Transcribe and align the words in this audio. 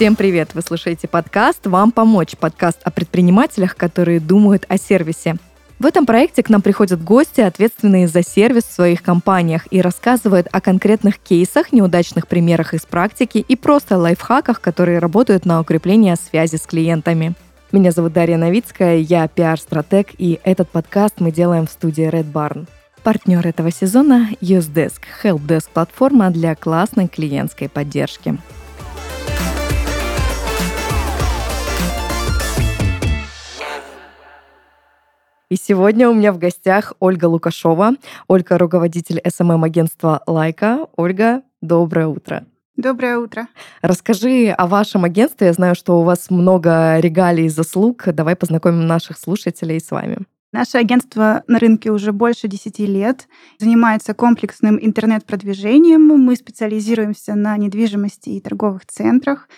Всем 0.00 0.16
привет! 0.16 0.54
Вы 0.54 0.62
слушаете 0.62 1.08
подкаст 1.08 1.66
«Вам 1.66 1.92
помочь» 1.92 2.34
подкаст 2.34 2.80
о 2.84 2.90
предпринимателях, 2.90 3.76
которые 3.76 4.18
думают 4.18 4.64
о 4.66 4.78
сервисе. 4.78 5.36
В 5.78 5.84
этом 5.84 6.06
проекте 6.06 6.42
к 6.42 6.48
нам 6.48 6.62
приходят 6.62 7.04
гости, 7.04 7.42
ответственные 7.42 8.08
за 8.08 8.22
сервис 8.22 8.62
в 8.64 8.72
своих 8.72 9.02
компаниях, 9.02 9.70
и 9.70 9.82
рассказывают 9.82 10.46
о 10.52 10.62
конкретных 10.62 11.18
кейсах, 11.18 11.70
неудачных 11.74 12.28
примерах 12.28 12.72
из 12.72 12.86
практики 12.86 13.44
и 13.46 13.56
просто 13.56 13.98
лайфхаках, 13.98 14.62
которые 14.62 15.00
работают 15.00 15.44
на 15.44 15.60
укрепление 15.60 16.16
связи 16.16 16.56
с 16.56 16.62
клиентами. 16.62 17.34
Меня 17.70 17.90
зовут 17.90 18.14
Дарья 18.14 18.38
Новицкая, 18.38 18.96
я 18.96 19.28
пиар-стратег, 19.28 20.12
и 20.16 20.40
этот 20.44 20.70
подкаст 20.70 21.16
мы 21.20 21.30
делаем 21.30 21.66
в 21.66 21.70
студии 21.70 22.08
Red 22.08 22.32
Barn. 22.32 22.68
Партнер 23.02 23.46
этого 23.46 23.70
сезона– 23.70 24.30
UseDesk, 24.40 25.02
helpdesk-платформа 25.22 26.30
для 26.30 26.54
классной 26.54 27.06
клиентской 27.06 27.68
поддержки. 27.68 28.38
И 35.50 35.56
сегодня 35.56 36.08
у 36.08 36.14
меня 36.14 36.32
в 36.32 36.38
гостях 36.38 36.92
Ольга 37.00 37.24
Лукашова. 37.24 37.94
Ольга— 38.28 38.56
руководитель 38.58 39.20
СММ-агентства 39.26 40.22
«Лайка». 40.28 40.86
Ольга, 40.94 41.42
доброе 41.60 42.06
утро. 42.06 42.44
Доброе 42.76 43.18
утро. 43.18 43.48
Расскажи 43.82 44.54
о 44.56 44.68
вашем 44.68 45.02
агентстве. 45.02 45.48
Я 45.48 45.52
знаю, 45.52 45.74
что 45.74 45.98
у 45.98 46.04
вас 46.04 46.30
много 46.30 47.00
регалий 47.00 47.46
и 47.46 47.48
заслуг. 47.48 48.04
Давай 48.06 48.36
познакомим 48.36 48.86
наших 48.86 49.18
слушателей 49.18 49.80
с 49.80 49.90
вами. 49.90 50.18
Наше 50.52 50.78
агентство 50.78 51.42
на 51.48 51.58
рынке 51.58 51.90
уже 51.90 52.12
больше 52.12 52.46
10 52.46 52.78
лет, 52.80 53.26
занимается 53.58 54.14
комплексным 54.14 54.78
интернет-продвижением. 54.80 56.06
Мы 56.06 56.36
специализируемся 56.36 57.34
на 57.34 57.56
недвижимости 57.56 58.30
и 58.30 58.40
торговых 58.40 58.86
центрах. 58.86 59.48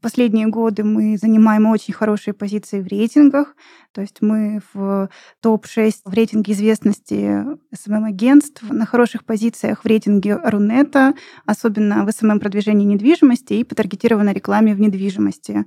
Последние 0.00 0.46
годы 0.46 0.82
мы 0.82 1.18
занимаем 1.18 1.66
очень 1.66 1.92
хорошие 1.92 2.32
позиции 2.32 2.80
в 2.80 2.86
рейтингах, 2.86 3.54
то 3.92 4.00
есть 4.00 4.22
мы 4.22 4.60
в 4.72 5.10
топ-6 5.42 5.92
в 6.04 6.14
рейтинге 6.14 6.54
известности 6.54 7.44
СММ-агентств, 7.74 8.62
на 8.70 8.86
хороших 8.86 9.24
позициях 9.24 9.82
в 9.84 9.86
рейтинге 9.86 10.38
Рунета, 10.42 11.14
особенно 11.44 12.06
в 12.06 12.12
СММ-продвижении 12.12 12.86
недвижимости 12.86 13.54
и 13.54 13.64
по 13.64 13.74
таргетированной 13.74 14.32
рекламе 14.32 14.74
в 14.74 14.80
недвижимости. 14.80 15.66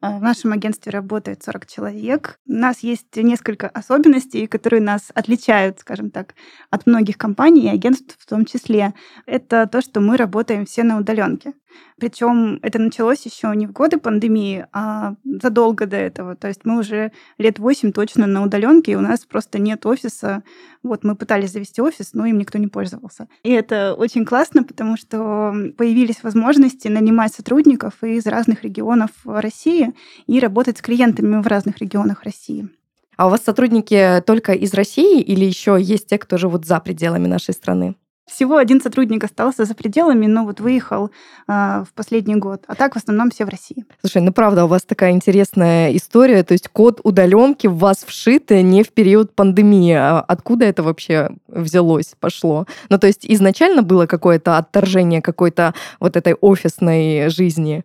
А, 0.00 0.18
в 0.18 0.22
нашем 0.22 0.52
агентстве 0.52 0.92
работает 0.92 1.42
40 1.42 1.66
человек. 1.66 2.38
У 2.46 2.52
нас 2.52 2.80
есть 2.80 3.16
несколько 3.16 3.68
особенностей, 3.68 4.46
которые 4.46 4.80
нас 4.80 5.10
отличают, 5.14 5.80
скажем 5.80 6.10
так, 6.10 6.34
от 6.70 6.86
многих 6.86 7.16
компаний 7.16 7.64
и 7.64 7.68
агентств 7.68 8.16
в 8.18 8.26
том 8.26 8.44
числе. 8.44 8.94
Это 9.26 9.66
то, 9.66 9.80
что 9.80 10.00
мы 10.00 10.16
работаем 10.16 10.66
все 10.66 10.82
на 10.82 10.98
удаленке. 10.98 11.54
Причем 11.98 12.58
это 12.62 12.78
началось 12.78 13.24
еще 13.24 13.52
не 13.54 13.66
в 13.66 13.72
годы 13.72 13.98
пандемии, 13.98 14.66
а 14.72 15.14
задолго 15.24 15.86
до 15.86 15.96
этого. 15.96 16.36
То 16.36 16.48
есть 16.48 16.60
мы 16.64 16.78
уже 16.78 17.12
лет 17.38 17.58
восемь 17.58 17.92
точно 17.92 18.26
на 18.26 18.42
удаленке, 18.42 18.92
и 18.92 18.96
у 18.96 19.00
нас 19.00 19.24
просто 19.24 19.58
нет 19.58 19.86
офиса. 19.86 20.42
Вот 20.82 21.04
мы 21.04 21.16
пытались 21.16 21.52
завести 21.52 21.80
офис, 21.80 22.10
но 22.12 22.26
им 22.26 22.38
никто 22.38 22.58
не 22.58 22.68
пользовался. 22.68 23.28
И 23.42 23.50
это 23.50 23.94
очень 23.94 24.24
классно, 24.24 24.62
потому 24.62 24.96
что 24.96 25.54
появились 25.76 26.22
возможности 26.22 26.88
нанимать 26.88 27.32
сотрудников 27.32 28.02
из 28.02 28.26
разных 28.26 28.62
регионов 28.62 29.10
России 29.24 29.94
и 30.26 30.38
работать 30.38 30.78
с 30.78 30.82
клиентами 30.82 31.40
в 31.40 31.46
разных 31.46 31.78
регионах 31.78 32.24
России. 32.24 32.68
А 33.16 33.28
у 33.28 33.30
вас 33.30 33.42
сотрудники 33.42 34.22
только 34.26 34.52
из 34.52 34.74
России 34.74 35.22
или 35.22 35.44
еще 35.44 35.78
есть 35.80 36.08
те, 36.08 36.18
кто 36.18 36.36
живут 36.36 36.66
за 36.66 36.80
пределами 36.80 37.26
нашей 37.26 37.54
страны? 37.54 37.96
Всего 38.26 38.56
один 38.56 38.80
сотрудник 38.80 39.22
остался 39.22 39.64
за 39.64 39.74
пределами, 39.74 40.26
но 40.26 40.44
вот 40.44 40.60
выехал 40.60 41.10
э, 41.46 41.84
в 41.88 41.92
последний 41.94 42.34
год. 42.34 42.64
А 42.66 42.74
так 42.74 42.94
в 42.94 42.96
основном 42.96 43.30
все 43.30 43.44
в 43.44 43.48
России. 43.48 43.84
Слушай, 44.00 44.22
ну 44.22 44.32
правда, 44.32 44.64
у 44.64 44.68
вас 44.68 44.82
такая 44.82 45.12
интересная 45.12 45.96
история. 45.96 46.42
То 46.42 46.52
есть 46.52 46.68
код 46.68 47.00
удаленки 47.04 47.68
в 47.68 47.78
вас 47.78 48.04
вшит 48.04 48.50
не 48.50 48.82
в 48.82 48.88
период 48.88 49.32
пандемии. 49.34 49.92
А 49.92 50.20
откуда 50.20 50.64
это 50.64 50.82
вообще 50.82 51.30
взялось, 51.46 52.14
пошло? 52.18 52.66
Ну 52.88 52.98
то 52.98 53.06
есть 53.06 53.24
изначально 53.24 53.82
было 53.82 54.06
какое-то 54.06 54.58
отторжение 54.58 55.22
какой-то 55.22 55.72
вот 56.00 56.16
этой 56.16 56.34
офисной 56.34 57.28
жизни? 57.28 57.84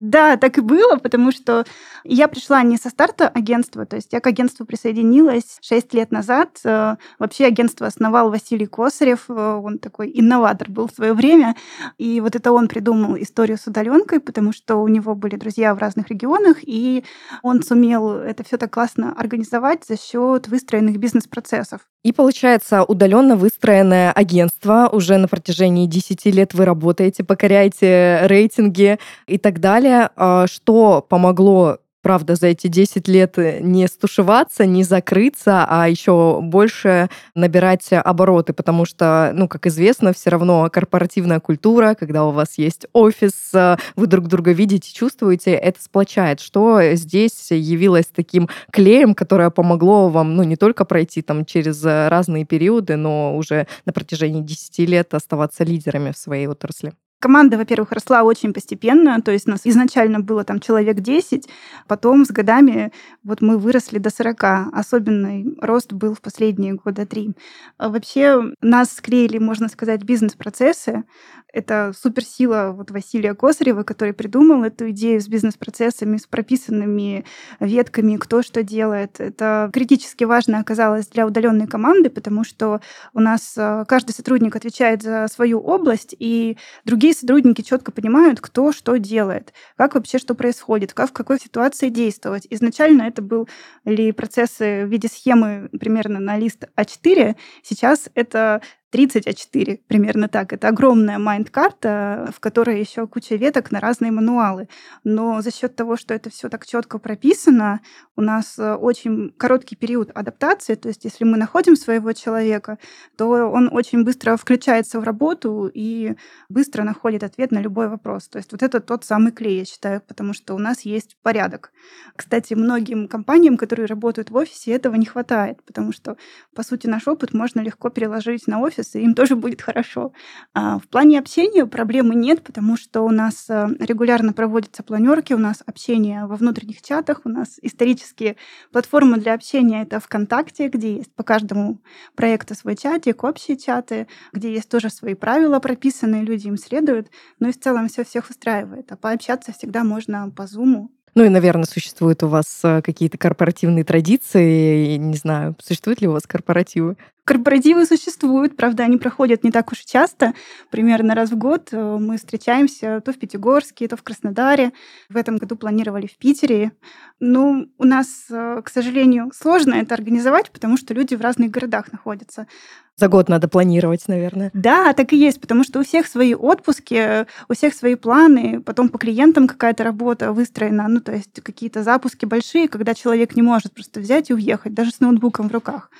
Да, 0.00 0.36
так 0.36 0.58
и 0.58 0.60
было, 0.60 0.96
потому 0.96 1.32
что 1.32 1.64
я 2.04 2.28
пришла 2.28 2.62
не 2.62 2.76
со 2.76 2.90
старта 2.90 3.28
агентства, 3.28 3.86
то 3.86 3.96
есть 3.96 4.12
я 4.12 4.20
к 4.20 4.26
агентству 4.26 4.66
присоединилась 4.66 5.56
6 5.62 5.94
лет 5.94 6.10
назад. 6.10 6.60
Э, 6.64 6.96
вообще 7.18 7.46
агентство 7.46 7.86
основал 7.86 8.28
Василий 8.30 8.66
Косарев, 8.66 9.24
э, 9.30 9.32
он 9.32 9.78
такой 9.78 10.12
инноватор 10.14 10.70
был 10.70 10.88
в 10.88 10.92
свое 10.92 11.14
время, 11.14 11.56
и 11.96 12.20
вот 12.20 12.36
это 12.36 12.52
он 12.52 12.68
придумал 12.68 13.16
историю 13.16 13.56
с 13.56 13.66
удаленкой, 13.66 14.20
потому 14.20 14.52
что 14.52 14.76
у 14.76 14.88
него 14.88 15.14
были 15.14 15.36
друзья 15.36 15.74
в 15.74 15.78
разных 15.78 16.10
регионах, 16.10 16.58
и 16.60 17.02
он 17.42 17.62
сумел 17.62 18.10
это 18.10 18.44
все 18.44 18.58
так 18.58 18.70
классно 18.74 19.14
организовать 19.16 19.86
за 19.86 19.98
счет 19.98 20.46
выстроенных 20.48 20.98
бизнес-процессов. 20.98 21.80
И 22.06 22.12
получается, 22.12 22.84
удаленно 22.84 23.34
выстроенное 23.34 24.12
агентство, 24.12 24.88
уже 24.92 25.16
на 25.16 25.26
протяжении 25.26 25.86
10 25.86 26.24
лет 26.26 26.54
вы 26.54 26.64
работаете, 26.64 27.24
покоряете 27.24 28.20
рейтинги 28.26 29.00
и 29.26 29.38
так 29.38 29.58
далее. 29.58 29.85
А 29.88 30.46
что 30.46 31.04
помогло 31.08 31.78
правда, 32.06 32.36
за 32.36 32.46
эти 32.46 32.68
10 32.68 33.08
лет 33.08 33.36
э, 33.36 33.58
не 33.60 33.88
стушеваться, 33.88 34.64
не 34.64 34.84
закрыться, 34.84 35.66
а 35.68 35.88
еще 35.88 36.38
больше 36.40 37.10
набирать 37.34 37.88
обороты, 37.90 38.52
потому 38.52 38.84
что, 38.84 39.32
ну, 39.34 39.48
как 39.48 39.66
известно, 39.66 40.12
все 40.12 40.30
равно 40.30 40.70
корпоративная 40.72 41.40
культура, 41.40 41.96
когда 41.98 42.24
у 42.24 42.30
вас 42.30 42.58
есть 42.58 42.86
офис, 42.92 43.32
э, 43.54 43.76
вы 43.96 44.06
друг 44.06 44.28
друга 44.28 44.52
видите, 44.52 44.94
чувствуете, 44.94 45.50
это 45.50 45.82
сплочает. 45.82 46.38
Что 46.38 46.80
здесь 46.94 47.50
явилось 47.50 48.06
таким 48.06 48.48
клеем, 48.70 49.16
которое 49.16 49.50
помогло 49.50 50.08
вам, 50.08 50.36
ну, 50.36 50.44
не 50.44 50.54
только 50.54 50.84
пройти 50.84 51.22
там 51.22 51.44
через 51.44 51.82
разные 51.84 52.44
периоды, 52.44 52.94
но 52.94 53.36
уже 53.36 53.66
на 53.84 53.92
протяжении 53.92 54.42
10 54.42 54.78
лет 54.88 55.12
оставаться 55.12 55.64
лидерами 55.64 56.12
в 56.12 56.16
своей 56.16 56.46
отрасли? 56.46 56.92
Команда, 57.18 57.56
во-первых, 57.56 57.92
росла 57.92 58.22
очень 58.24 58.52
постепенно, 58.52 59.20
то 59.22 59.32
есть 59.32 59.48
у 59.48 59.50
нас 59.50 59.62
изначально 59.64 60.20
было 60.20 60.44
там 60.44 60.60
человек 60.60 61.00
10, 61.00 61.48
потом 61.88 62.24
с 62.24 62.30
годами 62.30 62.92
вот 63.24 63.40
мы 63.40 63.58
выросли 63.58 63.98
до 63.98 64.10
40. 64.10 64.44
Особенный 64.72 65.56
рост 65.60 65.92
был 65.92 66.14
в 66.14 66.20
последние 66.20 66.74
года 66.74 67.06
три. 67.06 67.32
А 67.78 67.88
вообще 67.88 68.52
нас 68.60 68.92
склеили, 68.92 69.38
можно 69.38 69.68
сказать, 69.68 70.02
бизнес-процессы. 70.02 71.04
Это 71.52 71.92
суперсила 71.98 72.74
вот 72.76 72.90
Василия 72.90 73.34
Косарева, 73.34 73.82
который 73.82 74.12
придумал 74.12 74.62
эту 74.62 74.90
идею 74.90 75.22
с 75.22 75.26
бизнес-процессами, 75.26 76.18
с 76.18 76.26
прописанными 76.26 77.24
ветками, 77.60 78.18
кто 78.18 78.42
что 78.42 78.62
делает. 78.62 79.20
Это 79.20 79.70
критически 79.72 80.24
важно 80.24 80.58
оказалось 80.58 81.06
для 81.08 81.26
удаленной 81.26 81.66
команды, 81.66 82.10
потому 82.10 82.44
что 82.44 82.82
у 83.14 83.20
нас 83.20 83.54
э, 83.56 83.86
каждый 83.88 84.12
сотрудник 84.12 84.54
отвечает 84.54 85.02
за 85.02 85.28
свою 85.32 85.60
область, 85.60 86.14
и 86.18 86.58
другие 86.84 87.05
сотрудники 87.12 87.62
четко 87.62 87.92
понимают, 87.92 88.40
кто 88.40 88.72
что 88.72 88.96
делает, 88.96 89.52
как 89.76 89.94
вообще 89.94 90.18
что 90.18 90.34
происходит, 90.34 90.94
как 90.94 91.10
в 91.10 91.12
какой 91.12 91.38
ситуации 91.38 91.88
действовать. 91.88 92.46
Изначально 92.50 93.02
это 93.02 93.22
были 93.22 94.10
процессы 94.12 94.84
в 94.84 94.88
виде 94.88 95.08
схемы 95.08 95.68
примерно 95.78 96.20
на 96.20 96.38
лист 96.38 96.64
А4, 96.76 97.36
сейчас 97.62 98.08
это 98.14 98.62
30 98.96 99.26
А4, 99.26 99.80
примерно 99.88 100.26
так. 100.26 100.54
Это 100.54 100.68
огромная 100.68 101.18
майнд-карта, 101.18 102.32
в 102.34 102.40
которой 102.40 102.80
еще 102.80 103.06
куча 103.06 103.34
веток 103.34 103.70
на 103.70 103.78
разные 103.78 104.10
мануалы. 104.10 104.68
Но 105.04 105.42
за 105.42 105.52
счет 105.52 105.76
того, 105.76 105.98
что 105.98 106.14
это 106.14 106.30
все 106.30 106.48
так 106.48 106.64
четко 106.64 106.98
прописано, 106.98 107.80
у 108.16 108.22
нас 108.22 108.58
э, 108.58 108.72
очень 108.74 109.34
короткий 109.36 109.76
период 109.76 110.10
адаптации. 110.14 110.76
То 110.76 110.88
есть, 110.88 111.04
если 111.04 111.24
мы 111.24 111.36
находим 111.36 111.76
своего 111.76 112.14
человека, 112.14 112.78
то 113.18 113.28
он 113.28 113.68
очень 113.70 114.02
быстро 114.02 114.38
включается 114.38 114.98
в 114.98 115.04
работу 115.04 115.70
и 115.74 116.14
быстро 116.48 116.82
находит 116.82 117.22
ответ 117.22 117.50
на 117.50 117.58
любой 117.58 117.88
вопрос. 117.88 118.28
То 118.28 118.38
есть, 118.38 118.50
вот 118.52 118.62
это 118.62 118.80
тот 118.80 119.04
самый 119.04 119.30
клей, 119.30 119.58
я 119.58 119.64
считаю, 119.66 120.00
потому 120.00 120.32
что 120.32 120.54
у 120.54 120.58
нас 120.58 120.86
есть 120.86 121.18
порядок. 121.22 121.70
Кстати, 122.16 122.54
многим 122.54 123.08
компаниям, 123.08 123.58
которые 123.58 123.84
работают 123.84 124.30
в 124.30 124.36
офисе, 124.36 124.72
этого 124.72 124.94
не 124.94 125.04
хватает, 125.04 125.62
потому 125.64 125.92
что, 125.92 126.16
по 126.54 126.62
сути, 126.62 126.86
наш 126.86 127.06
опыт 127.06 127.34
можно 127.34 127.60
легко 127.60 127.90
переложить 127.90 128.46
на 128.46 128.60
офис, 128.60 128.85
и 128.94 129.00
им 129.00 129.14
тоже 129.14 129.36
будет 129.36 129.62
хорошо. 129.62 130.12
А 130.54 130.78
в 130.78 130.88
плане 130.88 131.18
общения 131.18 131.66
проблемы 131.66 132.14
нет, 132.14 132.42
потому 132.42 132.76
что 132.76 133.02
у 133.02 133.10
нас 133.10 133.46
э, 133.48 133.68
регулярно 133.80 134.32
проводятся 134.32 134.82
планерки, 134.82 135.32
у 135.32 135.38
нас 135.38 135.62
общение 135.66 136.26
во 136.26 136.36
внутренних 136.36 136.82
чатах, 136.82 137.22
у 137.24 137.28
нас 137.28 137.58
исторические 137.62 138.36
платформы 138.72 139.18
для 139.18 139.34
общения 139.34 139.82
это 139.82 140.00
ВКонтакте, 140.00 140.68
где 140.68 140.96
есть 140.96 141.12
по 141.14 141.22
каждому 141.22 141.80
проекту 142.14 142.54
свой 142.54 142.76
чатик, 142.76 143.24
общие 143.24 143.56
чаты, 143.56 144.06
где 144.32 144.52
есть 144.52 144.68
тоже 144.68 144.90
свои 144.90 145.14
правила 145.14 145.58
прописанные, 145.58 146.22
люди 146.22 146.46
им 146.48 146.56
следуют, 146.56 147.08
но 147.40 147.48
и 147.48 147.52
в 147.52 147.60
целом 147.60 147.88
все 147.88 148.04
всех 148.04 148.30
устраивает. 148.30 148.92
А 148.92 148.96
пообщаться 148.96 149.52
всегда 149.52 149.84
можно 149.84 150.30
по 150.30 150.46
Зуму, 150.46 150.90
ну 151.16 151.24
и, 151.24 151.30
наверное, 151.30 151.64
существуют 151.64 152.22
у 152.22 152.28
вас 152.28 152.60
э, 152.62 152.82
какие-то 152.82 153.16
корпоративные 153.16 153.84
традиции. 153.84 154.96
Не 154.96 155.16
знаю, 155.16 155.56
существуют 155.58 156.02
ли 156.02 156.08
у 156.08 156.12
вас 156.12 156.26
корпоративы? 156.26 156.98
Корпоративы 157.26 157.86
существуют, 157.86 158.56
правда, 158.56 158.84
они 158.84 158.98
проходят 158.98 159.42
не 159.42 159.50
так 159.50 159.72
уж 159.72 159.80
и 159.80 159.84
часто. 159.84 160.32
Примерно 160.70 161.16
раз 161.16 161.30
в 161.32 161.36
год 161.36 161.70
э, 161.72 161.96
мы 162.00 162.18
встречаемся 162.18 163.00
то 163.04 163.12
в 163.12 163.18
Пятигорске, 163.18 163.88
то 163.88 163.96
в 163.96 164.04
Краснодаре. 164.04 164.72
В 165.08 165.16
этом 165.16 165.36
году 165.36 165.56
планировали 165.56 166.06
в 166.06 166.16
Питере. 166.18 166.70
Ну, 167.18 167.68
у 167.78 167.84
нас, 167.84 168.26
э, 168.30 168.62
к 168.64 168.68
сожалению, 168.68 169.32
сложно 169.34 169.74
это 169.74 169.94
организовать, 169.94 170.52
потому 170.52 170.76
что 170.76 170.94
люди 170.94 171.16
в 171.16 171.20
разных 171.20 171.50
городах 171.50 171.90
находятся. 171.90 172.46
За 172.94 173.08
год 173.08 173.28
надо 173.28 173.48
планировать, 173.48 174.06
наверное. 174.06 174.52
Да, 174.54 174.92
так 174.92 175.12
и 175.12 175.16
есть, 175.16 175.40
потому 175.40 175.64
что 175.64 175.80
у 175.80 175.82
всех 175.82 176.06
свои 176.06 176.32
отпуски, 176.32 177.26
у 177.48 177.54
всех 177.54 177.74
свои 177.74 177.96
планы, 177.96 178.62
потом 178.62 178.88
по 178.88 178.98
клиентам 178.98 179.48
какая-то 179.48 179.82
работа 179.82 180.32
выстроена, 180.32 180.86
ну, 180.86 181.00
то 181.00 181.10
есть 181.10 181.42
какие-то 181.42 181.82
запуски 181.82 182.24
большие, 182.24 182.68
когда 182.68 182.94
человек 182.94 183.34
не 183.34 183.42
может 183.42 183.74
просто 183.74 183.98
взять 183.98 184.30
и 184.30 184.34
уехать, 184.34 184.74
даже 184.74 184.92
с 184.92 185.00
ноутбуком 185.00 185.48
в 185.48 185.52
руках. 185.52 185.90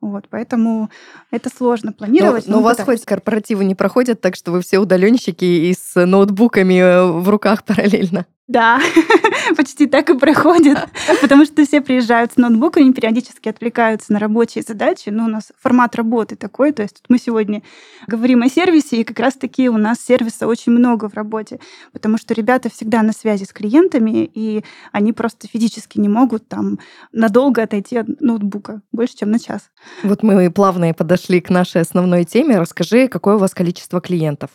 Вот, 0.00 0.26
поэтому 0.30 0.90
это 1.30 1.50
сложно 1.54 1.92
планировать. 1.92 2.46
Но, 2.46 2.54
но 2.54 2.60
у 2.60 2.62
вас 2.62 2.80
хоть 2.80 3.04
корпоративы 3.04 3.64
не 3.64 3.74
проходят 3.74 4.20
так, 4.20 4.34
что 4.34 4.50
вы 4.50 4.62
все 4.62 4.78
удаленщики 4.78 5.44
и 5.44 5.74
с 5.74 6.06
ноутбуками 6.06 7.20
в 7.20 7.28
руках 7.28 7.64
параллельно? 7.64 8.26
Да, 8.48 8.80
почти 9.56 9.86
так 9.86 10.10
и 10.10 10.18
проходит, 10.18 10.78
потому 11.20 11.44
что 11.44 11.64
все 11.64 11.80
приезжают 11.80 12.32
с 12.32 12.36
ноутбуками, 12.36 12.92
периодически 12.92 13.48
отвлекаются 13.48 14.12
на 14.12 14.18
рабочие 14.18 14.62
задачи, 14.66 15.08
но 15.10 15.24
у 15.24 15.28
нас 15.28 15.52
формат 15.60 15.96
работы 15.96 16.36
такой, 16.36 16.72
то 16.72 16.82
есть 16.82 17.02
мы 17.08 17.18
сегодня 17.18 17.62
говорим 18.06 18.42
о 18.42 18.48
сервисе, 18.48 19.00
и 19.00 19.04
как 19.04 19.18
раз-таки 19.18 19.68
у 19.68 19.76
нас 19.76 20.00
сервиса 20.00 20.46
очень 20.46 20.72
много 20.72 21.08
в 21.08 21.14
работе, 21.14 21.60
потому 21.92 22.18
что 22.18 22.34
ребята 22.34 22.70
всегда 22.70 23.02
на 23.02 23.12
связи 23.12 23.44
с 23.44 23.52
клиентами, 23.52 24.30
и 24.32 24.64
они 24.92 25.12
просто 25.12 25.48
физически 25.48 25.98
не 25.98 26.08
могут 26.08 26.48
там 26.48 26.78
надолго 27.12 27.62
отойти 27.62 27.96
от 27.96 28.20
ноутбука, 28.20 28.82
больше, 28.92 29.16
чем 29.16 29.30
на 29.30 29.38
час. 29.38 29.70
Вот 30.02 30.22
мы 30.22 30.50
плавно 30.50 30.90
и 30.90 30.92
подошли 30.92 31.40
к 31.40 31.50
нашей 31.50 31.82
основной 31.82 32.24
теме. 32.24 32.58
Расскажи, 32.58 33.08
какое 33.08 33.36
у 33.36 33.38
вас 33.38 33.54
количество 33.54 34.00
клиентов? 34.00 34.50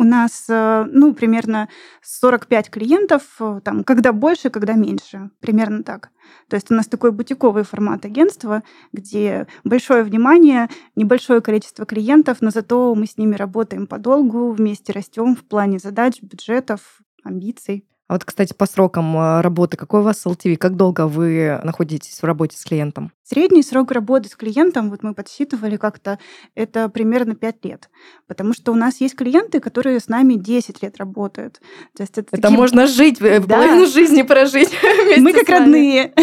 У 0.00 0.04
нас, 0.04 0.46
э, 0.48 0.86
ну, 0.92 1.12
примерно 1.12 1.68
45 2.02 2.70
клиентов, 2.70 3.22
э, 3.40 3.60
там, 3.64 3.82
когда 3.82 4.12
больше, 4.12 4.48
когда 4.48 4.74
меньше, 4.74 5.30
примерно 5.40 5.82
так. 5.82 6.10
То 6.48 6.54
есть 6.54 6.70
у 6.70 6.74
нас 6.74 6.86
такой 6.86 7.10
бутиковый 7.10 7.64
формат 7.64 8.04
агентства, 8.04 8.62
где 8.92 9.48
большое 9.64 10.04
внимание, 10.04 10.68
небольшое 10.94 11.40
количество 11.40 11.84
клиентов, 11.84 12.38
но 12.40 12.50
зато 12.50 12.94
мы 12.94 13.06
с 13.06 13.18
ними 13.18 13.34
работаем 13.34 13.88
подолгу, 13.88 14.52
вместе 14.52 14.92
растем 14.92 15.34
в 15.34 15.42
плане 15.42 15.80
задач, 15.80 16.22
бюджетов, 16.22 17.00
амбиций. 17.24 17.84
А 18.08 18.14
вот, 18.14 18.24
кстати, 18.24 18.54
по 18.54 18.64
срокам 18.64 19.14
э, 19.16 19.40
работы, 19.42 19.76
какой 19.76 20.00
у 20.00 20.02
вас 20.02 20.24
LTV? 20.24 20.56
Как 20.56 20.76
долго 20.76 21.06
вы 21.06 21.60
находитесь 21.62 22.22
в 22.22 22.24
работе 22.24 22.56
с 22.56 22.64
клиентом? 22.64 23.12
Средний 23.22 23.62
срок 23.62 23.90
работы 23.92 24.30
с 24.30 24.36
клиентом, 24.36 24.88
вот 24.88 25.02
мы 25.02 25.12
подсчитывали 25.12 25.76
как-то, 25.76 26.18
это 26.54 26.88
примерно 26.88 27.34
5 27.34 27.64
лет. 27.66 27.90
Потому 28.26 28.54
что 28.54 28.72
у 28.72 28.74
нас 28.74 29.02
есть 29.02 29.14
клиенты, 29.14 29.60
которые 29.60 30.00
с 30.00 30.08
нами 30.08 30.34
10 30.34 30.82
лет 30.82 30.96
работают. 30.96 31.60
То 31.94 32.04
есть 32.04 32.16
это, 32.16 32.28
это 32.32 32.40
такие... 32.40 32.56
можно 32.56 32.86
жить, 32.86 33.20
э, 33.20 33.40
да. 33.40 33.56
половину 33.56 33.86
жизни 33.86 34.22
прожить 34.22 34.70
Мы 35.18 35.34
как 35.34 35.46
родные. 35.50 36.14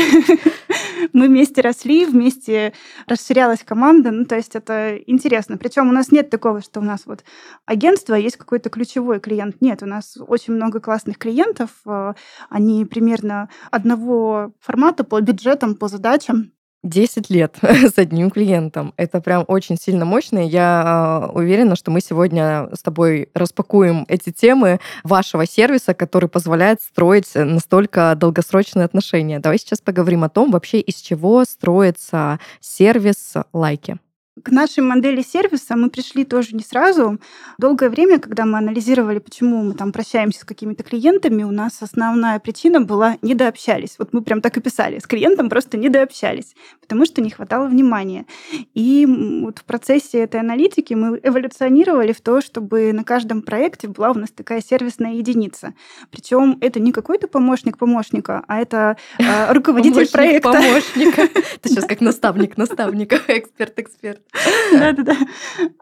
Мы 1.13 1.27
вместе 1.27 1.61
росли, 1.61 2.07
вместе 2.07 2.73
расширялась 3.05 3.63
команда. 3.63 4.09
Ну, 4.09 4.25
то 4.25 4.35
есть 4.35 4.55
это 4.55 4.97
интересно. 5.05 5.57
Причем 5.57 5.89
у 5.89 5.91
нас 5.91 6.11
нет 6.11 6.31
такого, 6.31 6.61
что 6.61 6.79
у 6.79 6.83
нас 6.83 7.01
вот 7.05 7.23
агентство, 7.67 8.15
есть 8.15 8.37
какой-то 8.37 8.71
ключевой 8.71 9.19
клиент. 9.19 9.61
Нет, 9.61 9.83
у 9.83 9.85
нас 9.85 10.17
очень 10.27 10.53
много 10.53 10.79
классных 10.79 11.19
клиентов. 11.19 11.69
Э, 11.85 12.13
они 12.49 12.85
примерно 12.85 13.49
одного 13.71 14.51
формата 14.59 15.03
по 15.03 15.19
бюджетам, 15.21 15.75
по 15.75 15.87
задачам. 15.87 16.51
10 16.85 17.29
лет 17.29 17.57
с 17.61 17.97
одним 17.97 18.29
клиентом. 18.29 18.93
Это 18.95 19.19
прям 19.19 19.43
очень 19.47 19.75
сильно 19.77 20.05
мощно. 20.05 20.39
Я 20.39 20.83
а, 20.85 21.31
уверена, 21.33 21.75
что 21.75 21.91
мы 21.91 21.99
сегодня 21.99 22.69
с 22.73 22.81
тобой 22.81 23.29
распакуем 23.33 24.05
эти 24.07 24.31
темы 24.31 24.79
вашего 25.03 25.45
сервиса, 25.45 25.93
который 25.93 26.29
позволяет 26.29 26.81
строить 26.81 27.31
настолько 27.33 28.13
долгосрочные 28.15 28.85
отношения. 28.85 29.39
Давай 29.39 29.57
сейчас 29.57 29.81
поговорим 29.81 30.23
о 30.23 30.29
том 30.29 30.51
вообще, 30.51 30.79
из 30.79 30.95
чего 30.95 31.43
строится 31.43 32.39
сервис 32.61 33.33
лайки. 33.51 33.97
К 34.43 34.51
нашей 34.51 34.81
модели 34.81 35.21
сервиса 35.21 35.77
мы 35.77 35.89
пришли 35.89 36.25
тоже 36.25 36.57
не 36.57 36.63
сразу. 36.63 37.19
Долгое 37.57 37.89
время, 37.89 38.19
когда 38.19 38.43
мы 38.43 38.57
анализировали, 38.57 39.19
почему 39.19 39.63
мы 39.63 39.75
там 39.75 39.93
прощаемся 39.93 40.41
с 40.41 40.43
какими-то 40.43 40.83
клиентами, 40.83 41.43
у 41.43 41.51
нас 41.51 41.81
основная 41.81 42.37
причина 42.39 42.81
была 42.81 43.15
недообщались. 43.21 43.95
Вот 43.97 44.11
мы 44.11 44.21
прям 44.21 44.41
так 44.41 44.57
и 44.57 44.59
писали. 44.59 44.99
С 44.99 45.07
клиентом 45.07 45.49
просто 45.49 45.77
недообщались, 45.77 46.53
потому 46.81 47.05
что 47.05 47.21
не 47.21 47.29
хватало 47.29 47.67
внимания. 47.67 48.25
И 48.73 49.05
вот 49.41 49.59
в 49.59 49.63
процессе 49.63 50.19
этой 50.19 50.41
аналитики 50.41 50.93
мы 50.93 51.17
эволюционировали 51.23 52.11
в 52.11 52.19
то, 52.19 52.41
чтобы 52.41 52.91
на 52.91 53.05
каждом 53.05 53.41
проекте 53.41 53.87
была 53.87 54.11
у 54.11 54.15
нас 54.15 54.31
такая 54.31 54.59
сервисная 54.59 55.13
единица. 55.13 55.73
Причем 56.11 56.57
это 56.59 56.81
не 56.81 56.91
какой-то 56.91 57.29
помощник 57.29 57.77
помощника, 57.77 58.43
а 58.49 58.59
это 58.59 58.97
а, 59.17 59.53
руководитель 59.53 60.11
проекта. 60.11 60.51
Помощника. 60.51 61.29
Ты 61.61 61.69
сейчас 61.69 61.85
как 61.85 62.01
наставник 62.01 62.57
наставника, 62.57 63.15
эксперт-эксперт. 63.29 64.24
Да-да-да. 64.71 65.15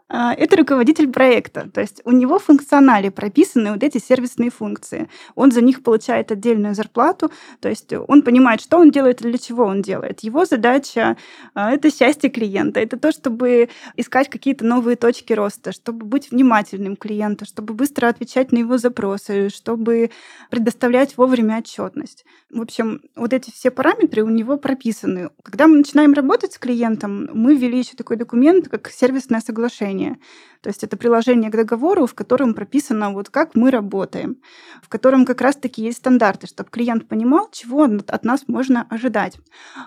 А, 0.08 0.32
это 0.32 0.56
руководитель 0.56 1.10
проекта. 1.10 1.68
То 1.72 1.80
есть 1.80 2.00
у 2.04 2.12
него 2.12 2.38
в 2.38 2.44
функционале 2.44 3.10
прописаны 3.10 3.72
вот 3.72 3.82
эти 3.82 3.98
сервисные 3.98 4.50
функции. 4.50 5.08
Он 5.34 5.50
за 5.50 5.60
них 5.60 5.82
получает 5.82 6.30
отдельную 6.30 6.74
зарплату. 6.74 7.32
То 7.60 7.68
есть 7.68 7.92
он 7.92 8.22
понимает, 8.22 8.60
что 8.60 8.78
он 8.78 8.90
делает 8.90 9.20
и 9.22 9.24
для 9.24 9.38
чего 9.38 9.64
он 9.64 9.82
делает. 9.82 10.20
Его 10.20 10.44
задача 10.44 11.16
а,— 11.54 11.72
это 11.74 11.90
счастье 11.90 12.30
клиента. 12.30 12.78
Это 12.78 12.96
то, 12.96 13.10
чтобы 13.10 13.70
искать 13.96 14.30
какие-то 14.30 14.64
новые 14.64 14.96
точки 14.96 15.32
роста, 15.32 15.72
чтобы 15.72 16.06
быть 16.06 16.30
внимательным 16.30 16.96
клиенту, 16.96 17.44
чтобы 17.46 17.74
быстро 17.74 18.06
отвечать 18.06 18.52
на 18.52 18.58
его 18.58 18.78
запросы, 18.78 19.48
чтобы 19.48 20.10
предоставлять 20.50 21.16
вовремя 21.16 21.58
отчетность. 21.58 22.24
В 22.50 22.60
общем, 22.60 23.00
вот 23.16 23.32
эти 23.32 23.50
все 23.50 23.72
параметры 23.72 24.22
у 24.22 24.28
него 24.28 24.58
прописаны. 24.58 25.30
Когда 25.42 25.66
мы 25.66 25.78
начинаем 25.78 26.12
работать 26.12 26.52
с 26.52 26.58
клиентом, 26.58 27.28
мы 27.32 27.56
ввели 27.56 27.78
еще 27.78 27.96
такой 27.96 28.16
документ, 28.16 28.33
как 28.68 28.90
сервисное 28.90 29.40
соглашение. 29.40 30.18
То 30.60 30.68
есть 30.68 30.84
это 30.84 30.96
приложение 30.96 31.50
к 31.50 31.56
договору, 31.56 32.06
в 32.06 32.14
котором 32.14 32.54
прописано, 32.54 33.12
вот 33.12 33.30
как 33.30 33.54
мы 33.54 33.70
работаем, 33.70 34.36
в 34.82 34.88
котором 34.88 35.26
как 35.26 35.40
раз-таки 35.40 35.82
есть 35.82 35.98
стандарты, 35.98 36.46
чтобы 36.46 36.70
клиент 36.70 37.08
понимал, 37.08 37.48
чего 37.52 37.84
от 37.84 38.24
нас 38.24 38.48
можно 38.48 38.86
ожидать. 38.90 39.38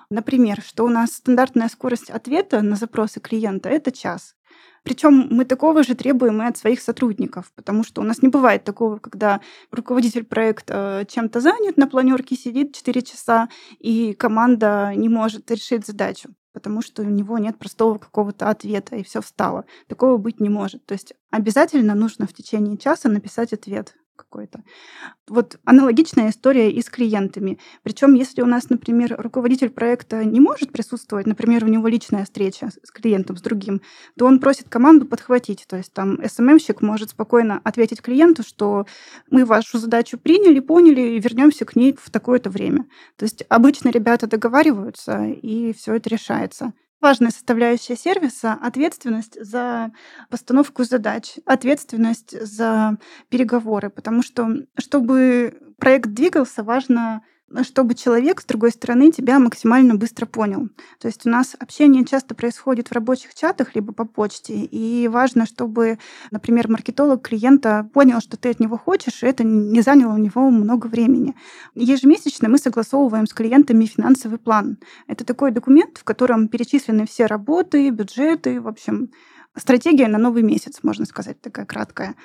Например, 0.09 0.61
что 0.61 0.85
у 0.85 0.89
нас 0.89 1.13
стандартная 1.13 1.69
скорость 1.69 2.09
ответа 2.09 2.61
на 2.61 2.75
запросы 2.75 3.19
клиента— 3.19 3.69
это 3.71 3.91
час. 3.91 4.35
Причем 4.83 5.27
мы 5.29 5.43
такого 5.43 5.83
же 5.83 5.95
требуем 5.95 6.41
и 6.41 6.45
от 6.45 6.57
своих 6.57 6.79
сотрудников, 6.79 7.51
потому 7.55 7.83
что 7.83 8.01
у 8.01 8.05
нас 8.05 8.21
не 8.21 8.29
бывает 8.29 8.63
такого, 8.63 8.99
когда 8.99 9.41
руководитель 9.69 10.23
проекта 10.23 11.05
чем-то 11.09 11.41
занят, 11.41 11.75
на 11.75 11.87
планерке 11.87 12.37
сидит 12.37 12.73
4 12.73 13.01
часа, 13.01 13.49
и 13.79 14.13
команда 14.13 14.93
не 14.95 15.09
может 15.09 15.51
решить 15.51 15.85
задачу 15.85 16.29
потому 16.57 16.81
что 16.81 17.03
у 17.03 17.05
него 17.05 17.37
нет 17.37 17.59
простого 17.59 17.99
какого-то 17.99 18.49
ответа, 18.49 18.95
и 18.95 19.03
все 19.03 19.21
встало. 19.21 19.65
Такого 19.87 20.17
быть 20.17 20.39
не 20.39 20.49
может. 20.49 20.83
То 20.87 20.93
есть 20.93 21.13
обязательно 21.29 21.93
нужно 21.93 22.25
в 22.25 22.33
течение 22.33 22.79
часа 22.79 23.09
написать 23.09 23.53
ответ 23.53 23.95
какой-то. 24.17 24.63
Вот 25.29 25.57
аналогичная 25.63 26.31
история 26.31 26.69
и 26.69 26.81
с 26.81 26.89
клиентами. 26.89 27.59
Причем, 27.83 28.13
если 28.15 28.41
у 28.41 28.45
нас, 28.45 28.69
например, 28.69 29.15
руководитель 29.17 29.69
проекта 29.69 30.25
не 30.25 30.41
может 30.41 30.73
присутствовать, 30.73 31.27
например, 31.27 31.63
у 31.63 31.67
него 31.67 31.87
личная 31.87 32.25
встреча 32.25 32.69
с 32.83 32.91
клиентом, 32.91 33.37
с 33.37 33.41
другим, 33.41 33.81
то 34.17 34.25
он 34.25 34.39
просит 34.39 34.67
команду 34.67 35.05
подхватить. 35.05 35.65
То 35.67 35.77
есть 35.77 35.93
там 35.93 36.19
СММщик 36.27 36.81
может 36.81 37.11
спокойно 37.11 37.61
ответить 37.63 38.01
клиенту, 38.01 38.43
что 38.43 38.85
мы 39.29 39.45
вашу 39.45 39.77
задачу 39.77 40.17
приняли, 40.17 40.59
поняли 40.59 41.01
и 41.01 41.19
вернемся 41.19 41.63
к 41.63 41.75
ней 41.75 41.95
в 41.97 42.09
такое-то 42.09 42.49
время. 42.49 42.85
То 43.15 43.23
есть 43.23 43.45
обычно 43.47 43.89
ребята 43.89 44.27
договариваются, 44.27 45.25
и 45.25 45.71
все 45.73 45.95
это 45.95 46.09
решается. 46.09 46.73
Важная 46.99 47.29
составляющая 47.29 47.95
сервиса— 47.95 48.53
ответственность 48.61 49.37
за 49.39 49.91
постановку 50.31 50.83
задач, 50.83 51.35
ответственность 51.45 52.31
за 52.41 52.97
переговоры, 53.29 53.91
потому 53.91 54.23
что, 54.23 54.47
чтобы 54.77 55.73
проект 55.77 56.09
двигался, 56.09 56.63
важно 56.63 57.21
чтобы 57.63 57.95
человек, 57.95 58.41
с 58.41 58.45
другой 58.45 58.71
стороны, 58.71 59.11
тебя 59.11 59.39
максимально 59.39 59.95
быстро 59.95 60.25
понял. 60.25 60.69
То 60.99 61.07
есть 61.07 61.25
у 61.25 61.29
нас 61.29 61.55
общение 61.59 62.05
часто 62.05 62.35
происходит 62.35 62.89
в 62.89 62.91
рабочих 62.91 63.33
чатах, 63.33 63.75
либо 63.75 63.93
по 63.93 64.05
почте, 64.05 64.53
и 64.53 65.07
важно, 65.07 65.45
чтобы, 65.45 65.97
например, 66.31 66.69
маркетолог 66.69 67.21
клиента 67.21 67.89
понял, 67.93 68.19
что 68.19 68.37
ты 68.37 68.49
от 68.49 68.59
него 68.59 68.77
хочешь, 68.77 69.23
и 69.23 69.27
это 69.27 69.43
не 69.43 69.81
заняло 69.81 70.13
у 70.13 70.17
него 70.17 70.49
много 70.49 70.87
времени. 70.87 71.35
Ежемесячно 71.75 72.49
мы 72.49 72.57
согласовываем 72.57 73.27
с 73.27 73.33
клиентами 73.33 73.85
финансовый 73.85 74.39
план. 74.39 74.77
Это 75.07 75.23
такой 75.23 75.51
документ, 75.51 75.97
в 75.97 76.03
котором 76.03 76.47
перечислены 76.49 77.05
все 77.05 77.25
работы, 77.25 77.89
бюджеты, 77.89 78.59
в 78.59 78.67
общем, 78.67 79.09
стратегия 79.55 80.07
на 80.07 80.17
новый 80.17 80.43
месяц, 80.43 80.79
можно 80.83 81.05
сказать, 81.05 81.41
такая 81.41 81.65
краткая. 81.65 82.15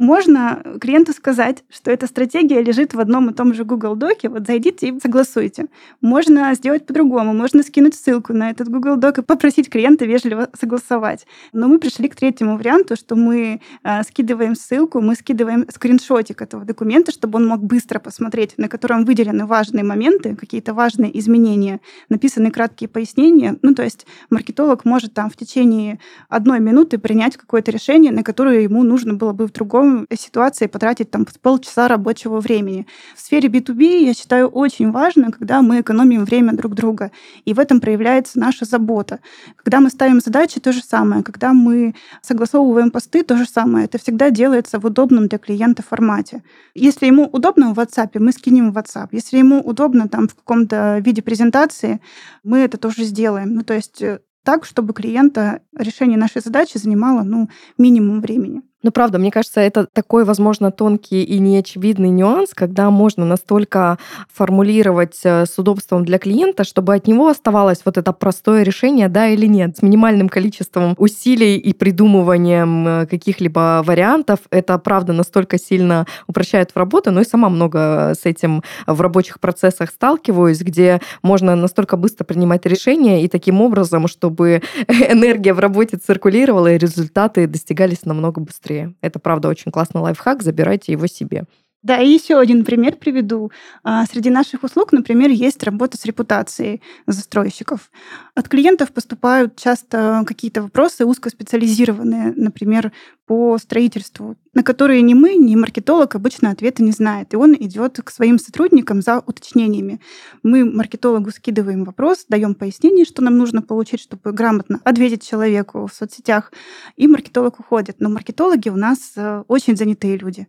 Можно 0.00 0.62
клиенту 0.80 1.12
сказать, 1.12 1.62
что 1.68 1.90
эта 1.90 2.06
стратегия 2.06 2.62
лежит 2.62 2.94
в 2.94 3.00
одном 3.00 3.28
и 3.28 3.34
том 3.34 3.52
же 3.52 3.66
Google 3.66 3.96
Доке, 3.96 4.30
вот 4.30 4.46
зайдите 4.46 4.88
и 4.88 4.98
согласуйте. 4.98 5.66
Можно 6.00 6.54
сделать 6.54 6.86
по-другому, 6.86 7.34
можно 7.34 7.62
скинуть 7.62 7.94
ссылку 7.94 8.32
на 8.32 8.48
этот 8.48 8.70
Google 8.70 8.96
Док 8.96 9.18
и 9.18 9.22
попросить 9.22 9.68
клиента 9.68 10.06
вежливо 10.06 10.48
согласовать. 10.58 11.26
Но 11.52 11.68
мы 11.68 11.78
пришли 11.78 12.08
к 12.08 12.16
третьему 12.16 12.56
варианту, 12.56 12.96
что 12.96 13.14
мы 13.14 13.60
э, 13.84 14.02
скидываем 14.04 14.54
ссылку, 14.54 15.02
мы 15.02 15.14
скидываем 15.16 15.66
скриншотик 15.70 16.40
этого 16.40 16.64
документа, 16.64 17.12
чтобы 17.12 17.36
он 17.36 17.46
мог 17.46 17.62
быстро 17.62 17.98
посмотреть, 17.98 18.54
на 18.56 18.68
котором 18.68 19.04
выделены 19.04 19.44
важные 19.44 19.84
моменты, 19.84 20.34
какие-то 20.34 20.72
важные 20.72 21.18
изменения, 21.18 21.78
написаны 22.08 22.50
краткие 22.50 22.88
пояснения. 22.88 23.58
Ну, 23.60 23.74
то 23.74 23.82
есть 23.82 24.06
маркетолог 24.30 24.86
может 24.86 25.12
там 25.12 25.28
в 25.28 25.36
течение 25.36 26.00
одной 26.30 26.58
минуты 26.58 26.96
принять 26.96 27.36
какое-то 27.36 27.70
решение, 27.70 28.12
на 28.12 28.22
которое 28.22 28.62
ему 28.62 28.82
нужно 28.82 29.12
было 29.12 29.34
бы 29.34 29.46
в 29.46 29.52
другом 29.52 29.89
ситуации 30.14 30.66
потратить 30.66 31.10
там 31.10 31.26
полчаса 31.42 31.88
рабочего 31.88 32.40
времени. 32.40 32.86
В 33.16 33.20
сфере 33.20 33.48
B2B 33.48 34.04
я 34.04 34.14
считаю 34.14 34.48
очень 34.48 34.90
важно, 34.90 35.30
когда 35.30 35.62
мы 35.62 35.80
экономим 35.80 36.24
время 36.24 36.52
друг 36.52 36.74
друга. 36.74 37.10
И 37.44 37.54
в 37.54 37.58
этом 37.58 37.80
проявляется 37.80 38.38
наша 38.38 38.64
забота. 38.64 39.20
Когда 39.56 39.80
мы 39.80 39.90
ставим 39.90 40.20
задачи, 40.20 40.60
то 40.60 40.72
же 40.72 40.82
самое. 40.82 41.22
Когда 41.22 41.52
мы 41.52 41.94
согласовываем 42.22 42.90
посты, 42.90 43.22
то 43.22 43.36
же 43.36 43.46
самое. 43.46 43.84
Это 43.84 43.98
всегда 43.98 44.30
делается 44.30 44.78
в 44.78 44.84
удобном 44.86 45.28
для 45.28 45.38
клиента 45.38 45.82
формате. 45.82 46.42
Если 46.74 47.06
ему 47.06 47.26
удобно 47.26 47.74
в 47.74 47.78
WhatsApp, 47.78 48.18
мы 48.18 48.32
скинем 48.32 48.72
в 48.72 48.78
WhatsApp. 48.78 49.08
Если 49.12 49.38
ему 49.38 49.60
удобно 49.60 50.08
там 50.08 50.28
в 50.28 50.34
каком-то 50.34 50.98
виде 50.98 51.22
презентации, 51.22 52.00
мы 52.44 52.58
это 52.58 52.78
тоже 52.78 53.04
сделаем. 53.04 53.54
Ну, 53.54 53.62
то 53.62 53.74
есть 53.74 54.02
э, 54.02 54.20
так, 54.44 54.64
чтобы 54.64 54.94
клиента 54.94 55.62
решение 55.76 56.18
нашей 56.18 56.40
задачи 56.42 56.78
занимало 56.78 57.22
ну, 57.22 57.48
минимум 57.78 58.20
времени. 58.20 58.62
Ну, 58.82 58.92
правда, 58.92 59.18
мне 59.18 59.30
кажется, 59.30 59.60
это 59.60 59.86
такой, 59.92 60.24
возможно, 60.24 60.70
тонкий 60.70 61.22
и 61.22 61.38
неочевидный 61.38 62.08
нюанс, 62.08 62.52
когда 62.54 62.90
можно 62.90 63.26
настолько 63.26 63.98
формулировать 64.32 65.20
э, 65.22 65.44
с 65.44 65.58
удобством 65.58 66.06
для 66.06 66.18
клиента, 66.18 66.64
чтобы 66.64 66.94
от 66.94 67.06
него 67.06 67.28
оставалось 67.28 67.82
вот 67.84 67.98
это 67.98 68.14
простое 68.14 68.62
решение, 68.62 69.10
да 69.10 69.28
или 69.28 69.44
нет, 69.44 69.76
с 69.76 69.82
минимальным 69.82 70.30
количеством 70.30 70.94
усилий 70.96 71.58
и 71.58 71.74
придумыванием 71.74 72.88
э, 72.88 73.06
каких-либо 73.06 73.82
вариантов. 73.84 74.38
Это, 74.50 74.78
правда, 74.78 75.12
настолько 75.12 75.58
сильно 75.58 76.06
упрощает 76.26 76.70
в 76.70 76.76
работу, 76.78 77.10
но 77.10 77.20
и 77.20 77.24
сама 77.24 77.50
много 77.50 78.14
с 78.18 78.24
этим 78.24 78.62
в 78.86 78.98
рабочих 79.02 79.40
процессах 79.40 79.90
сталкиваюсь, 79.90 80.62
где 80.62 81.02
можно 81.22 81.54
настолько 81.54 81.98
быстро 81.98 82.24
принимать 82.24 82.64
решения 82.64 83.22
и 83.24 83.28
таким 83.28 83.60
образом, 83.60 84.08
чтобы 84.08 84.62
энергия 84.88 85.52
в 85.52 85.58
работе 85.58 85.98
циркулировала 85.98 86.72
и 86.72 86.78
результаты 86.78 87.46
достигались 87.46 88.06
намного 88.06 88.40
быстрее 88.40 88.69
быстрее. 88.70 88.94
Это, 89.00 89.18
правда, 89.18 89.48
очень 89.48 89.72
классный 89.72 90.00
лайфхак, 90.00 90.42
забирайте 90.42 90.92
его 90.92 91.06
себе. 91.06 91.44
Да, 91.82 91.98
и 91.98 92.10
еще 92.10 92.38
один 92.38 92.62
пример 92.62 92.96
приведу. 92.96 93.50
А, 93.82 94.04
среди 94.04 94.28
наших 94.28 94.64
услуг, 94.64 94.92
например, 94.92 95.30
есть 95.30 95.62
работа 95.62 95.96
с 95.96 96.04
репутацией 96.04 96.82
застройщиков. 97.06 97.90
От 98.34 98.48
клиентов 98.50 98.92
поступают 98.92 99.56
часто 99.56 100.22
какие-то 100.26 100.60
вопросы 100.62 101.06
узкоспециализированные, 101.06 102.34
например, 102.36 102.92
по 103.24 103.56
строительству, 103.56 104.36
на 104.52 104.62
которые 104.62 105.00
ни 105.00 105.14
мы, 105.14 105.36
ни 105.36 105.54
маркетолог 105.54 106.14
обычно 106.14 106.50
ответа 106.50 106.82
не 106.82 106.92
знает. 106.92 107.32
И 107.32 107.36
он 107.36 107.54
идет 107.54 107.98
к 108.04 108.10
своим 108.10 108.38
сотрудникам 108.38 109.00
за 109.00 109.20
уточнениями. 109.20 110.00
Мы 110.42 110.66
маркетологу 110.66 111.30
скидываем 111.30 111.84
вопрос, 111.84 112.26
даем 112.28 112.54
пояснение, 112.54 113.06
что 113.06 113.22
нам 113.22 113.38
нужно 113.38 113.62
получить, 113.62 114.00
чтобы 114.00 114.32
грамотно 114.32 114.80
ответить 114.84 115.26
человеку 115.26 115.86
в 115.86 115.94
соцсетях, 115.94 116.52
и 116.96 117.06
маркетолог 117.06 117.58
уходит. 117.58 118.00
Но 118.00 118.10
маркетологи 118.10 118.68
у 118.68 118.76
нас 118.76 119.12
э, 119.16 119.44
очень 119.48 119.76
занятые 119.76 120.18
люди. 120.18 120.46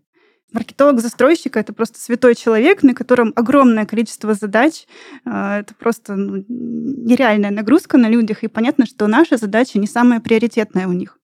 Маркетолог 0.51 1.00
застройщика 1.00 1.60
это 1.60 1.72
просто 1.72 2.00
святой 2.00 2.36
человек, 2.36 2.84
на 2.84 2.93
котором 2.93 3.31
огромное 3.36 3.86
количество 3.86 4.34
задач. 4.34 4.86
А, 5.25 5.60
это 5.60 5.74
просто 5.75 6.15
ну, 6.15 6.43
нереальная 6.48 7.51
нагрузка 7.51 7.98
на 7.98 8.10
людях. 8.10 8.43
И 8.43 8.48
понятно, 8.48 8.86
что 8.86 9.08
наша 9.08 9.38
задача 9.38 9.79
не 9.79 9.88
самая 9.88 10.20
приоритетная 10.20 10.88
у 10.88 10.93
них. 10.93 11.20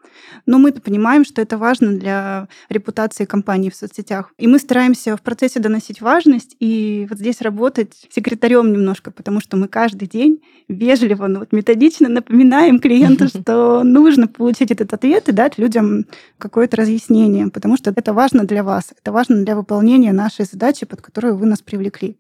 Но 0.47 0.59
мы-то 0.59 0.81
понимаем, 0.81 1.25
что 1.25 1.43
это 1.43 1.59
важно 1.59 1.93
для 1.93 2.49
репутации 2.69 3.25
компании 3.25 3.71
в 3.71 3.77
соцсетях. 3.77 4.33
И 4.39 4.47
мы 4.47 4.59
стараемся 4.59 5.17
в 5.17 5.23
процессе 5.23 5.61
доносить 5.61 6.01
важность 6.01 6.57
и 6.61 7.07
вот 7.09 7.19
здесь 7.19 7.41
работать 7.41 8.09
секретарем 8.11 8.73
немножко, 8.73 9.11
потому 9.11 9.41
что 9.41 9.57
мы 9.57 9.69
каждый 9.69 10.09
день 10.09 10.43
вежливо, 10.69 11.27
ну, 11.27 11.41
вот 11.41 11.53
методично 11.53 12.09
напоминаем 12.09 12.79
клиенту, 12.79 13.29
что 13.29 13.83
нужно 13.85 14.29
получить 14.29 14.71
этот 14.71 14.93
ответ 14.93 15.29
и 15.29 15.33
дать 15.33 15.59
людям 15.59 16.07
какое-то 16.39 16.77
разъяснение, 16.77 17.49
потому 17.49 17.77
что 17.77 17.91
это 17.95 18.13
важно 18.13 18.45
для 18.45 18.63
вас, 18.63 18.93
это 18.99 19.13
важно 19.13 19.45
для 19.45 19.57
выполнения 19.57 20.13
нашей 20.13 20.45
задачи, 20.45 20.87
под 20.87 21.01
которую 21.01 21.37
вы 21.37 21.47
нас 21.47 21.61
привлекли. 21.61 22.17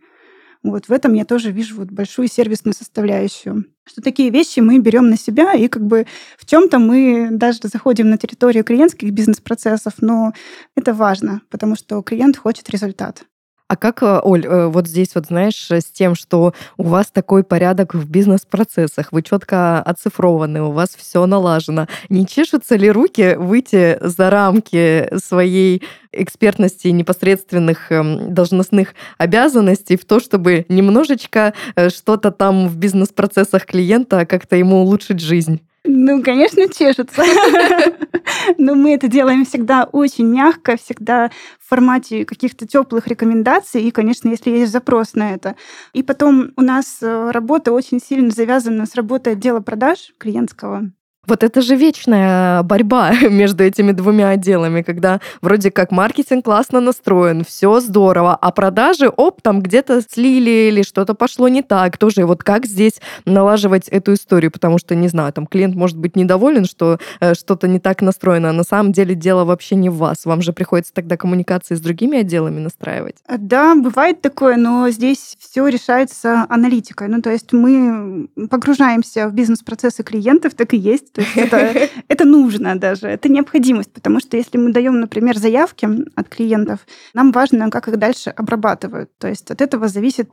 Вот 0.62 0.87
в 0.88 0.92
этом 0.92 1.14
я 1.14 1.25
тоже 1.25 1.50
вижу 1.50 1.76
вот 1.76 1.90
большую 1.90 2.28
сервисную 2.28 2.75
составляющую. 2.75 3.64
Что 3.85 4.00
такие 4.00 4.31
вещи 4.31 4.61
мы 4.61 4.78
берем 4.78 5.11
на 5.11 5.16
себя, 5.16 5.54
и 5.54 5.66
как 5.66 5.85
бы 5.85 6.07
в 6.38 6.47
чем-то 6.47 6.78
мы 6.78 7.28
даже 7.33 7.59
заходим 7.64 8.11
на 8.11 8.16
территорию 8.16 8.62
клиентских 8.62 9.11
бизнес-процессов, 9.11 9.95
но 10.00 10.33
это 10.76 10.95
важно, 10.95 11.42
потому 11.50 11.75
что 11.75 12.00
клиент 12.02 12.37
хочет 12.37 12.71
результат. 12.71 13.25
А 13.73 13.76
как, 13.76 14.02
э, 14.02 14.21
Оль, 14.23 14.45
э, 14.45 14.67
вот 14.67 14.87
здесь 14.87 15.14
вот, 15.14 15.29
знаешь, 15.29 15.71
с 15.71 15.87
тем, 15.87 16.14
что 16.14 16.52
у 16.76 16.83
вас 16.83 17.07
такой 17.11 17.43
порядок 17.43 17.95
в 17.95 18.07
бизнес-процессах, 18.07 19.12
вы 19.12 19.23
четко 19.23 19.81
оцифрованы, 19.81 20.61
у 20.61 20.73
вас 20.73 20.91
все 20.95 21.25
налажено, 21.25 21.87
не 22.11 22.26
чешутся 22.26 22.76
ли 22.76 22.91
руки 22.91 23.35
выйти 23.38 23.97
за 24.02 24.29
рамки 24.29 25.09
своей 25.17 25.83
экспертности 26.12 26.88
непосредственных 26.88 27.91
эм, 27.91 28.35
должностных 28.35 28.93
обязанностей 29.17 29.97
в 29.97 30.05
то, 30.05 30.21
чтобы 30.21 30.67
немножечко 30.69 31.55
э, 31.75 31.88
что-то 31.88 32.31
там 32.31 32.69
в 32.69 32.76
бизнес-процессах 32.76 33.64
клиента 33.64 34.26
как-то 34.26 34.55
ему 34.55 34.83
улучшить 34.83 35.21
жизнь? 35.21 35.62
Ну, 35.85 36.23
конечно, 36.23 36.69
чешется. 36.69 37.23
Но 38.59 38.75
мы 38.75 38.95
это 38.95 39.09
делаем 39.09 39.45
всегда 39.45 39.85
очень 39.85 40.27
мягко, 40.27 40.77
всегда 40.77 41.31
в 41.59 41.69
формате 41.69 42.25
каких-то 42.25 42.67
теплых 42.67 43.09
рекомендаций, 43.09 43.83
и, 43.83 43.91
конечно, 43.91 44.29
если 44.29 44.51
есть 44.51 44.73
запрос 44.73 45.15
на 45.15 45.35
это. 45.35 45.57
И 45.93 46.03
потом 46.03 46.53
у 46.57 46.62
нас 46.62 46.99
э, 47.03 47.31
работа 47.31 47.73
очень 47.73 48.01
сильно 48.01 48.31
завязана 48.31 48.87
с 48.87 48.95
работой 48.95 49.33
отдела 49.33 49.61
продаж 49.61 50.12
клиентского. 50.19 50.93
Вот 51.25 51.45
это 51.45 51.62
же 51.62 51.76
вечная 51.76 52.64
борьба 52.64 53.12
между 53.31 53.62
этими 53.62 53.93
двумя 53.93 54.31
отделами, 54.31 54.83
когда 54.83 55.21
вроде 55.41 55.71
как 55.71 55.93
маркетинг 55.93 56.45
классно 56.45 56.81
настроен, 56.81 57.45
все 57.45 57.79
здорово, 57.79 58.35
а 58.35 58.50
продажи, 58.50 59.09
оп, 59.09 59.41
там 59.41 59.62
где-то 59.62 60.02
слили 60.02 60.69
или 60.69 60.83
что-то 60.83 61.14
пошло 61.14 61.47
не 61.47 61.62
так. 61.62 61.97
Тоже 61.97 62.26
вот 62.26 62.43
как 62.43 62.67
здесь 62.67 63.00
налаживать 63.25 63.87
эту 63.87 64.14
историю, 64.14 64.50
потому 64.50 64.79
что, 64.79 64.97
не 64.97 65.07
знаю, 65.07 65.33
там 65.33 65.47
клиент 65.47 65.76
может 65.76 65.97
быть 65.97 66.17
недоволен, 66.17 66.64
что 66.64 66.99
э, 67.21 67.35
что-то 67.35 67.69
не 67.69 67.79
так 67.79 68.02
настроено, 68.02 68.50
а 68.50 68.52
на 68.52 68.64
самом 68.64 68.91
деле 68.91 69.14
дело 69.14 69.45
вообще 69.45 69.76
не 69.76 69.91
в 69.91 69.99
вас. 69.99 70.25
Вам 70.25 70.43
же 70.43 70.52
приходится 70.52 70.93
тогда 70.93 71.17
коммуникации 71.17 71.76
с 71.76 71.81
другими 71.81 72.19
отделами 72.19 72.59
настраивать. 72.59 73.14
Да, 73.29 73.76
бывает 73.76 74.23
такое, 74.23 74.57
но 74.57 74.91
здесь 74.91 75.37
все 75.38 75.69
решается 75.69 76.47
аналитикой. 76.49 77.07
Ну, 77.07 77.23
то 77.23 77.31
есть 77.31 77.52
мы 77.52 78.26
погружаемся 78.50 79.29
в 79.29 79.35
бизнес-процессы 79.35 80.02
клиентов, 80.02 80.55
так 80.55 80.75
и 80.75 80.76
есть 80.76 81.12
то 81.12 81.21
есть 81.21 81.37
это, 81.37 81.88
это 82.09 82.25
нужно 82.25 82.78
даже, 82.78 83.07
это 83.07 83.28
необходимость, 83.28 83.92
потому 83.92 84.21
что 84.21 84.37
если 84.37 84.57
мы 84.57 84.73
даем, 84.73 85.00
например, 85.00 85.37
заявки 85.37 85.88
от 86.14 86.28
клиентов, 86.28 86.81
нам 87.14 87.33
важно, 87.33 87.71
как 87.71 87.88
их 87.88 87.99
дальше 87.99 88.31
обрабатывают. 88.31 89.11
То 89.19 89.28
есть 89.28 89.50
от 89.50 89.61
этого 89.61 89.88
зависит 89.88 90.31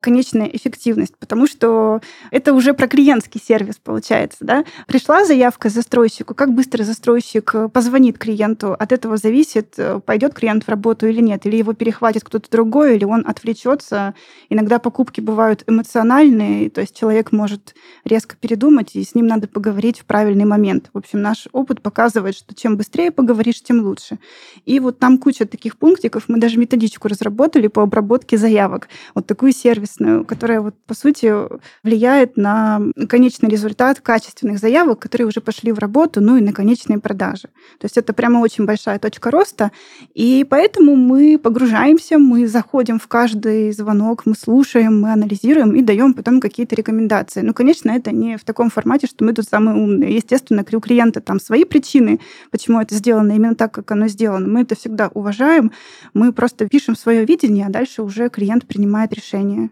конечная 0.00 0.46
эффективность, 0.46 1.16
потому 1.18 1.46
что 1.46 2.00
это 2.30 2.54
уже 2.54 2.74
про 2.74 2.88
клиентский 2.88 3.40
сервис 3.40 3.76
получается. 3.76 4.38
Да? 4.40 4.64
Пришла 4.86 5.24
заявка 5.24 5.68
застройщику, 5.68 6.34
как 6.34 6.52
быстро 6.52 6.84
застройщик 6.84 7.54
позвонит 7.72 8.18
клиенту, 8.18 8.72
от 8.72 8.92
этого 8.92 9.16
зависит, 9.16 9.78
пойдет 10.06 10.34
клиент 10.34 10.64
в 10.64 10.68
работу 10.68 11.06
или 11.06 11.20
нет, 11.20 11.46
или 11.46 11.56
его 11.56 11.72
перехватит 11.72 12.24
кто-то 12.24 12.50
другой, 12.50 12.96
или 12.96 13.04
он 13.04 13.24
отвлечется. 13.26 14.14
Иногда 14.48 14.78
покупки 14.78 15.20
бывают 15.20 15.64
эмоциональные, 15.66 16.70
то 16.70 16.80
есть 16.80 16.96
человек 16.98 17.32
может 17.32 17.74
резко 18.04 18.36
передумать, 18.36 18.94
и 18.94 19.04
с 19.04 19.14
ним 19.14 19.26
надо 19.26 19.48
поговорить 19.48 20.00
в 20.00 20.04
правильный 20.14 20.44
момент. 20.44 20.90
В 20.94 20.98
общем, 20.98 21.22
наш 21.22 21.48
опыт 21.50 21.82
показывает, 21.82 22.36
что 22.36 22.54
чем 22.54 22.76
быстрее 22.76 23.10
поговоришь, 23.10 23.60
тем 23.60 23.80
лучше. 23.80 24.20
И 24.64 24.78
вот 24.78 25.00
там 25.00 25.18
куча 25.18 25.44
таких 25.44 25.76
пунктиков. 25.76 26.28
Мы 26.28 26.38
даже 26.38 26.56
методичку 26.56 27.08
разработали 27.08 27.66
по 27.66 27.82
обработке 27.82 28.38
заявок. 28.38 28.88
Вот 29.16 29.26
такую 29.26 29.50
сервисную, 29.50 30.24
которая 30.24 30.60
вот 30.60 30.76
по 30.86 30.94
сути 30.94 31.34
влияет 31.82 32.36
на 32.36 32.80
конечный 33.08 33.50
результат 33.50 34.00
качественных 34.00 34.60
заявок, 34.60 35.00
которые 35.00 35.26
уже 35.26 35.40
пошли 35.40 35.72
в 35.72 35.80
работу, 35.80 36.20
ну 36.20 36.36
и 36.36 36.40
на 36.40 36.52
конечные 36.52 37.00
продажи. 37.00 37.48
То 37.80 37.86
есть 37.86 37.98
это 37.98 38.12
прямо 38.12 38.38
очень 38.38 38.66
большая 38.66 39.00
точка 39.00 39.32
роста. 39.32 39.72
И 40.14 40.46
поэтому 40.48 40.94
мы 40.94 41.40
погружаемся, 41.42 42.18
мы 42.18 42.46
заходим 42.46 43.00
в 43.00 43.08
каждый 43.08 43.72
звонок, 43.72 44.26
мы 44.26 44.36
слушаем, 44.36 45.00
мы 45.00 45.12
анализируем 45.12 45.74
и 45.74 45.82
даем 45.82 46.14
потом 46.14 46.40
какие-то 46.40 46.76
рекомендации. 46.76 47.40
Ну, 47.40 47.52
конечно, 47.52 47.90
это 47.90 48.12
не 48.12 48.36
в 48.36 48.44
таком 48.44 48.70
формате, 48.70 49.08
что 49.08 49.24
мы 49.24 49.32
тут 49.32 49.46
самые 49.46 49.76
умные 49.76 50.03
Естественно, 50.04 50.64
у 50.72 50.80
клиента 50.80 51.20
там 51.20 51.40
свои 51.40 51.64
причины, 51.64 52.20
почему 52.50 52.80
это 52.80 52.94
сделано 52.94 53.32
именно 53.32 53.54
так, 53.54 53.72
как 53.72 53.90
оно 53.90 54.08
сделано. 54.08 54.48
Мы 54.48 54.62
это 54.62 54.76
всегда 54.76 55.10
уважаем. 55.14 55.72
Мы 56.12 56.32
просто 56.32 56.68
пишем 56.68 56.96
свое 56.96 57.24
видение, 57.24 57.66
а 57.66 57.70
дальше 57.70 58.02
уже 58.02 58.28
клиент 58.28 58.66
принимает 58.66 59.12
решение 59.12 59.70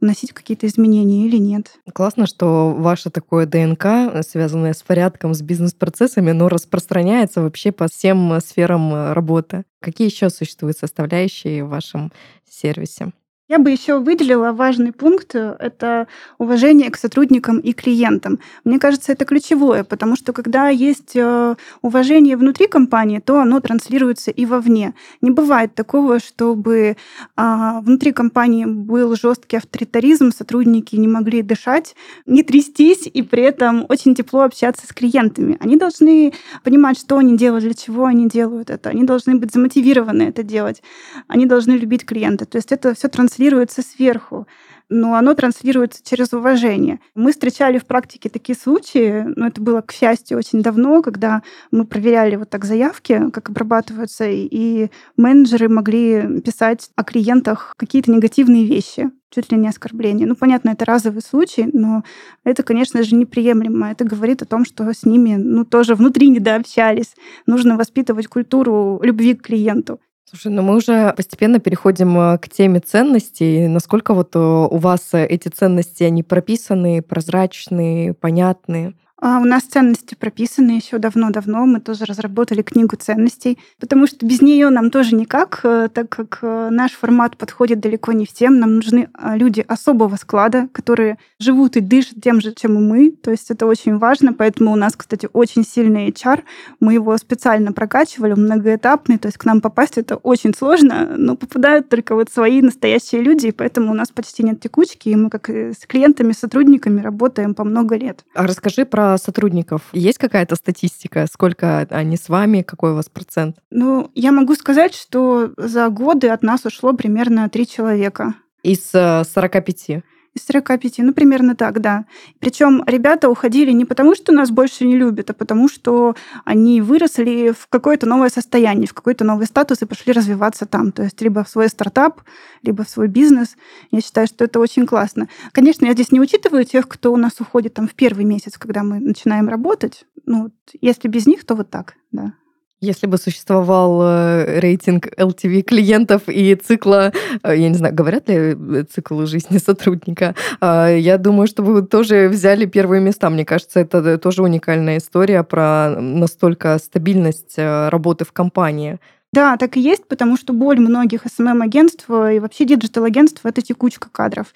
вносить 0.00 0.32
какие-то 0.32 0.66
изменения 0.66 1.26
или 1.26 1.36
нет. 1.36 1.78
Классно, 1.94 2.26
что 2.26 2.74
ваше 2.76 3.08
такое 3.10 3.46
ДНК, 3.46 4.24
связанное 4.28 4.74
с 4.74 4.82
порядком, 4.82 5.32
с 5.32 5.42
бизнес-процессами, 5.42 6.32
но 6.32 6.48
распространяется 6.48 7.40
вообще 7.40 7.70
по 7.70 7.86
всем 7.86 8.40
сферам 8.40 9.12
работы. 9.12 9.64
Какие 9.80 10.08
еще 10.08 10.28
существуют 10.28 10.76
составляющие 10.76 11.64
в 11.64 11.68
вашем 11.68 12.12
сервисе? 12.50 13.12
Я 13.48 13.58
бы 13.58 13.70
еще 13.70 13.98
выделила 13.98 14.52
важный 14.52 14.92
пункт— 14.92 15.34
это 15.34 16.06
уважение 16.38 16.90
к 16.90 16.96
сотрудникам 16.96 17.58
и 17.58 17.72
клиентам. 17.72 18.38
Мне 18.62 18.78
кажется, 18.78 19.10
это 19.10 19.24
ключевое, 19.24 19.82
потому 19.82 20.14
что 20.14 20.32
когда 20.32 20.68
есть 20.68 21.16
э, 21.16 21.56
уважение 21.82 22.36
внутри 22.36 22.68
компании, 22.68 23.18
то 23.18 23.40
оно 23.40 23.58
транслируется 23.58 24.30
и 24.30 24.46
вовне. 24.46 24.94
Не 25.20 25.32
бывает 25.32 25.74
такого, 25.74 26.20
чтобы 26.20 26.96
а, 27.36 27.80
внутри 27.80 28.12
компании 28.12 28.64
был 28.64 29.16
жесткий 29.16 29.56
авторитаризм, 29.56 30.30
сотрудники 30.30 30.94
не 30.94 31.08
могли 31.08 31.42
дышать, 31.42 31.96
не 32.26 32.44
трястись 32.44 33.10
и 33.12 33.22
при 33.22 33.42
этом 33.42 33.86
очень 33.88 34.14
тепло 34.14 34.42
общаться 34.42 34.86
с 34.86 34.92
клиентами. 34.92 35.58
Они 35.58 35.76
должны 35.76 36.32
понимать, 36.62 36.96
что 36.96 37.18
они 37.18 37.36
делают, 37.36 37.64
для 37.64 37.74
чего 37.74 38.04
они 38.04 38.28
делают 38.28 38.70
это. 38.70 38.90
Они 38.90 39.02
должны 39.02 39.34
быть 39.34 39.52
замотивированы 39.52 40.22
это 40.22 40.44
делать. 40.44 40.80
Они 41.26 41.44
должны 41.44 41.72
любить 41.72 42.06
клиента. 42.06 42.46
То 42.46 42.56
есть 42.56 42.70
это 42.70 42.94
все 42.94 43.08
транслируется 43.08 43.41
транслируется 43.42 43.82
сверху, 43.82 44.46
но 44.88 45.14
оно 45.16 45.34
транслируется 45.34 46.00
через 46.04 46.32
уважение. 46.32 47.00
Мы 47.16 47.32
встречали 47.32 47.78
в 47.78 47.86
практике 47.86 48.28
такие 48.28 48.56
случаи, 48.56 49.24
но 49.34 49.48
это 49.48 49.60
было, 49.60 49.80
к 49.80 49.90
счастью, 49.90 50.38
очень 50.38 50.62
давно, 50.62 51.02
когда 51.02 51.42
мы 51.72 51.84
проверяли 51.84 52.36
вот 52.36 52.50
так 52.50 52.64
заявки, 52.64 53.30
как 53.32 53.48
обрабатываются, 53.48 54.26
и 54.28 54.90
менеджеры 55.16 55.68
могли 55.68 56.40
писать 56.40 56.90
о 56.94 57.02
клиентах 57.02 57.74
какие-то 57.76 58.12
негативные 58.12 58.64
вещи 58.64 59.10
чуть 59.34 59.50
ли 59.50 59.56
не 59.56 59.68
оскорбления. 59.68 60.26
Ну, 60.26 60.36
понятно, 60.36 60.70
это 60.70 60.84
разовый 60.84 61.22
случай, 61.22 61.66
но 61.72 62.04
это, 62.44 62.62
конечно 62.62 63.02
же, 63.02 63.16
неприемлемо. 63.16 63.90
Это 63.90 64.04
говорит 64.04 64.42
о 64.42 64.46
том, 64.46 64.66
что 64.66 64.84
с 64.92 65.04
ними, 65.04 65.36
ну, 65.36 65.64
тоже 65.64 65.94
внутри 65.94 66.28
недообщались. 66.28 67.16
Нужно 67.46 67.78
воспитывать 67.78 68.26
культуру 68.26 69.00
любви 69.02 69.34
к 69.34 69.42
клиенту. 69.42 70.00
Слушай, 70.24 70.52
ну 70.52 70.62
мы 70.62 70.76
уже 70.76 71.12
постепенно 71.14 71.58
переходим 71.60 72.16
э, 72.18 72.38
к 72.38 72.48
теме 72.48 72.80
ценностей. 72.80 73.68
Насколько 73.68 74.14
вот 74.14 74.34
э, 74.34 74.38
у 74.38 74.76
вас 74.78 75.12
э, 75.12 75.26
эти 75.26 75.48
ценности, 75.48 76.04
они 76.04 76.22
прописаны, 76.22 77.02
прозрачные, 77.02 78.14
понятные? 78.14 78.94
А 79.24 79.38
у 79.38 79.44
нас 79.44 79.62
ценности 79.62 80.16
прописаны 80.16 80.72
еще 80.72 80.98
давно-давно. 80.98 81.64
Мы 81.64 81.78
тоже 81.78 82.06
разработали 82.06 82.62
книгу 82.62 82.96
ценностей, 82.96 83.56
потому 83.78 84.08
что 84.08 84.26
без 84.26 84.42
нее 84.42 84.68
нам 84.68 84.90
тоже 84.90 85.14
никак, 85.14 85.60
э, 85.62 85.88
так 85.94 86.08
как 86.08 86.40
э, 86.42 86.70
наш 86.72 86.90
формат 86.90 87.36
подходит 87.36 87.78
далеко 87.78 88.10
не 88.10 88.26
всем. 88.26 88.58
Нам 88.58 88.74
нужны 88.74 89.10
а, 89.14 89.36
люди 89.36 89.64
особого 89.68 90.16
склада, 90.16 90.66
которые 90.72 91.18
живут 91.38 91.76
и 91.76 91.80
дышат 91.80 92.20
тем 92.20 92.40
же, 92.40 92.52
чем 92.52 92.76
и 92.76 92.80
мы. 92.80 93.10
То 93.12 93.30
есть 93.30 93.48
это 93.52 93.66
очень 93.66 93.96
важно. 93.96 94.32
Поэтому 94.32 94.72
у 94.72 94.76
нас, 94.76 94.96
кстати, 94.96 95.28
очень 95.32 95.64
сильный 95.64 96.10
HR. 96.10 96.40
Мы 96.80 96.94
его 96.94 97.16
специально 97.16 97.70
прокачивали, 97.70 98.32
многоэтапный. 98.32 99.18
То 99.18 99.28
есть 99.28 99.38
к 99.38 99.44
нам 99.44 99.60
попасть 99.60 99.98
это 99.98 100.16
очень 100.16 100.52
сложно, 100.52 101.14
но 101.16 101.36
попадают 101.36 101.88
только 101.88 102.16
вот 102.16 102.28
свои 102.32 102.60
настоящие 102.60 103.22
люди, 103.22 103.46
и 103.46 103.52
поэтому 103.52 103.92
у 103.92 103.94
нас 103.94 104.08
почти 104.08 104.42
нет 104.42 104.58
текучки, 104.58 105.10
и 105.10 105.14
мы 105.14 105.30
как 105.30 105.48
с 105.48 105.86
клиентами, 105.86 106.32
сотрудниками 106.32 107.00
работаем 107.00 107.54
по 107.54 107.62
много 107.62 107.94
лет. 107.94 108.24
А 108.34 108.48
расскажи 108.48 108.84
про 108.84 109.11
сотрудников. 109.16 109.82
Есть 109.92 110.18
какая-то 110.18 110.56
статистика? 110.56 111.26
Сколько 111.32 111.86
они 111.90 112.16
с 112.16 112.28
вами? 112.28 112.62
Какой 112.62 112.92
у 112.92 112.94
вас 112.94 113.08
процент? 113.08 113.56
Ну, 113.70 114.10
я 114.14 114.32
могу 114.32 114.54
сказать, 114.54 114.94
что 114.94 115.52
за 115.56 115.88
годы 115.88 116.28
от 116.28 116.42
нас 116.42 116.64
ушло 116.64 116.92
примерно 116.92 117.48
три 117.48 117.66
человека. 117.66 118.34
Из 118.62 118.90
45? 118.90 120.02
Из 120.34 120.46
45, 120.46 120.98
ну, 120.98 121.12
примерно 121.12 121.54
так, 121.54 121.80
да. 121.80 122.06
Причем 122.40 122.82
ребята 122.86 123.28
уходили 123.28 123.70
не 123.70 123.84
потому, 123.84 124.14
что 124.14 124.32
нас 124.32 124.50
больше 124.50 124.86
не 124.86 124.96
любят, 124.96 125.28
а 125.28 125.34
потому, 125.34 125.68
что 125.68 126.16
они 126.46 126.80
выросли 126.80 127.52
в 127.52 127.66
какое-то 127.68 128.06
новое 128.06 128.30
состояние, 128.30 128.86
в 128.86 128.94
какой-то 128.94 129.24
новый 129.24 129.46
статус 129.46 129.82
и 129.82 129.86
пошли 129.86 130.14
развиваться 130.14 130.64
там. 130.64 130.90
То 130.90 131.02
есть 131.02 131.20
либо 131.20 131.44
в 131.44 131.50
свой 131.50 131.68
стартап, 131.68 132.22
либо 132.62 132.84
в 132.84 132.88
свой 132.88 133.08
бизнес. 133.08 133.56
Я 133.90 134.00
считаю, 134.00 134.26
что 134.26 134.44
это 134.44 134.58
очень 134.58 134.86
классно. 134.86 135.28
Конечно, 135.52 135.84
я 135.84 135.92
здесь 135.92 136.12
не 136.12 136.20
учитываю 136.20 136.64
тех, 136.64 136.88
кто 136.88 137.12
у 137.12 137.18
нас 137.18 137.38
уходит 137.40 137.74
там 137.74 137.86
в 137.86 137.94
первый 137.94 138.24
месяц, 138.24 138.56
когда 138.56 138.82
мы 138.82 139.00
начинаем 139.00 139.50
работать. 139.50 140.06
Ну, 140.24 140.50
если 140.80 141.08
без 141.08 141.26
них, 141.26 141.44
то 141.44 141.54
вот 141.54 141.68
так, 141.68 141.94
да. 142.10 142.32
Если 142.82 143.06
бы 143.06 143.16
существовал 143.16 144.02
э, 144.02 144.58
рейтинг 144.58 145.06
LTV 145.16 145.62
клиентов 145.62 146.22
и 146.26 146.52
цикла, 146.56 147.12
э, 147.44 147.56
я 147.56 147.68
не 147.68 147.76
знаю, 147.76 147.94
говорят 147.94 148.28
ли 148.28 148.34
э, 148.34 148.82
цикл 148.92 149.24
жизни 149.24 149.58
сотрудника, 149.64 150.34
а, 150.60 150.88
я 150.88 151.16
думаю, 151.16 151.46
что 151.46 151.62
вы 151.62 151.82
тоже 151.82 152.28
взяли 152.28 152.66
первые 152.66 153.00
места. 153.00 153.30
Мне 153.30 153.44
кажется, 153.44 153.78
это 153.78 154.18
тоже 154.18 154.42
уникальная 154.42 154.98
история 154.98 155.44
про 155.44 155.90
настолько 156.00 156.76
стабильность 156.78 157.54
работы 157.56 158.24
в 158.24 158.32
компании. 158.32 158.98
Да, 159.34 159.56
так 159.56 159.78
и 159.78 159.80
есть, 159.80 160.06
потому 160.08 160.36
что 160.36 160.52
боль 160.52 160.78
многих 160.78 161.24
SMM-агентств 161.24 162.04
и 162.10 162.38
вообще 162.38 162.66
digital-агентств— 162.66 163.40
это 163.44 163.62
текучка 163.62 164.10
кадров. 164.12 164.48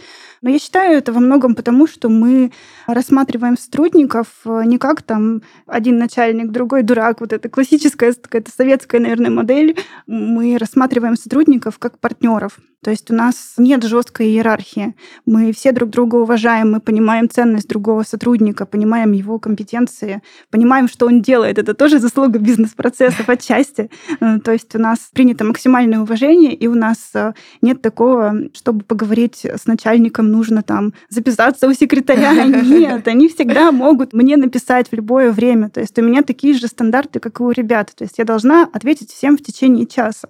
Но 0.42 0.50
я 0.50 0.58
считаю 0.58 0.98
это 0.98 1.14
во 1.14 1.20
многом 1.20 1.54
потому, 1.54 1.86
что 1.86 2.10
мы 2.10 2.52
рассматриваем 2.86 3.56
сотрудников 3.56 4.26
не 4.44 4.76
как 4.76 5.00
там 5.00 5.40
один 5.66 5.96
начальник, 5.96 6.50
другой 6.50 6.82
дурак, 6.82 7.20
вот 7.20 7.32
это 7.32 7.48
классическая 7.48 8.12
какая-то 8.12 8.50
советская, 8.50 9.00
наверное, 9.00 9.30
модель. 9.30 9.78
Мы 10.06 10.58
рассматриваем 10.58 11.16
сотрудников 11.16 11.78
как 11.78 11.98
партнеров. 11.98 12.58
То 12.87 12.92
есть 12.92 13.11
у 13.11 13.14
нас 13.14 13.55
нет 13.57 13.83
жесткой 13.83 14.29
иерархии. 14.29 14.94
Мы 15.25 15.53
все 15.53 15.72
друг 15.72 15.90
друга 15.90 16.14
уважаем, 16.14 16.70
мы 16.70 16.79
понимаем 16.79 17.29
ценность 17.29 17.66
другого 17.66 18.05
сотрудника, 18.05 18.64
понимаем 18.64 19.11
его 19.11 19.40
компетенции, 19.40 20.22
понимаем, 20.53 20.87
что 20.87 21.07
он 21.07 21.20
делает. 21.20 21.59
Это 21.59 21.75
тоже 21.75 21.99
заслуга 21.99 22.38
бизнес-процессов 22.38 23.29
отчасти. 23.29 23.90
Э, 24.20 24.38
то 24.38 24.53
есть 24.53 24.72
у 24.77 24.79
нас 24.79 25.11
принято 25.12 25.44
максимальное 25.44 25.99
уважение, 25.99 26.55
и 26.55 26.68
у 26.68 26.77
нас 26.77 27.11
э, 27.14 27.33
нет 27.61 27.83
такого, 27.83 28.37
чтобы 28.55 28.85
поговорить 28.85 29.44
с 29.44 29.66
начальником, 29.66 30.31
нужно 30.31 30.62
там 30.62 30.94
записаться 31.09 31.66
у 31.66 31.72
секретаря. 31.72 32.44
Нет, 32.44 33.09
они 33.09 33.29
всегда 33.29 33.72
могут 33.72 34.12
мне 34.12 34.37
написать 34.37 34.90
в 34.90 34.92
любое 34.92 35.33
время. 35.33 35.70
То 35.70 35.81
есть 35.81 35.99
у 35.99 36.03
меня 36.03 36.22
такие 36.22 36.55
же 36.55 36.68
стандарты, 36.68 37.18
как 37.18 37.40
и 37.40 37.42
у 37.42 37.51
ребят. 37.51 37.92
То 37.96 38.05
есть 38.05 38.18
я 38.18 38.25
должна 38.25 38.68
ответить 38.72 39.11
всем 39.11 39.37
в 39.37 39.42
течение 39.42 39.87
часа. 39.87 40.29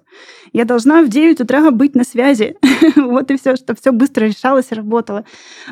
Я 0.53 0.65
должна 0.65 1.03
в 1.03 1.09
9 1.09 1.41
утра 1.41 1.69
быть 1.69 1.93
на 1.93 2.03
связи 2.03 2.46
вот 2.95 3.31
и 3.31 3.37
все, 3.37 3.55
чтобы 3.55 3.79
все 3.79 3.91
быстро 3.91 4.25
решалось 4.25 4.71
и 4.71 4.75
работало. 4.75 5.25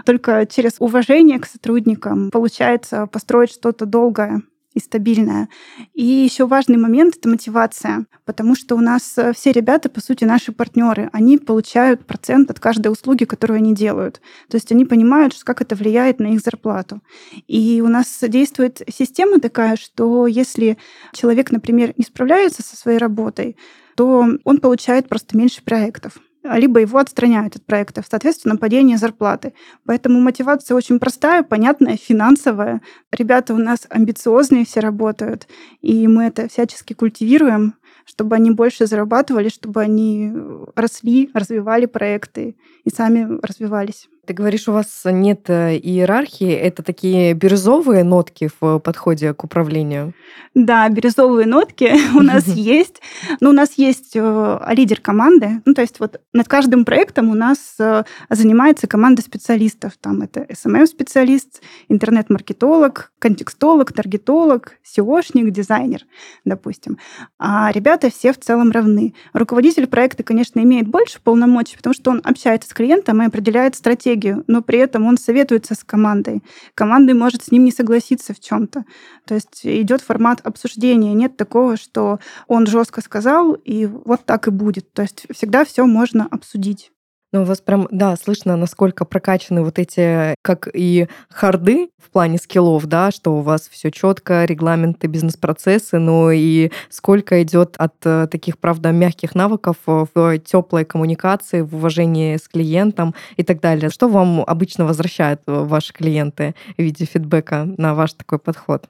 Только 0.05 0.45
через 0.45 0.75
уважение 0.79 1.39
к 1.39 1.45
сотрудникам 1.45 2.31
получается 2.31 3.07
построить 3.07 3.51
что-то 3.51 3.85
долгое 3.85 4.41
и 4.75 4.79
стабильное. 4.79 5.47
И 5.93 6.03
еще 6.03 6.45
важный 6.45 6.77
момент— 6.77 7.15
это 7.17 7.29
мотивация, 7.29 8.05
потому 8.25 8.55
что 8.55 8.75
у 8.75 8.81
нас 8.81 9.17
э, 9.17 9.31
все 9.33 9.51
ребята, 9.53 9.89
по 9.89 10.01
сути, 10.01 10.25
наши 10.25 10.51
партнеры, 10.51 11.09
они 11.13 11.37
получают 11.37 12.05
процент 12.05 12.51
от 12.51 12.59
каждой 12.59 12.91
услуги, 12.91 13.23
которую 13.23 13.57
они 13.57 13.73
делают. 13.73 14.21
То 14.49 14.55
есть 14.57 14.71
они 14.71 14.83
понимают, 14.85 15.33
как 15.43 15.61
это 15.61 15.75
влияет 15.75 16.19
на 16.19 16.27
их 16.27 16.41
зарплату. 16.41 17.01
И 17.47 17.81
у 17.83 17.87
нас 17.87 18.19
действует 18.21 18.81
система 18.93 19.39
такая, 19.39 19.77
что 19.77 20.27
если 20.27 20.77
человек, 21.13 21.51
например, 21.51 21.93
не 21.95 22.03
справляется 22.03 22.61
со 22.61 22.75
своей 22.75 22.97
работой, 22.97 23.55
то 23.95 24.27
он 24.43 24.57
получает 24.57 25.07
просто 25.07 25.37
меньше 25.37 25.63
проектов 25.63 26.17
либо 26.53 26.79
его 26.79 26.99
отстраняют 26.99 27.55
от 27.55 27.65
проектов, 27.65 28.05
соответственно, 28.09 28.57
падение 28.57 28.97
зарплаты. 28.97 29.53
Поэтому 29.85 30.19
мотивация 30.19 30.75
очень 30.75 30.99
простая, 30.99 31.43
понятная, 31.43 31.97
финансовая. 31.97 32.81
Ребята 33.11 33.53
у 33.53 33.57
нас 33.57 33.87
амбициозные 33.89 34.65
все 34.65 34.79
работают, 34.79 35.47
и 35.81 36.07
мы 36.07 36.25
это 36.25 36.47
всячески 36.47 36.93
культивируем, 36.93 37.75
чтобы 38.05 38.35
они 38.35 38.51
больше 38.51 38.85
зарабатывали, 38.85 39.49
чтобы 39.49 39.81
они 39.81 40.31
росли, 40.75 41.31
развивали 41.33 41.87
проекты 41.87 42.55
и 42.83 42.89
сами 42.89 43.39
развивались. 43.41 44.07
Ты 44.25 44.33
говоришь, 44.33 44.67
у 44.67 44.71
вас 44.71 45.01
нет 45.05 45.49
э, 45.49 45.77
иерархии, 45.77 46.51
это 46.51 46.81
такие 46.81 47.33
бирюзовые 47.33 48.03
нотки 48.03 48.49
в 48.59 48.79
подходе 48.79 49.33
к 49.33 49.43
управлению? 49.43 50.13
Да, 50.55 50.89
бирюзовые 50.89 51.45
нотки 51.45 51.93
у 52.17 52.21
нас 52.21 52.47
есть. 52.47 53.01
Но 53.39 53.49
у 53.49 53.53
нас 53.53 53.73
есть 53.77 54.15
лидер 54.15 54.99
команды. 54.99 55.61
Ну, 55.65 55.73
то 55.73 55.81
есть 55.81 55.99
вот 55.99 56.19
над 56.33 56.47
каждым 56.47 56.85
проектом 56.85 57.29
у 57.29 57.35
нас 57.35 57.75
э, 57.79 58.03
занимается 58.29 58.87
команда 58.87 59.21
специалистов. 59.21 59.93
Там 60.01 60.21
это 60.21 60.41
SMM-специалист, 60.49 61.61
интернет-маркетолог, 61.87 63.11
контекстолог, 63.19 63.93
таргетолог, 63.93 64.73
SEOшник, 64.83 65.51
дизайнер, 65.51 66.01
допустим. 66.45 66.97
А 67.37 67.71
ребята 67.71 68.09
все 68.09 68.33
в 68.33 68.39
целом 68.39 68.71
равны. 68.71 69.13
Руководитель 69.33 69.87
проекта, 69.87 70.23
конечно, 70.23 70.59
имеет 70.59 70.87
больше 70.87 71.19
полномочий, 71.23 71.77
потому 71.77 71.93
что 71.93 72.11
он 72.11 72.21
общается 72.23 72.69
с 72.69 72.73
клиентом 72.73 73.21
и 73.21 73.25
определяет 73.25 73.75
стратегию 73.75 74.14
стратегию, 74.15 74.43
но 74.47 74.61
при 74.61 74.79
этом 74.79 75.05
он 75.05 75.17
советуется 75.17 75.75
с 75.75 75.83
командой. 75.83 76.43
Команда 76.73 77.13
может 77.13 77.43
с 77.43 77.51
ним 77.51 77.65
не 77.65 77.71
согласиться 77.71 78.33
в 78.33 78.39
чем-то. 78.39 78.85
То 79.25 79.35
есть 79.35 79.61
идет 79.63 80.01
формат 80.01 80.41
обсуждения. 80.43 81.13
Нет 81.13 81.37
такого, 81.37 81.77
что 81.77 82.19
он 82.47 82.65
жестко 82.65 83.01
сказал, 83.01 83.53
и 83.53 83.85
вот 83.85 84.25
так 84.25 84.47
и 84.47 84.51
будет. 84.51 84.91
То 84.93 85.03
есть 85.03 85.25
всегда 85.31 85.65
все 85.65 85.85
можно 85.85 86.27
обсудить. 86.31 86.91
Ну, 87.35 87.41
у 87.41 87.43
вас 87.43 87.59
прям, 87.59 87.89
да, 87.91 88.15
слышно, 88.15 88.55
насколько 88.55 89.03
прокачаны 89.03 89.61
вот 89.61 89.77
эти, 89.77 90.35
как 90.41 90.69
и 90.73 91.09
харды 91.29 91.89
в 92.01 92.09
плане 92.09 92.37
скиллов, 92.37 92.85
да, 92.85 93.11
что 93.11 93.35
у 93.35 93.41
вас 93.41 93.67
все 93.69 93.91
четко, 93.91 94.45
регламенты, 94.45 95.07
бизнес-процессы, 95.07 95.99
но 95.99 96.31
и 96.31 96.71
сколько 96.89 97.43
идет 97.43 97.75
от 97.77 97.95
э, 98.05 98.27
таких, 98.31 98.57
правда, 98.57 98.93
мягких 98.93 99.35
навыков 99.35 99.75
в 99.85 100.39
теплой 100.39 100.85
коммуникации, 100.85 101.59
в 101.59 101.75
уважении 101.75 102.37
с 102.37 102.47
клиентом 102.47 103.13
и 103.35 103.43
так 103.43 103.59
далее. 103.59 103.89
Что 103.89 104.07
вам 104.07 104.39
обычно 104.39 104.85
возвращают 104.85 105.41
э, 105.45 105.51
ваши 105.51 105.91
клиенты 105.91 106.55
в 106.77 106.81
виде 106.81 107.03
фидбэка 107.03 107.67
на 107.77 107.95
ваш 107.95 108.13
такой 108.13 108.39
подход? 108.39 108.87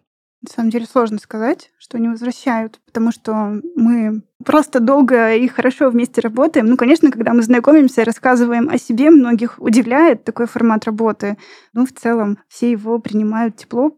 На 0.47 0.53
самом 0.53 0.69
деле 0.69 0.85
сложно 0.85 1.17
сказать, 1.17 1.71
что 1.79 1.97
они 1.97 2.07
возвращают, 2.07 2.79
потому 2.85 3.11
что 3.11 3.61
мы 3.75 4.21
просто 4.45 4.79
долго 4.79 5.33
и 5.33 5.47
хорошо 5.47 5.89
вместе 5.89 6.21
работаем. 6.21 6.67
Ну, 6.67 6.77
конечно, 6.77 7.09
когда 7.09 7.33
мы 7.33 7.41
знакомимся, 7.41 8.05
рассказываем 8.05 8.69
о 8.69 8.77
себе, 8.77 9.09
многих 9.09 9.55
удивляет 9.57 10.23
такой 10.23 10.45
формат 10.45 10.85
работы. 10.85 11.37
Ну, 11.73 11.87
в 11.87 11.93
целом, 11.93 12.37
все 12.47 12.69
его 12.69 12.99
принимают 12.99 13.55
тепло. 13.55 13.97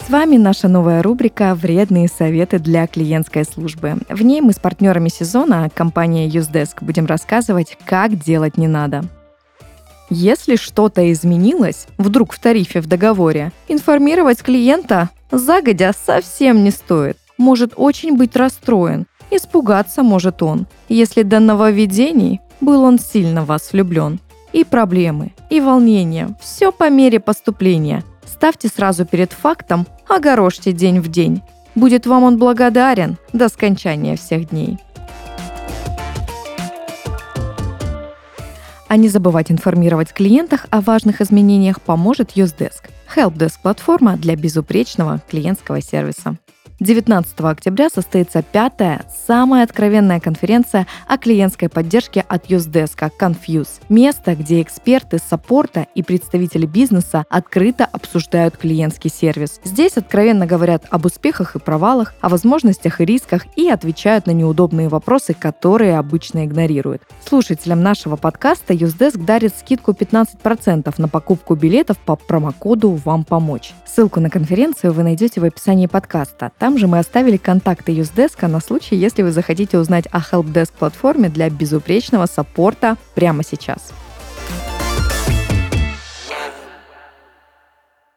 С 0.00 0.10
вами 0.10 0.36
наша 0.36 0.68
новая 0.68 1.02
рубрика 1.02 1.54
«Вредные 1.54 2.08
советы 2.08 2.58
для 2.58 2.86
клиентской 2.86 3.44
службы». 3.44 3.94
В 4.10 4.20
ней 4.20 4.42
мы 4.42 4.52
с 4.52 4.58
партнерами 4.58 5.08
сезона, 5.08 5.70
компанией 5.74 6.28
Usedesk, 6.28 6.84
будем 6.84 7.06
рассказывать, 7.06 7.78
как 7.86 8.18
делать 8.18 8.58
не 8.58 8.68
надо. 8.68 9.04
Если 10.14 10.56
что-то 10.56 11.10
изменилось, 11.10 11.86
вдруг 11.96 12.34
в 12.34 12.38
тарифе 12.38 12.82
в 12.82 12.86
договоре, 12.86 13.50
информировать 13.66 14.42
клиента 14.42 15.08
загодя 15.30 15.94
совсем 15.94 16.64
не 16.64 16.70
стоит. 16.70 17.16
Может 17.38 17.72
очень 17.76 18.18
быть 18.18 18.36
расстроен. 18.36 19.06
Испугаться 19.30 20.02
может 20.02 20.42
он, 20.42 20.66
если 20.90 21.22
до 21.22 21.40
нововведений 21.40 22.42
был 22.60 22.82
он 22.82 22.98
сильно 22.98 23.42
в 23.42 23.46
вас 23.46 23.72
влюблен. 23.72 24.20
И 24.52 24.64
проблемы, 24.64 25.32
и 25.48 25.62
волнения, 25.62 26.36
все 26.42 26.72
по 26.72 26.90
мере 26.90 27.18
поступления. 27.18 28.04
Ставьте 28.26 28.68
сразу 28.68 29.06
перед 29.06 29.32
фактом, 29.32 29.86
огорожьте 30.06 30.72
день 30.72 31.00
в 31.00 31.08
день. 31.08 31.40
Будет 31.74 32.06
вам 32.06 32.24
он 32.24 32.36
благодарен 32.36 33.16
до 33.32 33.48
скончания 33.48 34.16
всех 34.16 34.50
дней. 34.50 34.78
А 38.92 38.96
не 38.98 39.08
забывать 39.08 39.50
информировать 39.50 40.12
клиентах 40.12 40.66
о 40.68 40.82
важных 40.82 41.22
изменениях 41.22 41.80
поможет 41.80 42.36
Usedesk– 42.36 42.90
helpdesk-платформа 43.16 44.18
для 44.18 44.36
безупречного 44.36 45.22
клиентского 45.30 45.80
сервиса. 45.80 46.36
19 46.82 47.40
октября 47.42 47.88
состоится 47.88 48.42
пятая, 48.42 49.02
самая 49.28 49.62
откровенная 49.62 50.18
конференция 50.18 50.88
о 51.06 51.16
клиентской 51.16 51.68
поддержке 51.68 52.24
от 52.26 52.46
Usedesk 52.50 53.08
Confuse. 53.20 53.68
Место, 53.88 54.34
где 54.34 54.60
эксперты 54.60 55.18
саппорта 55.18 55.86
и 55.94 56.02
представители 56.02 56.66
бизнеса 56.66 57.24
открыто 57.28 57.84
обсуждают 57.84 58.56
клиентский 58.56 59.10
сервис. 59.10 59.60
Здесь 59.62 59.96
откровенно 59.96 60.44
говорят 60.44 60.84
об 60.90 61.06
успехах 61.06 61.54
и 61.54 61.60
провалах, 61.60 62.14
о 62.20 62.28
возможностях 62.28 63.00
и 63.00 63.04
рисках 63.04 63.46
и 63.54 63.68
отвечают 63.68 64.26
на 64.26 64.32
неудобные 64.32 64.88
вопросы, 64.88 65.34
которые 65.34 65.98
обычно 65.98 66.44
игнорируют. 66.44 67.02
Слушателям 67.24 67.80
нашего 67.80 68.16
подкаста 68.16 68.74
Usedesk 68.74 69.24
дарит 69.24 69.54
скидку 69.56 69.92
15% 69.92 70.92
на 70.98 71.08
покупку 71.08 71.54
билетов 71.54 71.98
по 71.98 72.16
промокоду 72.16 72.90
«Вам 73.04 73.22
помочь». 73.22 73.72
Ссылку 73.86 74.18
на 74.18 74.30
конференцию 74.30 74.92
вы 74.92 75.04
найдете 75.04 75.40
в 75.40 75.44
описании 75.44 75.86
подкаста. 75.86 76.50
Там 76.58 76.71
там 76.72 76.78
же 76.78 76.86
мы 76.86 77.00
оставили 77.00 77.36
контакты 77.36 77.92
Юздеска 77.92 78.48
на 78.48 78.58
случай, 78.58 78.96
если 78.96 79.20
вы 79.20 79.30
захотите 79.30 79.76
узнать 79.76 80.06
о 80.10 80.20
Helpdesk 80.20 80.72
платформе 80.78 81.28
для 81.28 81.50
безупречного 81.50 82.24
саппорта 82.24 82.96
прямо 83.14 83.44
сейчас. 83.44 83.92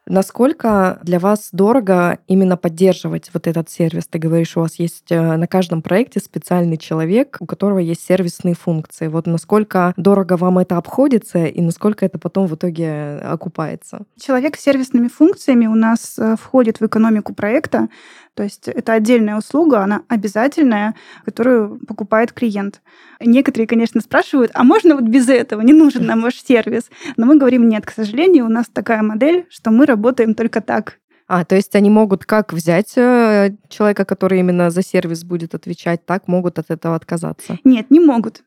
Насколько 0.08 1.00
для 1.02 1.18
вас 1.18 1.50
дорого 1.52 2.20
именно 2.28 2.58
поддерживать 2.58 3.32
вот 3.34 3.48
этот 3.48 3.72
сервис? 3.72 4.06
Ты 4.08 4.20
говоришь, 4.20 4.56
у 4.56 4.60
вас 4.60 4.76
есть 4.76 5.12
э, 5.12 5.36
на 5.36 5.48
каждом 5.48 5.82
проекте 5.82 6.20
специальный 6.20 6.78
человек, 6.78 7.38
у 7.40 7.48
которого 7.48 7.80
есть 7.80 8.06
сервисные 8.06 8.54
функции. 8.54 9.08
Вот 9.08 9.26
насколько 9.26 9.96
дорого 9.98 10.38
вам 10.38 10.60
это 10.60 10.78
обходится 10.78 11.46
и 11.46 11.60
насколько 11.60 12.06
это 12.06 12.20
потом 12.20 12.46
в 12.46 12.54
итоге 12.54 13.18
окупается? 13.18 14.06
Человек 14.20 14.58
с 14.58 14.62
сервисными 14.62 15.08
функциями 15.08 15.66
у 15.66 15.76
нас 15.76 16.20
э, 16.20 16.36
входит 16.40 16.80
в 16.80 16.86
экономику 16.86 17.34
проекта. 17.34 17.90
То 18.36 18.44
есть 18.44 18.68
это 18.68 18.94
отдельная 18.94 19.38
услуга, 19.38 19.80
она 19.80 20.04
обязательная, 20.10 20.94
которую 21.24 21.80
покупает 21.86 22.34
клиент. 22.34 22.82
Некоторые, 23.22 23.66
конечно, 23.66 24.02
спрашивают, 24.02 24.52
а 24.54 24.64
можно 24.64 24.96
вот 24.96 25.06
без 25.06 25.30
этого, 25.30 25.62
не 25.62 25.74
нужен 25.74 26.06
нам 26.06 26.22
ваш 26.22 26.36
сервис? 26.44 26.90
Но 27.16 27.26
мы 27.26 27.38
говорим, 27.38 27.70
нет, 27.70 27.86
к 27.86 27.92
сожалению, 27.92 28.46
у 28.46 28.50
нас 28.50 28.68
такая 28.68 29.02
модель, 29.02 29.46
что 29.50 29.72
мы 29.72 29.86
работаем 29.86 30.36
только 30.36 30.60
так. 30.60 31.00
А, 31.28 31.44
то 31.44 31.56
есть 31.56 31.76
они 31.76 31.90
могут 31.90 32.26
как 32.26 32.54
взять 32.54 32.94
э, 32.98 33.56
человека, 33.68 34.06
который 34.06 34.40
именно 34.40 34.70
за 34.70 34.84
сервис 34.84 35.24
будет 35.24 35.56
отвечать, 35.56 36.06
так 36.06 36.28
могут 36.28 36.60
от 36.60 36.70
этого 36.70 36.96
отказаться? 36.96 37.58
Нет, 37.64 37.90
не 37.90 38.00
могут. 38.00 38.44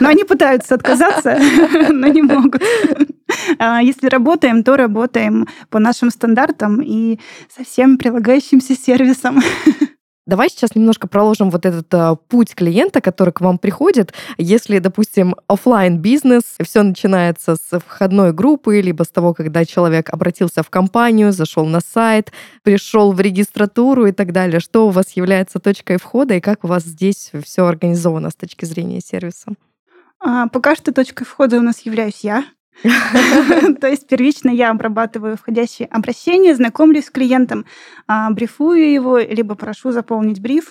Но 0.00 0.08
они 0.08 0.24
пытаются 0.24 0.74
отказаться, 0.74 1.38
но 1.90 2.06
не 2.08 2.22
могут. 2.22 2.62
А, 3.58 3.82
если 3.82 4.08
работаем, 4.08 4.64
то 4.64 4.76
работаем 4.76 5.46
по 5.68 5.78
нашим 5.78 6.10
стандартам 6.10 6.80
и 6.82 7.18
со 7.54 7.64
всем 7.64 7.98
прилагающимся 7.98 8.74
сервисом. 8.74 9.40
Давай 10.30 10.48
сейчас 10.48 10.76
немножко 10.76 11.08
проложим 11.08 11.50
вот 11.50 11.66
этот 11.66 11.92
uh, 11.92 12.16
путь 12.28 12.54
клиента, 12.54 13.00
который 13.00 13.32
к 13.32 13.40
вам 13.40 13.58
приходит. 13.58 14.14
Если, 14.38 14.78
допустим, 14.78 15.34
офлайн 15.48 15.98
бизнес, 15.98 16.44
все 16.62 16.84
начинается 16.84 17.56
с 17.56 17.80
входной 17.80 18.32
группы, 18.32 18.80
либо 18.80 19.02
с 19.02 19.08
того, 19.08 19.34
когда 19.34 19.64
человек 19.64 20.08
обратился 20.08 20.62
в 20.62 20.70
компанию, 20.70 21.32
зашел 21.32 21.66
на 21.66 21.80
сайт, 21.80 22.30
пришел 22.62 23.10
в 23.10 23.20
регистратуру 23.20 24.06
и 24.06 24.12
так 24.12 24.30
далее. 24.30 24.60
Что 24.60 24.86
у 24.86 24.90
вас 24.90 25.10
является 25.16 25.58
точкой 25.58 25.96
входа 25.96 26.34
и 26.34 26.40
как 26.40 26.62
у 26.62 26.68
вас 26.68 26.84
здесь 26.84 27.32
все 27.44 27.66
организовано 27.66 28.30
с 28.30 28.36
точки 28.36 28.66
зрения 28.66 29.00
сервиса? 29.00 29.54
А, 30.20 30.46
пока 30.46 30.76
что 30.76 30.92
точкой 30.92 31.24
входа 31.24 31.58
у 31.58 31.62
нас 31.62 31.80
являюсь 31.80 32.20
я. 32.22 32.44
То 33.80 33.88
есть 33.88 34.06
первично 34.06 34.50
я 34.50 34.70
обрабатываю 34.70 35.36
входящие 35.36 35.86
обращения, 35.88 36.54
знакомлюсь 36.54 37.06
с 37.06 37.10
клиентом, 37.10 37.66
а, 38.06 38.30
брифую 38.30 38.90
его, 38.90 39.18
либо 39.18 39.54
прошу 39.54 39.92
заполнить 39.92 40.40
бриф. 40.40 40.70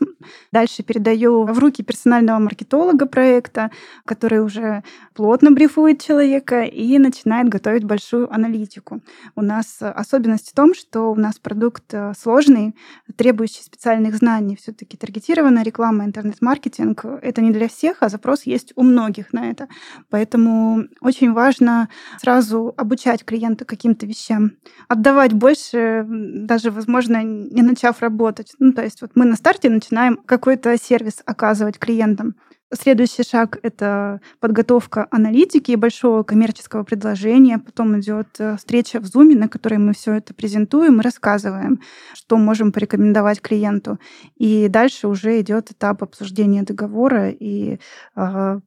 Дальше 0.52 0.82
передаю 0.84 1.44
в 1.44 1.60
руки 1.60 1.84
персонального 1.84 2.40
маркетолога 2.40 3.06
проекта, 3.06 3.70
который 4.06 4.44
уже 4.44 4.84
плотно 5.14 5.52
брифует 5.52 6.02
человека 6.02 6.64
и 6.64 6.98
начинает 6.98 7.50
готовить 7.50 7.84
большую 7.84 8.34
аналитику. 8.34 9.02
У 9.36 9.42
нас 9.42 9.78
особенность 9.80 10.50
в 10.50 10.56
том, 10.56 10.74
что 10.74 11.12
у 11.12 11.16
нас 11.16 11.38
продукт 11.38 11.94
э, 11.94 12.14
сложный, 12.18 12.76
требующий 13.16 13.62
специальных 13.62 14.16
знаний. 14.16 14.56
все 14.56 14.72
таки 14.72 14.98
таргетированная 14.98 15.64
реклама, 15.64 16.06
интернет-маркетинг— 16.06 17.06
это 17.22 17.42
не 17.42 17.52
для 17.52 17.68
всех, 17.68 17.98
а 18.02 18.10
запрос 18.10 18.44
есть 18.44 18.74
у 18.76 18.84
многих 18.84 19.32
на 19.34 19.52
это. 19.52 19.68
Поэтому 20.10 20.86
очень 21.02 21.34
важно 21.34 21.90
сразу 22.22 22.74
обучать 22.78 23.26
клиента 23.26 23.66
каким-то 23.66 24.06
вещам, 24.06 24.54
отдавать 24.88 25.34
больше, 25.34 26.06
даже, 26.08 26.72
возможно, 26.72 27.24
не 27.24 27.62
начав 27.62 28.02
работать. 28.02 28.54
Ну, 28.60 28.74
то 28.74 28.84
есть 28.84 29.02
вот 29.02 29.12
мы 29.16 29.26
на 29.26 29.36
старте 29.36 29.70
начинаем 29.70 30.18
какой-то 30.18 30.78
сервис 30.78 31.22
оказывать 31.26 31.80
клиентам. 31.80 32.36
Следующий 32.72 33.24
шаг— 33.24 33.58
это 33.64 34.22
подготовка 34.40 35.08
аналитики 35.10 35.72
и 35.72 35.76
большого 35.76 36.22
коммерческого 36.22 36.84
предложения. 36.84 37.58
Потом 37.58 38.00
идет 38.00 38.28
э, 38.38 38.58
встреча 38.58 39.00
в 39.00 39.06
Zoom, 39.06 39.36
на 39.36 39.48
которой 39.50 39.80
мы 39.80 39.94
все 39.94 40.14
это 40.14 40.36
презентуем 40.36 41.00
и 41.00 41.04
рассказываем, 41.04 41.82
что 42.14 42.38
можем 42.38 42.72
порекомендовать 42.72 43.42
клиенту. 43.42 43.98
И 44.36 44.68
дальше 44.68 45.08
уже 45.08 45.42
идет 45.42 45.72
этап 45.72 46.04
обсуждения 46.04 46.62
договора 46.62 47.32
и 47.32 47.80
э, 48.16 48.60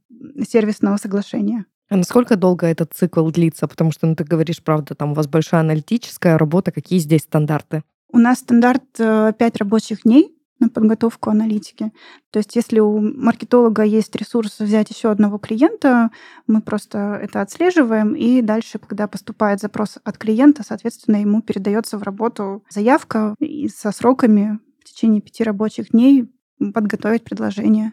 сервисного 0.48 0.96
соглашения. 0.96 1.66
А 1.92 1.96
насколько 1.96 2.36
долго 2.36 2.66
этот 2.66 2.94
цикл 2.94 3.28
длится? 3.28 3.68
Потому 3.68 3.92
что, 3.92 4.06
ну, 4.06 4.16
ты 4.16 4.24
говоришь, 4.24 4.62
правда, 4.62 4.94
там 4.94 5.12
у 5.12 5.14
вас 5.14 5.26
большая 5.26 5.60
аналитическая 5.60 6.38
работа. 6.38 6.72
Какие 6.72 6.98
здесь 6.98 7.20
стандарты? 7.20 7.82
У 8.08 8.16
нас 8.16 8.38
стандарт 8.38 8.82
5 8.96 9.40
э, 9.40 9.50
рабочих 9.58 10.04
дней 10.04 10.34
на 10.58 10.70
подготовку 10.70 11.28
аналитики. 11.28 11.92
То 12.30 12.38
есть 12.38 12.56
если 12.56 12.78
у 12.78 12.98
маркетолога 12.98 13.82
есть 13.82 14.16
ресурс 14.16 14.60
взять 14.60 14.88
еще 14.88 15.10
одного 15.10 15.36
клиента, 15.36 16.10
мы 16.46 16.62
просто 16.62 17.18
это 17.22 17.42
отслеживаем, 17.42 18.14
и 18.14 18.40
дальше, 18.40 18.78
когда 18.78 19.06
поступает 19.06 19.60
запрос 19.60 19.98
от 20.02 20.16
клиента, 20.16 20.62
соответственно, 20.66 21.16
ему 21.16 21.42
передается 21.42 21.98
в 21.98 22.04
работу 22.04 22.64
заявка 22.70 23.34
и 23.38 23.68
со 23.68 23.92
сроками 23.92 24.60
в 24.80 24.84
течение 24.84 25.20
пяти 25.20 25.44
рабочих 25.44 25.90
дней 25.90 26.32
подготовить 26.72 27.24
предложение. 27.24 27.92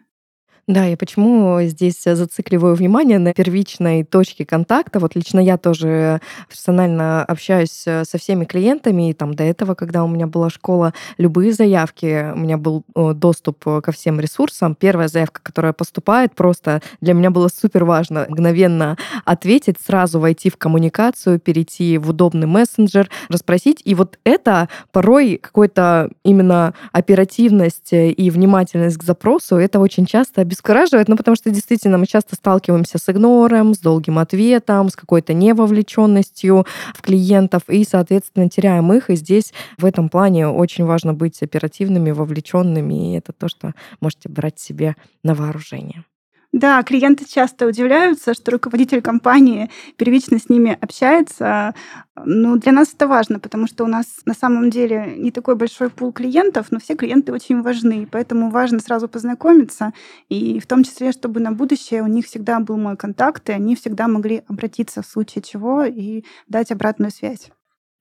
Да, 0.67 0.87
и 0.87 0.95
почему 0.95 1.59
здесь 1.63 2.03
зацикливаю 2.03 2.75
внимание 2.75 3.17
на 3.17 3.33
первичной 3.33 4.03
точке 4.03 4.45
контакта. 4.45 4.99
Вот 4.99 5.15
лично 5.15 5.39
я 5.39 5.57
тоже 5.57 6.21
персонально 6.47 7.23
общаюсь 7.25 7.71
со 7.71 8.17
всеми 8.17 8.45
клиентами, 8.45 9.09
и 9.09 9.13
там 9.13 9.33
до 9.33 9.43
этого, 9.43 9.73
когда 9.73 10.03
у 10.03 10.07
меня 10.07 10.27
была 10.27 10.49
школа, 10.51 10.93
любые 11.17 11.53
заявки, 11.53 12.33
у 12.33 12.37
меня 12.37 12.57
был 12.57 12.83
доступ 12.95 13.63
ко 13.63 13.91
всем 13.91 14.19
ресурсам. 14.19 14.75
Первая 14.75 15.07
заявка, 15.07 15.41
которая 15.41 15.73
поступает, 15.73 16.35
просто 16.35 16.81
для 17.01 17.13
меня 17.13 17.31
было 17.31 17.47
супер 17.47 17.83
важно 17.83 18.27
мгновенно 18.29 18.95
ответить, 19.25 19.77
сразу 19.83 20.19
войти 20.19 20.51
в 20.51 20.57
коммуникацию, 20.57 21.39
перейти 21.39 21.97
в 21.97 22.09
удобный 22.09 22.45
мессенджер, 22.47 23.09
расспросить. 23.29 23.81
И 23.85 23.95
вот 23.95 24.19
это 24.23 24.69
порой 24.91 25.37
какой-то 25.41 26.11
именно 26.23 26.73
оперативность 26.91 27.89
и 27.91 28.29
внимательность 28.29 28.97
к 28.97 29.03
запросу, 29.03 29.55
это 29.55 29.79
очень 29.79 30.05
часто 30.05 30.41
обескураживает, 30.49 31.07
ну, 31.07 31.15
потому 31.15 31.35
что 31.35 31.51
действительно 31.51 31.97
мы 31.99 32.07
часто 32.07 32.35
сталкиваемся 32.35 32.97
с 32.97 33.07
игнором, 33.09 33.75
с 33.75 33.77
долгим 33.79 34.17
ответом, 34.17 34.89
с 34.89 34.95
какой-то 34.95 35.33
невовлеченностью 35.33 36.65
в 36.95 37.01
клиентов 37.01 37.61
и, 37.67 37.83
соответственно, 37.83 38.49
теряем 38.49 38.91
их. 38.91 39.11
И 39.11 39.15
здесь 39.15 39.53
в 39.77 39.85
этом 39.85 40.09
плане 40.09 40.47
очень 40.47 40.85
важно 40.85 41.13
быть 41.13 41.41
оперативными, 41.43 42.09
вовлеченными, 42.11 43.13
и 43.13 43.17
это 43.17 43.31
то, 43.31 43.47
что 43.47 43.73
можете 44.01 44.27
брать 44.27 44.59
себе 44.59 44.95
на 45.23 45.35
вооружение. 45.35 46.03
Да, 46.51 46.81
клиенты 46.81 47.25
часто 47.25 47.67
удивляются, 47.67 48.33
что 48.33 48.51
руководитель 48.51 49.01
компании 49.03 49.69
первично 49.97 50.39
с 50.39 50.49
ними 50.49 50.75
общается. 50.81 51.75
Но 52.15 52.55
для 52.55 52.71
нас 52.71 52.91
это 52.93 53.07
важно, 53.07 53.39
потому 53.39 53.67
что 53.67 53.83
у 53.83 53.87
нас 53.87 54.21
на 54.25 54.33
самом 54.33 54.71
деле 54.71 55.13
не 55.15 55.31
такой 55.31 55.55
большой 55.55 55.91
пул 55.91 56.11
клиентов, 56.11 56.67
но 56.71 56.79
все 56.79 56.95
клиенты 56.95 57.31
очень 57.33 57.61
важны. 57.61 58.07
Поэтому 58.11 58.49
важно 58.49 58.79
сразу 58.79 59.07
познакомиться, 59.07 59.93
и 60.27 60.59
в 60.59 60.65
том 60.65 60.83
числе, 60.83 61.11
чтобы 61.11 61.39
на 61.39 61.51
будущее 61.51 62.01
у 62.01 62.07
них 62.07 62.25
всегда 62.25 62.59
был 62.59 62.77
мой 62.77 62.97
контакт, 62.97 63.47
и 63.49 63.53
они 63.53 63.75
всегда 63.75 64.07
могли 64.07 64.43
обратиться 64.47 65.03
в 65.03 65.05
случае 65.05 65.43
чего 65.43 65.83
и 65.83 66.23
дать 66.47 66.71
обратную 66.71 67.11
связь. 67.11 67.51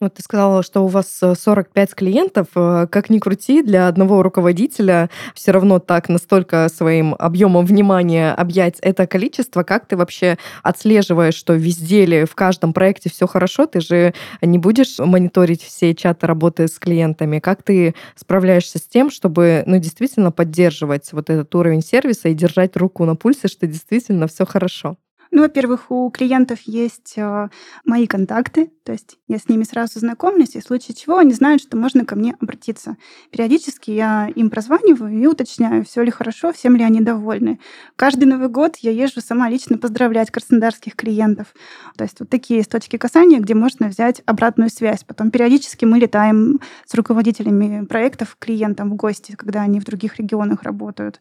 Вот 0.01 0.15
ты 0.15 0.23
сказала, 0.23 0.63
что 0.63 0.83
у 0.83 0.87
вас 0.87 1.09
45 1.09 1.91
э, 1.91 1.95
клиентов. 1.97 2.47
Э, 2.55 2.87
как 2.89 3.11
ни 3.11 3.19
крути, 3.19 3.63
для 3.63 3.89
одного 3.89 4.23
руководителя 4.23 5.11
все 5.35 5.51
равно 5.51 5.81
так 5.81 6.09
настолько 6.09 6.69
своим 6.69 7.17
объемом 7.19 7.67
внимания 7.67 8.33
объять 8.33 8.79
это 8.81 9.09
количество. 9.09 9.65
Как 9.65 9.87
ты 9.87 9.97
вообще 9.97 10.39
отслеживаешь, 10.63 11.35
что 11.35 11.55
везде 11.55 12.07
ли 12.07 12.25
в 12.27 12.37
каждом 12.37 12.73
проекте 12.73 13.11
все 13.11 13.27
хорошо? 13.27 13.67
Ты 13.67 13.81
же 13.81 14.15
не 14.41 14.59
будешь 14.59 15.01
мониторить 15.01 15.65
все 15.65 15.93
чаты 15.97 16.29
работы 16.29 16.69
с 16.69 16.79
клиентами. 16.79 17.41
Как 17.41 17.65
ты 17.65 17.97
справляешься 18.15 18.79
с 18.79 18.83
тем, 18.83 19.11
чтобы 19.11 19.65
ну, 19.67 19.79
действительно 19.79 20.31
поддерживать 20.31 21.13
вот 21.13 21.29
этот 21.29 21.53
уровень 21.57 21.83
сервиса 21.83 22.29
и 22.29 22.35
держать 22.35 22.77
руку 22.77 23.05
на 23.05 23.17
пульсе, 23.17 23.49
что 23.49 23.67
действительно 23.67 24.29
все 24.29 24.47
хорошо? 24.47 24.97
Ну, 25.39 25.45
во-первых, 25.45 25.93
у 25.93 26.11
клиентов 26.11 26.59
есть 26.63 27.15
э, 27.15 27.49
мои 27.85 28.09
контакты, 28.09 28.73
то 28.83 28.91
есть 28.91 29.19
я 29.29 29.39
с 29.39 29.49
ними 29.49 29.63
сразу 29.63 30.01
знакомлюсь, 30.01 30.57
и 30.57 30.61
в 30.61 30.65
случае 30.65 30.97
чего 30.97 31.19
они 31.19 31.33
знают, 31.33 31.63
что 31.63 31.77
можно 31.77 32.05
ко 32.05 32.17
мне 32.17 32.35
обратиться. 32.41 32.97
Периодически 33.31 33.93
я 33.93 34.29
им 34.35 34.51
прозваниваю 34.51 35.17
и 35.17 35.27
уточняю, 35.29 35.85
все 35.85 36.03
ли 36.03 36.11
хорошо, 36.11 36.53
всем 36.53 36.75
ли 36.75 36.83
они 36.83 37.01
довольны. 37.01 37.61
Каждый 37.95 38.25
Новый 38.25 38.49
год 38.49 38.79
я 38.79 38.91
езжу 38.91 39.21
сама 39.21 39.49
лично 39.49 39.79
поздравлять 39.79 40.33
краснодарских 40.33 40.97
клиентов. 40.97 41.55
То 41.97 42.03
есть 42.03 42.19
вот 42.19 42.29
такие 42.29 42.59
есть 42.59 42.73
точки 42.73 42.97
касания, 42.97 43.39
где 43.39 43.55
можно 43.55 43.87
взять 43.87 44.23
обратную 44.27 44.71
связь. 44.71 45.05
Потом 45.05 45.31
периодически 45.31 45.85
мы 45.85 46.01
летаем 46.01 46.59
с 46.85 46.95
руководителями 46.95 47.85
проектов 47.85 48.37
клиентам 48.41 48.91
в 48.91 48.97
гости, 48.97 49.37
когда 49.37 49.63
они 49.63 49.79
в 49.79 49.85
других 49.85 50.17
регионах 50.17 50.65
работают. 50.65 51.21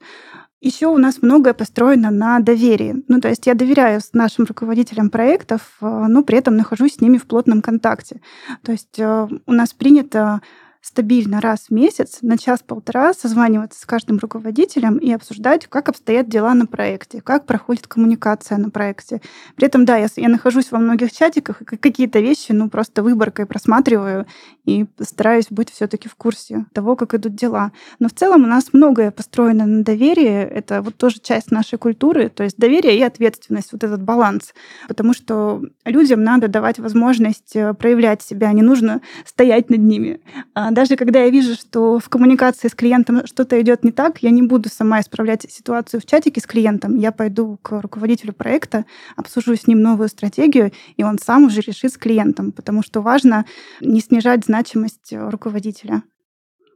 Еще 0.59 0.87
у 0.87 0.97
нас 0.97 1.21
многое 1.21 1.53
построено 1.53 2.09
на 2.09 2.39
доверии. 2.39 3.03
Ну, 3.07 3.21
то 3.21 3.29
есть 3.29 3.45
я 3.45 3.53
доверяю 3.53 4.01
нашим 4.13 4.45
руководителям 4.45 5.11
проектов, 5.11 5.61
э, 5.81 6.05
но 6.07 6.23
при 6.23 6.39
этом 6.39 6.55
нахожусь 6.55 6.95
с 6.95 7.01
ними 7.01 7.17
в 7.17 7.27
плотном 7.27 7.61
контакте. 7.61 8.21
То 8.63 8.71
есть 8.71 8.97
э, 8.97 9.27
у 9.45 9.51
нас 9.51 9.73
принято 9.73 10.41
стабильно 10.87 11.41
раз 11.41 11.65
в 11.67 11.71
месяц 11.71 12.19
на 12.21 12.37
час-полтора 12.37 13.13
созваниваться 13.13 13.79
с 13.81 13.85
каждым 13.85 14.17
руководителем 14.19 14.97
и 14.97 15.11
обсуждать, 15.11 15.67
как 15.67 15.89
обстоят 15.89 16.29
дела 16.29 16.53
на 16.53 16.65
проекте, 16.65 17.21
как 17.21 17.45
проходит 17.45 17.87
коммуникация 17.87 18.57
на 18.57 18.69
проекте. 18.69 19.21
При 19.55 19.67
этом, 19.67 19.83
да, 19.83 19.97
я, 19.97 20.07
я 20.15 20.29
нахожусь 20.29 20.71
во 20.71 20.79
многих 20.79 21.11
чатиках, 21.11 21.61
и 21.61 21.65
какие-то 21.65 22.19
вещи, 22.19 22.53
ну, 22.53 22.69
просто 22.69 23.03
выборкой 23.03 23.45
просматриваю 23.45 24.25
и 24.65 24.85
стараюсь 25.01 25.47
быть 25.49 25.69
все 25.69 25.87
таки 25.87 26.07
в 26.07 26.15
курсе 26.15 26.65
того, 26.73 26.95
как 26.95 27.13
идут 27.13 27.35
дела. 27.35 27.71
Но 27.99 28.07
в 28.07 28.13
целом 28.13 28.43
у 28.43 28.47
нас 28.47 28.69
многое 28.71 29.11
построено 29.11 29.65
на 29.65 29.83
доверии. 29.83 30.41
Это 30.41 30.81
вот 30.81 30.95
тоже 30.95 31.19
часть 31.19 31.51
нашей 31.51 31.77
культуры, 31.77 32.29
то 32.29 32.43
есть 32.43 32.57
доверие 32.57 32.97
и 32.97 33.01
ответственность, 33.01 33.73
вот 33.73 33.83
этот 33.83 34.01
баланс. 34.01 34.53
Потому 34.87 35.13
что 35.13 35.61
людям 35.83 36.23
надо 36.23 36.47
давать 36.47 36.79
возможность 36.79 37.55
э, 37.55 37.73
проявлять 37.73 38.21
себя, 38.21 38.51
не 38.53 38.61
нужно 38.61 39.01
стоять 39.25 39.69
над 39.69 39.79
ними. 39.79 40.21
А 40.53 40.71
даже 40.77 40.95
когда 40.95 41.23
я 41.23 41.31
вижу, 41.31 41.55
что 41.55 41.97
в 41.97 42.07
коммуникации 42.07 42.67
с 42.67 42.75
клиентом 42.75 43.25
что-то 43.25 43.59
идет 43.59 43.83
не 43.83 43.91
так, 43.91 44.21
я 44.21 44.29
не 44.29 44.43
буду 44.43 44.69
сама 44.69 44.99
исправлять 44.99 45.51
ситуацию 45.51 45.99
в 45.99 46.05
чатике 46.05 46.39
с 46.39 46.45
клиентом. 46.45 46.95
Я 46.97 47.11
пойду 47.11 47.57
к 47.63 47.81
руководителю 47.81 48.31
проекта, 48.33 48.85
обсужу 49.15 49.55
с 49.55 49.65
ним 49.65 49.81
новую 49.81 50.07
стратегию, 50.07 50.71
и 50.95 51.03
он 51.03 51.17
сам 51.17 51.45
уже 51.45 51.61
решит 51.61 51.93
с 51.93 51.97
клиентом, 51.97 52.51
потому 52.51 52.83
что 52.83 53.01
важно 53.01 53.47
не 53.81 54.01
снижать 54.01 54.45
значимость 54.45 55.11
руководителя. 55.11 56.03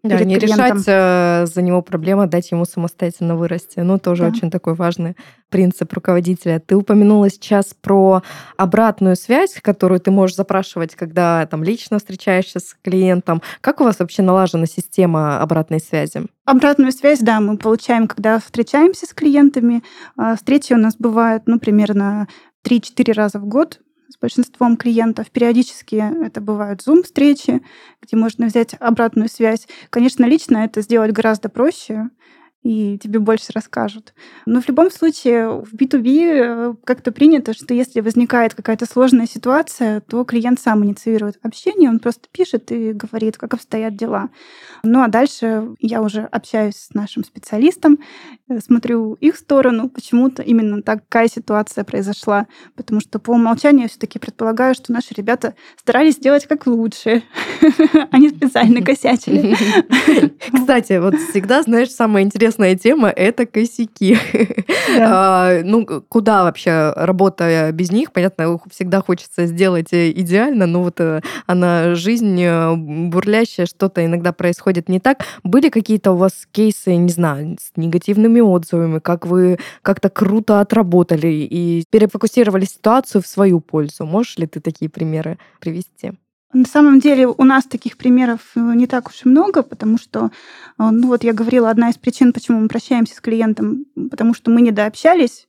Да, 0.03 0.23
не 0.23 0.35
клиентом. 0.37 0.77
решать 0.77 0.83
э, 0.87 1.45
за 1.45 1.61
него 1.61 1.83
проблемы, 1.83 2.25
дать 2.25 2.49
ему 2.49 2.65
самостоятельно 2.65 3.35
вырасти. 3.35 3.79
Ну, 3.79 3.99
тоже 3.99 4.23
да. 4.23 4.29
очень 4.29 4.49
такой 4.49 4.73
важный 4.73 5.15
принцип 5.49 5.93
руководителя. 5.93 6.59
Ты 6.59 6.75
упомянула 6.75 7.29
сейчас 7.29 7.75
про 7.79 8.23
обратную 8.57 9.15
связь, 9.15 9.59
которую 9.61 9.99
ты 9.99 10.09
можешь 10.09 10.35
запрашивать, 10.35 10.95
когда 10.95 11.45
там 11.45 11.63
лично 11.63 11.99
встречаешься 11.99 12.59
с 12.59 12.75
клиентом. 12.81 13.43
Как 13.61 13.79
у 13.79 13.83
вас 13.83 13.99
вообще 13.99 14.23
налажена 14.23 14.65
система 14.65 15.39
обратной 15.39 15.79
связи? 15.79 16.21
Обратную 16.45 16.91
связь, 16.91 17.19
да, 17.19 17.39
мы 17.39 17.57
получаем, 17.57 18.07
когда 18.07 18.39
встречаемся 18.39 19.05
с 19.05 19.13
клиентами. 19.13 19.83
А, 20.17 20.35
встречи 20.35 20.73
у 20.73 20.77
нас 20.77 20.95
бывают, 20.97 21.43
ну, 21.45 21.59
примерно 21.59 22.27
3-4 22.65 23.13
раза 23.13 23.37
в 23.37 23.45
год 23.45 23.79
с 24.11 24.17
большинством 24.19 24.77
клиентов. 24.77 25.31
Периодически 25.31 25.95
это 26.25 26.41
бывают 26.41 26.81
Zoom-встречи, 26.81 27.61
где 28.01 28.17
можно 28.17 28.47
взять 28.47 28.75
обратную 28.79 29.29
связь. 29.29 29.67
Конечно, 29.89 30.25
лично 30.25 30.59
это 30.59 30.81
сделать 30.81 31.11
гораздо 31.11 31.49
проще, 31.49 32.09
и 32.63 32.99
тебе 32.99 33.19
больше 33.19 33.47
расскажут. 33.53 34.13
Но 34.45 34.61
в 34.61 34.67
любом 34.67 34.91
случае 34.91 35.49
в 35.49 35.73
B2B 35.73 36.31
э, 36.31 36.73
как-то 36.83 37.11
принято, 37.11 37.53
что 37.53 37.73
если 37.73 38.01
возникает 38.01 38.53
какая-то 38.53 38.85
сложная 38.85 39.25
ситуация, 39.25 40.01
то 40.01 40.23
клиент 40.25 40.59
сам 40.59 40.85
инициирует 40.85 41.39
общение, 41.41 41.89
он 41.89 41.99
просто 41.99 42.27
пишет 42.31 42.71
и 42.71 42.93
говорит, 42.93 43.37
как 43.37 43.55
обстоят 43.55 43.95
дела. 43.95 44.29
Ну 44.83 45.01
а 45.01 45.07
дальше 45.07 45.69
я 45.79 46.03
уже 46.03 46.21
общаюсь 46.21 46.75
с 46.75 46.93
нашим 46.93 47.23
специалистом, 47.23 47.97
э, 48.47 48.59
смотрю 48.59 49.15
их 49.15 49.37
сторону, 49.37 49.89
почему-то 49.89 50.43
именно 50.43 50.83
такая 50.83 51.29
ситуация 51.29 51.83
произошла, 51.83 52.45
потому 52.75 53.01
что 53.01 53.17
по 53.17 53.31
умолчанию 53.31 53.89
все-таки 53.89 54.19
предполагаю, 54.19 54.75
что 54.75 54.91
наши 54.91 55.15
ребята 55.15 55.55
старались 55.77 56.15
сделать 56.15 56.45
как 56.45 56.67
лучше, 56.67 57.23
они 58.11 58.29
специально 58.29 58.83
косячили. 58.83 59.55
Кстати, 60.53 60.99
вот 60.99 61.15
всегда, 61.15 61.63
знаешь, 61.63 61.89
самое 61.89 62.23
интересное 62.23 62.50
интересная 62.51 62.75
тема— 62.75 63.09
это 63.15 63.45
косяки. 63.45 64.17
Да. 64.95 65.49
а, 65.57 65.61
ну, 65.63 65.85
куда 65.85 66.43
вообще, 66.43 66.93
работая 66.95 67.71
без 67.71 67.91
них, 67.91 68.11
понятно, 68.11 68.59
всегда 68.69 69.01
хочется 69.01 69.45
сделать 69.45 69.93
э, 69.93 70.11
идеально, 70.11 70.65
но 70.65 70.83
вот 70.83 70.99
э, 70.99 71.21
она, 71.47 71.95
жизнь 71.95 72.41
э, 72.41 72.75
бурлящая, 72.75 73.65
что-то 73.65 74.05
иногда 74.05 74.33
происходит 74.33 74.89
не 74.89 74.99
так. 74.99 75.25
Были 75.43 75.69
какие-то 75.69 76.11
у 76.11 76.17
вас 76.17 76.47
кейсы, 76.51 76.95
не 76.95 77.09
знаю, 77.09 77.57
с 77.59 77.77
негативными 77.77 78.41
отзывами, 78.41 78.99
как 78.99 79.25
вы 79.25 79.57
как-то 79.81 80.09
круто 80.09 80.59
отработали 80.59 81.27
и 81.27 81.83
перефокусировали 81.89 82.65
ситуацию 82.65 83.21
в 83.21 83.27
свою 83.27 83.59
пользу? 83.59 84.05
Можешь 84.05 84.37
ли 84.37 84.47
ты 84.47 84.59
такие 84.59 84.89
примеры 84.89 85.37
привести? 85.59 86.13
На 86.53 86.65
самом 86.65 86.99
деле 86.99 87.27
у 87.27 87.43
нас 87.43 87.63
таких 87.65 87.97
примеров 87.97 88.39
э, 88.55 88.59
не 88.59 88.87
так 88.87 89.09
уж 89.09 89.25
и 89.25 89.29
много, 89.29 89.63
потому 89.63 89.97
что, 89.97 90.31
э, 90.77 90.89
ну 90.91 91.07
вот 91.07 91.23
я 91.23 91.33
говорила, 91.33 91.69
одна 91.69 91.89
из 91.89 91.97
причин, 91.97 92.33
почему 92.33 92.59
мы 92.59 92.67
прощаемся 92.67 93.15
с 93.15 93.21
клиентом, 93.21 93.85
потому 94.09 94.33
что 94.33 94.51
мы 94.51 94.61
недообщались. 94.61 95.47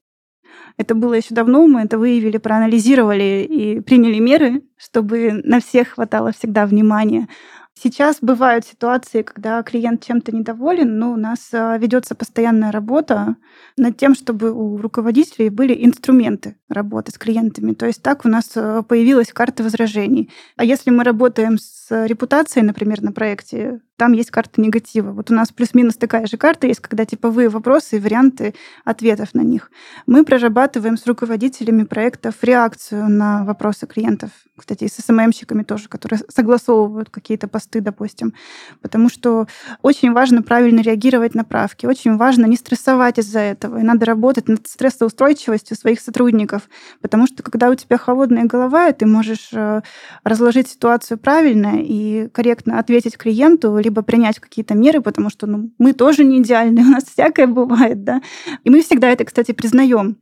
Это 0.77 0.95
было 0.95 1.15
еще 1.15 1.35
давно, 1.35 1.67
мы 1.67 1.81
это 1.81 1.99
выявили, 1.99 2.39
проанализировали 2.39 3.47
и 3.49 3.81
приняли 3.81 4.19
меры, 4.19 4.63
чтобы 4.77 5.43
на 5.45 5.61
всех 5.61 5.89
хватало 5.89 6.33
всегда 6.33 6.67
внимания. 6.67 7.29
Сейчас 7.75 8.19
бывают 8.21 8.67
ситуации, 8.67 9.23
когда 9.23 9.63
клиент 9.63 10.05
чем-то 10.05 10.31
недоволен, 10.31 10.99
но 10.99 11.13
у 11.13 11.17
нас 11.17 11.49
а, 11.53 11.77
ведется 11.79 12.15
постоянная 12.15 12.71
работа 12.71 13.37
над 13.77 13.97
тем, 13.97 14.15
чтобы 14.15 14.53
у 14.53 14.77
руководителей 14.77 15.49
были 15.49 15.85
инструменты 15.85 16.57
работы 16.69 17.13
с 17.13 17.19
клиентами. 17.19 17.73
То 17.73 17.87
есть 17.87 18.03
так 18.03 18.25
у 18.25 18.29
нас 18.29 18.53
а, 18.57 18.83
появилась 18.83 19.33
карта 19.33 19.63
возражений. 19.63 20.31
А 20.57 20.65
если 20.65 20.91
мы 20.91 21.03
работаем 21.03 21.59
с 21.59 22.07
репутацией, 22.07 22.65
например, 22.65 23.03
на 23.03 23.11
проекте, 23.11 23.81
там 24.03 24.15
есть 24.15 24.33
карта 24.33 24.61
негатива. 24.61 25.13
Вот 25.13 25.31
у 25.31 25.35
нас 25.35 25.53
плюс-минус 25.53 25.95
такая 25.95 26.27
же 26.27 26.37
карта 26.37 26.67
есть, 26.67 26.81
когда 26.81 27.05
типовые 27.05 27.49
вопросы 27.49 27.99
и 27.99 28.01
варианты 28.01 28.53
ответов 28.85 29.33
на 29.33 29.43
них. 29.43 29.71
Мы 30.07 30.25
прорабатываем 30.25 30.97
с 30.97 31.07
руководителями 31.07 31.85
проектов 31.85 32.35
реакцию 32.43 33.09
на 33.09 33.45
вопросы 33.45 33.87
клиентов. 33.87 34.31
Кстати, 34.57 34.85
и 34.85 34.89
с 34.89 34.95
СММщиками 34.95 35.63
тоже, 35.63 35.89
которые 35.89 36.21
согласовывают 36.29 37.11
какие-то 37.11 37.47
посты, 37.47 37.81
допустим. 37.81 38.35
Потому 38.81 39.09
что 39.09 39.47
очень 39.83 40.13
важно 40.13 40.43
правильно 40.43 40.81
реагировать 40.81 41.35
на 41.35 41.45
правки, 41.45 41.87
очень 41.87 42.17
важно 42.17 42.47
не 42.47 42.57
стрессовать 42.57 43.19
из-за 43.19 43.39
этого. 43.39 43.79
И 43.79 43.83
надо 43.83 44.05
работать 44.05 44.49
над 44.49 44.67
стрессоустойчивостью 44.67 45.77
своих 45.77 46.01
сотрудников. 46.01 46.69
Потому 47.01 47.29
что 47.29 47.43
когда 47.43 47.71
у 47.71 47.75
тебя 47.77 47.99
холодная 47.99 48.45
голова, 48.45 48.91
ты 48.93 49.07
можешь 49.07 49.51
э, 49.53 49.83
разложить 50.25 50.69
ситуацию 50.69 51.19
правильно 51.19 51.81
и 51.81 52.29
корректно 52.29 52.81
ответить 52.81 53.17
клиенту, 53.17 53.79
либо 53.79 53.92
принять 54.01 54.41
какие-то 54.41 54.75
меры, 54.75 55.03
потому 55.03 55.29
что 55.29 55.47
ну, 55.47 55.71
мы 55.77 55.93
тоже 55.93 56.25
не 56.25 56.39
идеальны, 56.39 56.81
у 56.87 56.91
нас 56.91 57.05
всякое 57.05 57.47
бывает, 57.47 58.03
да. 58.05 58.23
И 58.65 58.71
мы 58.71 58.81
всегда 58.81 59.11
это, 59.11 59.25
кстати, 59.25 59.53
признаем 59.53 60.17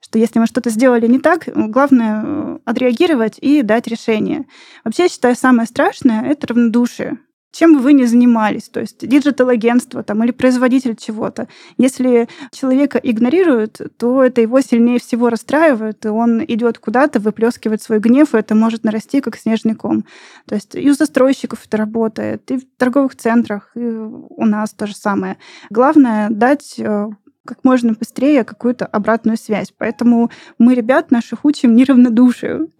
что 0.00 0.16
если 0.20 0.38
мы 0.38 0.46
что-то 0.46 0.70
сделали 0.70 1.08
не 1.08 1.18
так, 1.18 1.48
главное 1.52 2.22
э, 2.24 2.58
отреагировать 2.64 3.36
и 3.40 3.62
дать 3.62 3.88
решение. 3.88 4.46
Вообще, 4.84 5.02
я 5.02 5.08
считаю, 5.08 5.34
самое 5.34 5.66
страшное— 5.66 6.22
это 6.24 6.46
равнодушие 6.46 7.18
чем 7.52 7.74
бы 7.74 7.80
вы 7.80 7.92
ни 7.92 8.04
занимались, 8.04 8.68
то 8.68 8.80
есть 8.80 9.06
digital-агентство 9.06 10.02
там, 10.02 10.22
или 10.22 10.32
производитель 10.32 10.96
чего-то. 10.96 11.48
Если 11.76 12.28
человека 12.52 12.98
игнорируют, 13.02 13.80
то 13.96 14.22
это 14.22 14.40
его 14.40 14.60
сильнее 14.60 14.98
всего 14.98 15.30
расстраивает, 15.30 16.04
и 16.04 16.08
он 16.08 16.44
идет 16.44 16.78
куда-то, 16.78 17.20
выплескивает 17.20 17.82
свой 17.82 18.00
гнев, 18.00 18.34
и 18.34 18.38
это 18.38 18.54
может 18.54 18.84
нарасти 18.84 19.20
как 19.20 19.36
снежный 19.36 19.74
ком. 19.74 20.04
То 20.46 20.54
есть 20.54 20.74
и 20.74 20.90
у 20.90 20.94
застройщиков 20.94 21.64
это 21.66 21.76
работает, 21.76 22.50
и 22.50 22.58
в 22.58 22.66
торговых 22.76 23.16
центрах, 23.16 23.70
и 23.74 23.80
у 23.80 24.44
нас 24.44 24.72
то 24.72 24.86
же 24.86 24.94
самое. 24.94 25.38
Главное 25.70 26.28
дать 26.30 26.74
э, 26.78 27.08
как 27.48 27.64
можно 27.64 27.94
быстрее 27.94 28.44
какую-то 28.44 28.84
обратную 28.84 29.38
связь. 29.38 29.72
Поэтому 29.76 30.30
мы 30.58 30.74
ребят 30.74 31.10
наших 31.10 31.46
учим 31.46 31.74
неравнодушию. 31.74 32.70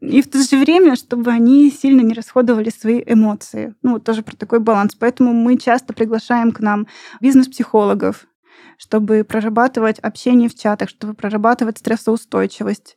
И 0.00 0.22
в 0.22 0.28
то 0.28 0.42
же 0.42 0.58
время, 0.58 0.96
чтобы 0.96 1.30
они 1.30 1.70
сильно 1.70 2.00
не 2.00 2.14
расходовали 2.14 2.70
свои 2.70 3.00
эмоции. 3.06 3.76
Ну, 3.82 4.00
тоже 4.00 4.22
про 4.22 4.34
такой 4.34 4.58
баланс. 4.58 4.96
Поэтому 4.96 5.32
мы 5.32 5.56
часто 5.56 5.92
приглашаем 5.92 6.50
к 6.50 6.58
нам 6.58 6.88
бизнес-психологов, 7.20 8.26
чтобы 8.76 9.22
прорабатывать 9.22 10.00
общение 10.00 10.48
в 10.48 10.56
чатах, 10.56 10.88
чтобы 10.88 11.14
прорабатывать 11.14 11.78
стрессоустойчивость. 11.78 12.96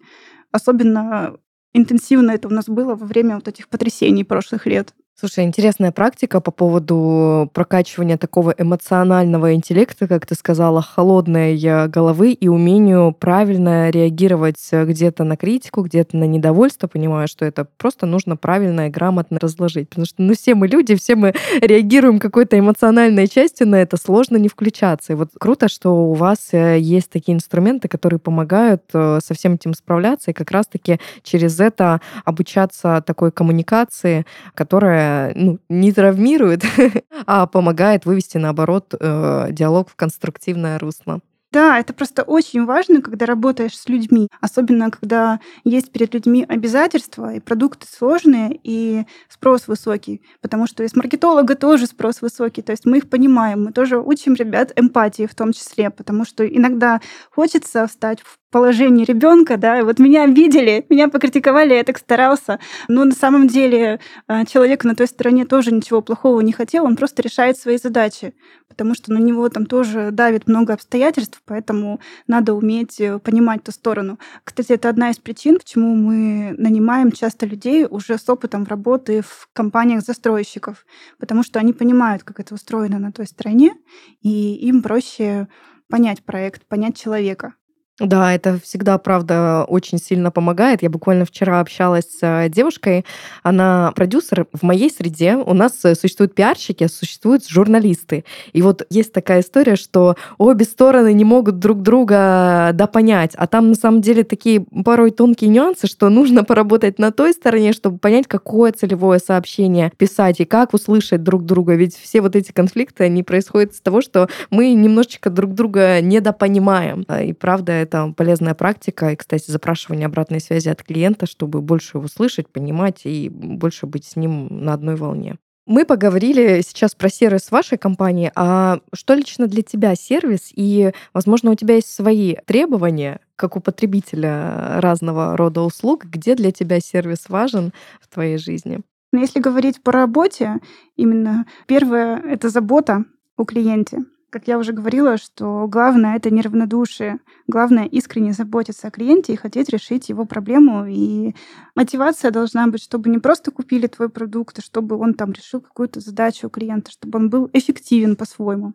Особенно 0.51 1.37
интенсивно 1.73 2.31
это 2.31 2.47
у 2.47 2.51
нас 2.51 2.65
было 2.65 2.95
во 2.95 3.05
время 3.05 3.35
вот 3.35 3.47
этих 3.47 3.67
потрясений 3.67 4.23
прошлых 4.23 4.65
лет. 4.65 4.95
Слушай, 5.19 5.45
интересная 5.45 5.91
практика 5.91 6.39
по 6.41 6.51
поводу 6.51 7.49
прокачивания 7.51 8.17
такого 8.17 8.53
эмоционального 8.55 9.55
интеллекта, 9.55 10.07
как 10.07 10.27
ты 10.27 10.35
сказала, 10.35 10.83
холодной 10.83 11.59
э, 11.59 11.87
головы 11.87 12.33
и 12.33 12.47
умению 12.47 13.15
правильно 13.17 13.89
реагировать 13.89 14.59
э, 14.69 14.85
где-то 14.85 15.23
на 15.23 15.35
критику, 15.35 15.81
где-то 15.81 16.17
на 16.17 16.25
недовольство, 16.25 16.85
понимая, 16.85 17.25
что 17.25 17.45
это 17.45 17.65
просто 17.77 18.05
нужно 18.05 18.37
правильно 18.37 18.85
и 18.85 18.89
грамотно 18.91 19.39
разложить. 19.41 19.89
Потому 19.89 20.05
что 20.05 20.21
ну, 20.21 20.35
все 20.35 20.53
мы 20.53 20.67
люди, 20.67 20.93
все 20.93 21.15
мы 21.15 21.33
реагируем 21.61 22.19
какой-то 22.19 22.59
эмоциональной 22.59 23.27
частью 23.27 23.67
на 23.69 23.81
это, 23.81 23.97
сложно 23.97 24.37
не 24.37 24.49
включаться. 24.49 25.13
И 25.13 25.15
вот 25.15 25.29
круто, 25.39 25.67
что 25.67 26.11
у 26.11 26.13
вас 26.13 26.49
э, 26.51 26.77
есть 26.77 27.09
такие 27.09 27.35
инструменты, 27.35 27.87
которые 27.87 28.19
помогают 28.19 28.83
со 28.91 29.33
всем 29.33 29.55
этим 29.55 29.73
справляться 29.73 30.29
и 30.29 30.35
как 30.35 30.51
раз-таки 30.51 30.99
через 31.23 31.59
это 31.59 32.01
обучаться 32.23 33.03
такой 33.03 33.31
коммуникации, 33.31 34.27
которая 34.53 35.06
ну, 35.35 35.59
не 35.69 35.91
травмирует, 35.91 36.63
а 37.25 37.47
помогает 37.47 38.05
вывести, 38.05 38.37
наоборот, 38.37 38.93
э, 38.99 39.47
диалог 39.51 39.89
в 39.89 39.95
конструктивное 39.95 40.79
русло. 40.79 41.21
Да, 41.53 41.79
это 41.79 41.93
просто 41.93 42.23
очень 42.23 42.65
важно, 42.65 43.01
когда 43.01 43.25
работаешь 43.25 43.77
с 43.77 43.87
людьми, 43.87 44.27
особенно 44.41 44.91
когда 44.91 45.39
есть 45.63 45.91
перед 45.93 46.13
людьми 46.13 46.45
обязательства, 46.47 47.33
и 47.33 47.39
продукты 47.39 47.87
сложные, 47.89 48.59
и 48.63 49.05
спрос 49.29 49.67
высокий, 49.67 50.21
потому 50.41 50.67
что 50.67 50.83
из 50.83 50.93
маркетолога 50.93 51.55
тоже 51.55 51.87
спрос 51.87 52.21
высокий, 52.21 52.61
то 52.61 52.73
есть 52.73 52.85
мы 52.85 52.97
их 52.97 53.09
понимаем, 53.09 53.63
мы 53.63 53.71
тоже 53.71 53.97
учим 53.97 54.33
ребят 54.33 54.73
эмпатии 54.75 55.25
в 55.25 55.35
том 55.35 55.53
числе, 55.53 55.89
потому 55.89 56.25
что 56.25 56.45
иногда 56.45 56.99
хочется 57.31 57.87
встать 57.87 58.19
в 58.21 58.37
положении 58.51 59.05
ребенка, 59.05 59.57
да, 59.57 59.83
вот 59.83 59.99
меня 59.99 60.23
обидели, 60.23 60.85
меня 60.89 61.09
покритиковали, 61.09 61.73
я 61.73 61.83
так 61.83 61.97
старался. 61.97 62.59
Но 62.87 63.03
на 63.03 63.11
самом 63.11 63.47
деле 63.47 63.99
э, 64.27 64.45
человек 64.45 64.83
на 64.83 64.95
той 64.95 65.07
стороне 65.07 65.45
тоже 65.45 65.73
ничего 65.73 66.01
плохого 66.01 66.41
не 66.41 66.51
хотел, 66.51 66.85
он 66.85 66.95
просто 66.95 67.21
решает 67.21 67.57
свои 67.57 67.77
задачи, 67.77 68.33
потому 68.67 68.95
что 68.95 69.11
на 69.11 69.17
него 69.17 69.47
там 69.49 69.65
тоже 69.65 70.11
давит 70.11 70.47
много 70.47 70.73
обстоятельств, 70.73 71.41
поэтому 71.45 71.99
надо 72.27 72.53
уметь 72.53 72.99
э, 73.01 73.19
понимать 73.19 73.63
ту 73.63 73.71
сторону. 73.71 74.17
Кстати, 74.43 74.73
это 74.73 74.89
одна 74.89 75.09
из 75.09 75.17
причин, 75.17 75.57
почему 75.57 75.95
мы 75.95 76.55
нанимаем 76.57 77.11
часто 77.11 77.45
людей 77.45 77.85
уже 77.89 78.17
с 78.17 78.29
опытом 78.29 78.63
работы 78.63 79.21
в 79.21 79.49
компаниях 79.53 80.03
застройщиков, 80.03 80.85
потому 81.19 81.43
что 81.43 81.59
они 81.59 81.73
понимают, 81.73 82.23
как 82.23 82.39
это 82.39 82.53
устроено 82.53 82.99
на 82.99 83.11
той 83.11 83.27
стороне, 83.27 83.73
и 84.21 84.55
им 84.55 84.81
проще 84.81 85.47
понять 85.89 86.23
проект, 86.23 86.65
понять 86.67 86.97
человека. 86.97 87.55
Да, 87.99 88.31
это 88.31 88.59
всегда, 88.63 88.99
правда, 88.99 89.65
очень 89.67 89.97
сильно 89.97 90.29
помогает. 90.29 90.83
Я 90.83 90.89
буквально 90.91 91.25
вчера 91.25 91.59
общалась 91.59 92.03
с 92.03 92.19
э, 92.21 92.47
девушкой, 92.47 93.05
она 93.41 93.91
продюсер 93.95 94.45
в 94.53 94.61
моей 94.61 94.91
среде. 94.91 95.35
У 95.35 95.55
нас 95.55 95.73
э, 95.83 95.95
существуют 95.95 96.35
пиарщики, 96.35 96.83
а 96.83 96.89
существуют 96.89 97.47
журналисты. 97.47 98.23
И 98.53 98.61
вот 98.61 98.85
есть 98.91 99.13
такая 99.13 99.41
история, 99.41 99.75
что 99.75 100.15
обе 100.37 100.63
стороны 100.65 101.11
не 101.13 101.23
могут 101.23 101.57
друг 101.57 101.81
друга 101.81 102.69
допонять, 102.75 103.31
а 103.33 103.47
там 103.47 103.69
на 103.69 103.75
самом 103.75 104.01
деле 104.01 104.23
такие 104.23 104.63
порой 104.85 105.09
тонкие 105.09 105.49
нюансы, 105.49 105.87
что 105.87 106.09
нужно 106.09 106.43
поработать 106.43 106.99
на 106.99 107.11
той 107.11 107.33
стороне, 107.33 107.73
чтобы 107.73 107.97
понять, 107.97 108.27
какое 108.27 108.73
целевое 108.73 109.17
сообщение 109.17 109.91
писать 109.97 110.39
и 110.39 110.45
как 110.45 110.75
услышать 110.75 111.23
друг 111.23 111.45
друга. 111.45 111.73
Ведь 111.73 111.97
все 111.97 112.21
вот 112.21 112.35
эти 112.35 112.51
конфликты, 112.51 113.05
они 113.05 113.23
происходят 113.23 113.73
из 113.73 113.81
того, 113.81 114.01
что 114.01 114.29
мы 114.51 114.71
немножечко 114.73 115.31
друг 115.31 115.55
друга 115.55 115.99
недопонимаем. 115.99 117.01
И 117.23 117.33
правда, 117.33 117.86
это 117.87 118.13
полезная 118.15 118.53
практика. 118.53 119.11
И, 119.11 119.15
кстати, 119.15 119.49
запрашивание 119.49 120.05
обратной 120.05 120.39
связи 120.39 120.69
от 120.69 120.83
клиента, 120.83 121.25
чтобы 121.25 121.61
больше 121.61 121.97
его 121.97 122.07
слышать, 122.07 122.49
понимать 122.49 123.01
и 123.05 123.29
больше 123.29 123.85
быть 123.85 124.05
с 124.05 124.15
ним 124.15 124.47
на 124.63 124.73
одной 124.73 124.95
волне. 124.95 125.37
Мы 125.65 125.83
поговорили 125.83 126.61
сейчас 126.61 126.95
про 126.95 127.09
сервис 127.09 127.51
вашей 127.51 127.77
компании, 127.77 128.31
а 128.35 128.79
что 128.93 129.13
лично 129.13 129.47
для 129.47 129.61
тебя 129.63 129.95
сервис? 129.95 130.51
И, 130.55 130.93
возможно, 131.13 131.51
у 131.51 131.55
тебя 131.55 131.75
есть 131.75 131.93
свои 131.93 132.35
требования, 132.45 133.19
как 133.35 133.57
у 133.57 133.59
потребителя 133.59 134.79
разного 134.79 135.35
рода 135.35 135.61
услуг, 135.61 136.05
где 136.05 136.35
для 136.35 136.51
тебя 136.51 136.79
сервис 136.79 137.25
важен 137.27 137.73
в 137.99 138.07
твоей 138.07 138.37
жизни? 138.37 138.79
Но 139.11 139.19
если 139.19 139.41
говорить 139.41 139.83
по 139.83 139.91
работе, 139.91 140.59
именно 140.95 141.45
первое— 141.65 142.17
это 142.25 142.47
забота 142.47 143.03
о 143.35 143.43
клиенте. 143.43 144.05
Как 144.29 144.45
я 144.49 144.57
уже 144.57 144.73
говорила, 144.73 145.15
что 145.15 145.67
главное— 145.69 146.15
это 146.17 146.29
неравнодушие. 146.31 147.19
Главное— 147.47 147.85
искренне 147.85 148.33
заботиться 148.33 148.87
о 148.87 148.91
клиенте 148.91 149.31
и 149.31 149.37
хотеть 149.37 149.69
решить 149.69 150.09
его 150.09 150.25
проблему. 150.25 150.85
И 150.85 151.33
мотивация 151.75 152.31
должна 152.31 152.67
быть, 152.67 152.83
чтобы 152.83 153.09
не 153.09 153.19
просто 153.19 153.51
купили 153.51 153.87
твой 153.87 154.09
продукт, 154.09 154.59
а 154.59 154.61
чтобы 154.61 154.97
он 154.97 155.13
там 155.13 155.31
решил 155.31 155.61
какую-то 155.61 156.01
задачу 156.01 156.47
у 156.47 156.49
клиента, 156.49 156.91
чтобы 156.91 157.19
он 157.19 157.29
был 157.29 157.49
эффективен 157.53 158.17
по-своему. 158.17 158.73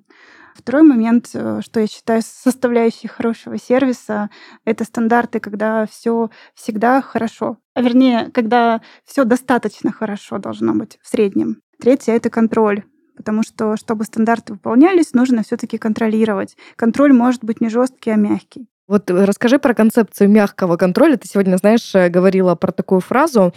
Второй 0.55 0.83
момент, 0.83 1.31
э, 1.35 1.61
что 1.63 1.81
я 1.81 1.87
считаю 1.87 2.23
составляющей 2.25 3.09
хорошего 3.09 3.59
сервиса, 3.59 4.31
это 4.65 4.85
стандарты, 4.85 5.39
когда 5.39 5.85
все 5.87 6.31
всегда 6.55 7.03
хорошо. 7.03 7.59
А 7.75 7.83
вернее, 7.83 8.31
когда 8.33 8.81
все 9.05 9.25
достаточно 9.25 9.93
хорошо 9.93 10.39
должно 10.39 10.75
быть 10.75 10.99
в 11.03 11.09
среднем. 11.09 11.61
Третье— 11.79 12.13
это 12.15 12.31
контроль 12.31 12.85
потому 13.17 13.43
что, 13.43 13.77
чтобы 13.77 14.05
стандарты 14.05 14.55
выполнялись, 14.55 15.13
нужно 15.13 15.43
все-таки 15.43 15.79
контролировать. 15.79 16.57
Контроль 16.77 17.13
может 17.13 17.45
быть 17.45 17.61
не 17.61 17.69
жесткий, 17.69 18.11
а 18.11 18.17
мягкий. 18.17 18.69
Вот 18.89 19.11
э, 19.11 19.25
расскажи 19.25 19.59
про 19.59 19.75
концепцию 19.75 20.29
мягкого 20.29 20.77
контроля. 20.77 21.17
Ты 21.17 21.29
сегодня, 21.29 21.57
знаешь, 21.57 21.95
э, 21.95 22.09
говорила 22.09 22.55
про 22.57 22.73
такую 22.73 23.01
фразу 23.01 23.55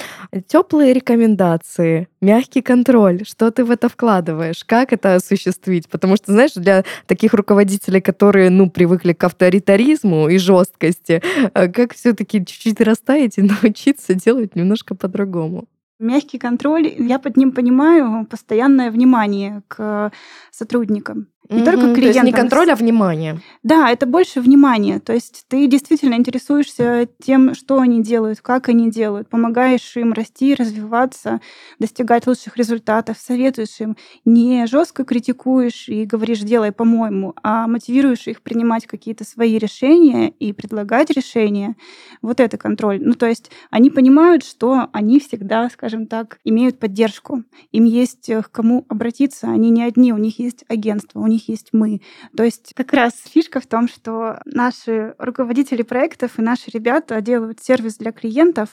«теплые 0.47 0.93
рекомендации», 0.93 2.07
«мягкий 2.21 2.61
контроль». 2.61 3.25
Что 3.25 3.51
ты 3.51 3.65
в 3.65 3.71
это 3.71 3.89
вкладываешь? 3.89 4.63
Как 4.63 4.93
это 4.93 5.15
осуществить? 5.15 5.89
Потому 5.89 6.15
что, 6.15 6.31
знаешь, 6.31 6.53
для 6.53 6.85
таких 7.07 7.33
руководителей, 7.33 8.01
которые, 8.01 8.49
ну, 8.49 8.69
привыкли 8.69 9.13
к 9.13 9.23
авторитаризму 9.23 10.29
и 10.29 10.37
жесткости, 10.37 11.21
э, 11.53 11.67
как 11.69 11.95
все 11.95 12.13
таки 12.13 12.45
чуть-чуть 12.45 12.79
растаять 12.81 13.37
и 13.37 13.41
научиться 13.63 14.13
делать 14.13 14.55
немножко 14.55 14.95
по-другому? 14.95 15.65
Мягкий 15.99 16.37
контроль, 16.37 16.93
я 16.99 17.19
под 17.19 17.37
ним 17.37 17.51
понимаю 17.51 18.25
постоянное 18.25 18.91
внимание 18.91 19.63
к 19.67 20.11
сотрудникам. 20.51 21.27
Не 21.49 21.57
угу, 21.57 21.65
только 21.65 21.93
клиентам. 21.93 22.01
То 22.01 22.07
есть 22.07 22.23
не 22.23 22.31
контроль, 22.31 22.71
а 22.71 22.75
внимание. 22.75 23.41
Да, 23.63 23.91
это 23.91 24.05
больше 24.05 24.41
внимание. 24.41 24.99
То 24.99 25.13
есть 25.13 25.45
ты 25.47 25.67
действительно 25.67 26.15
интересуешься 26.15 27.07
тем, 27.23 27.53
что 27.53 27.79
они 27.79 28.01
делают, 28.01 28.41
как 28.41 28.69
они 28.69 28.89
делают, 28.89 29.29
помогаешь 29.29 29.95
им 29.95 30.13
расти, 30.13 30.55
развиваться, 30.55 31.41
достигать 31.79 32.25
лучших 32.25 32.57
результатов, 32.57 33.17
советуешь 33.19 33.79
им. 33.79 33.95
Не 34.23 34.65
жестко 34.65 35.03
критикуешь 35.03 35.87
и 35.87 36.05
говоришь, 36.05 36.39
делай 36.39 36.71
по-моему, 36.71 37.35
а 37.43 37.67
мотивируешь 37.67 38.27
их 38.27 38.41
принимать 38.41 38.87
какие-то 38.87 39.23
свои 39.23 39.57
решения 39.57 40.29
и 40.29 40.53
предлагать 40.53 41.11
решения. 41.11 41.75
Вот 42.21 42.39
это 42.39 42.57
контроль. 42.57 42.99
Ну, 43.01 43.13
то 43.13 43.27
есть 43.27 43.51
они 43.69 43.89
понимают, 43.89 44.43
что 44.43 44.87
они 44.93 45.19
всегда, 45.19 45.69
скажем 45.69 46.07
так, 46.07 46.39
имеют 46.43 46.79
поддержку. 46.79 47.43
Им 47.71 47.83
есть 47.83 48.31
к 48.31 48.49
кому 48.51 48.85
обратиться. 48.89 49.47
Они 49.47 49.69
не 49.69 49.83
одни, 49.83 50.11
у 50.13 50.17
них 50.17 50.39
есть 50.39 50.65
агентство, 50.67 51.19
у 51.19 51.27
них 51.27 51.34
них 51.35 51.49
есть 51.49 51.69
мы. 51.71 52.01
То 52.35 52.43
есть 52.43 52.73
как 52.75 52.93
раз 52.93 53.13
фишка 53.25 53.59
в 53.59 53.67
том, 53.67 53.87
что 53.87 54.39
наши 54.45 55.15
руководители 55.17 55.83
проектов 55.83 56.37
и 56.37 56.41
наши 56.41 56.71
ребята 56.71 57.21
делают 57.21 57.61
сервис 57.61 57.97
для 57.97 58.11
клиентов, 58.11 58.69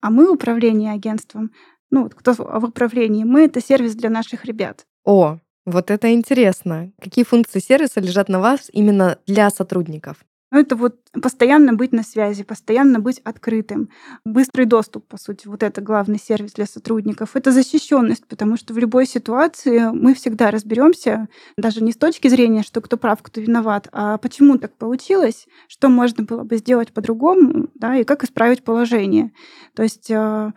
а 0.00 0.10
мы 0.10 0.30
управление 0.30 0.92
агентством. 0.92 1.50
Ну, 1.90 2.08
кто 2.08 2.32
в 2.32 2.64
управлении, 2.64 3.24
мы— 3.24 3.44
это 3.46 3.60
сервис 3.60 3.94
для 3.94 4.10
наших 4.10 4.44
ребят. 4.44 4.86
О, 5.04 5.38
вот 5.66 5.90
это 5.90 6.12
интересно. 6.12 6.92
Какие 7.00 7.24
функции 7.24 7.60
сервиса 7.60 8.00
лежат 8.00 8.28
на 8.28 8.40
вас 8.40 8.70
именно 8.72 9.18
для 9.26 9.50
сотрудников? 9.50 10.16
Ну, 10.54 10.60
это 10.60 10.76
вот 10.76 10.94
постоянно 11.20 11.72
быть 11.72 11.90
на 11.90 12.04
связи, 12.04 12.44
постоянно 12.44 13.00
быть 13.00 13.18
открытым. 13.24 13.88
Быстрый 14.24 14.66
доступ, 14.66 15.04
по 15.08 15.16
сути, 15.16 15.48
вот 15.48 15.64
это 15.64 15.80
главный 15.80 16.16
сервис 16.16 16.52
для 16.52 16.66
сотрудников. 16.66 17.34
Это 17.34 17.50
защищенность, 17.50 18.24
потому 18.28 18.56
что 18.56 18.72
в 18.72 18.78
любой 18.78 19.06
ситуации 19.06 19.90
мы 19.92 20.14
всегда 20.14 20.52
разберемся, 20.52 21.26
даже 21.56 21.82
не 21.82 21.90
с 21.90 21.96
точки 21.96 22.28
зрения, 22.28 22.62
что 22.62 22.80
кто 22.80 22.96
прав, 22.96 23.20
кто 23.20 23.40
виноват, 23.40 23.88
а 23.90 24.16
почему 24.18 24.56
так 24.58 24.76
получилось, 24.76 25.48
что 25.66 25.88
можно 25.88 26.22
было 26.22 26.44
бы 26.44 26.56
сделать 26.58 26.92
по-другому, 26.92 27.66
да, 27.74 27.96
и 27.96 28.04
как 28.04 28.22
исправить 28.22 28.62
положение. 28.62 29.32
То 29.74 29.82
есть 29.82 30.08
э, 30.08 30.52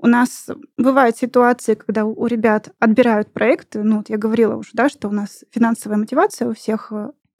у 0.00 0.06
нас 0.08 0.48
бывают 0.76 1.18
ситуации, 1.18 1.74
когда 1.74 2.04
у 2.04 2.26
ребят 2.26 2.70
отбирают 2.80 3.32
проекты. 3.32 3.84
Ну, 3.84 3.98
вот 3.98 4.10
я 4.10 4.18
говорила 4.18 4.56
уже, 4.56 4.70
да, 4.72 4.88
что 4.88 5.06
у 5.06 5.12
нас 5.12 5.44
финансовая 5.52 5.98
мотивация 5.98 6.48
у 6.48 6.54
всех 6.54 6.90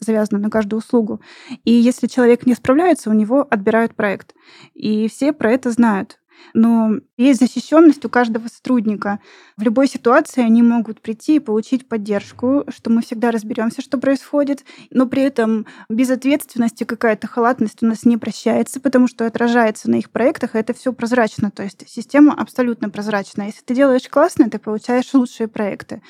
завязано 0.01 0.39
на 0.39 0.51
каждую 0.51 0.79
услугу. 0.79 1.21
И 1.65 1.73
если 1.73 2.07
человек 2.07 2.47
не 2.47 2.55
справляется, 2.55 3.11
у 3.11 3.15
него 3.15 3.47
отбирают 3.49 3.95
проект. 3.95 4.35
И 4.75 5.09
все 5.09 5.33
про 5.33 5.53
это 5.53 5.71
знают. 5.71 6.19
Но 6.55 6.93
есть 7.17 7.41
защищенность 7.41 8.05
у 8.05 8.09
каждого 8.09 8.49
сотрудника. 8.49 9.21
В 9.57 9.63
любой 9.63 9.89
ситуации 9.89 10.43
они 10.43 10.63
могут 10.63 11.01
прийти 11.01 11.37
и 11.37 11.41
получить 11.41 11.89
поддержку, 11.89 12.65
что 12.69 12.91
мы 12.91 13.03
всегда 13.03 13.31
разберемся, 13.31 13.83
что 13.83 13.99
происходит, 13.99 14.65
но 14.91 15.07
при 15.07 15.23
этом 15.23 15.67
безответственность 15.89 16.81
и 16.83 16.85
какая-то 16.85 17.27
халатность 17.27 17.83
у 17.83 17.87
нас 17.87 18.05
не 18.05 18.17
прощается, 18.17 18.81
потому 18.81 19.09
что 19.09 19.27
отражается 19.27 19.91
на 19.91 19.97
их 19.97 20.11
проектах, 20.11 20.55
и 20.55 20.59
это 20.59 20.75
все 20.75 20.93
прозрачно. 20.93 21.51
То 21.51 21.63
есть 21.63 21.85
система 21.89 22.35
абсолютно 22.35 22.91
прозрачная. 22.91 23.47
Если 23.47 23.63
ты 23.63 23.75
делаешь 23.75 24.09
классно, 24.09 24.51
ты 24.51 24.59
получаешь 24.59 25.13
лучшие 25.15 25.49
проекты. 25.49 26.03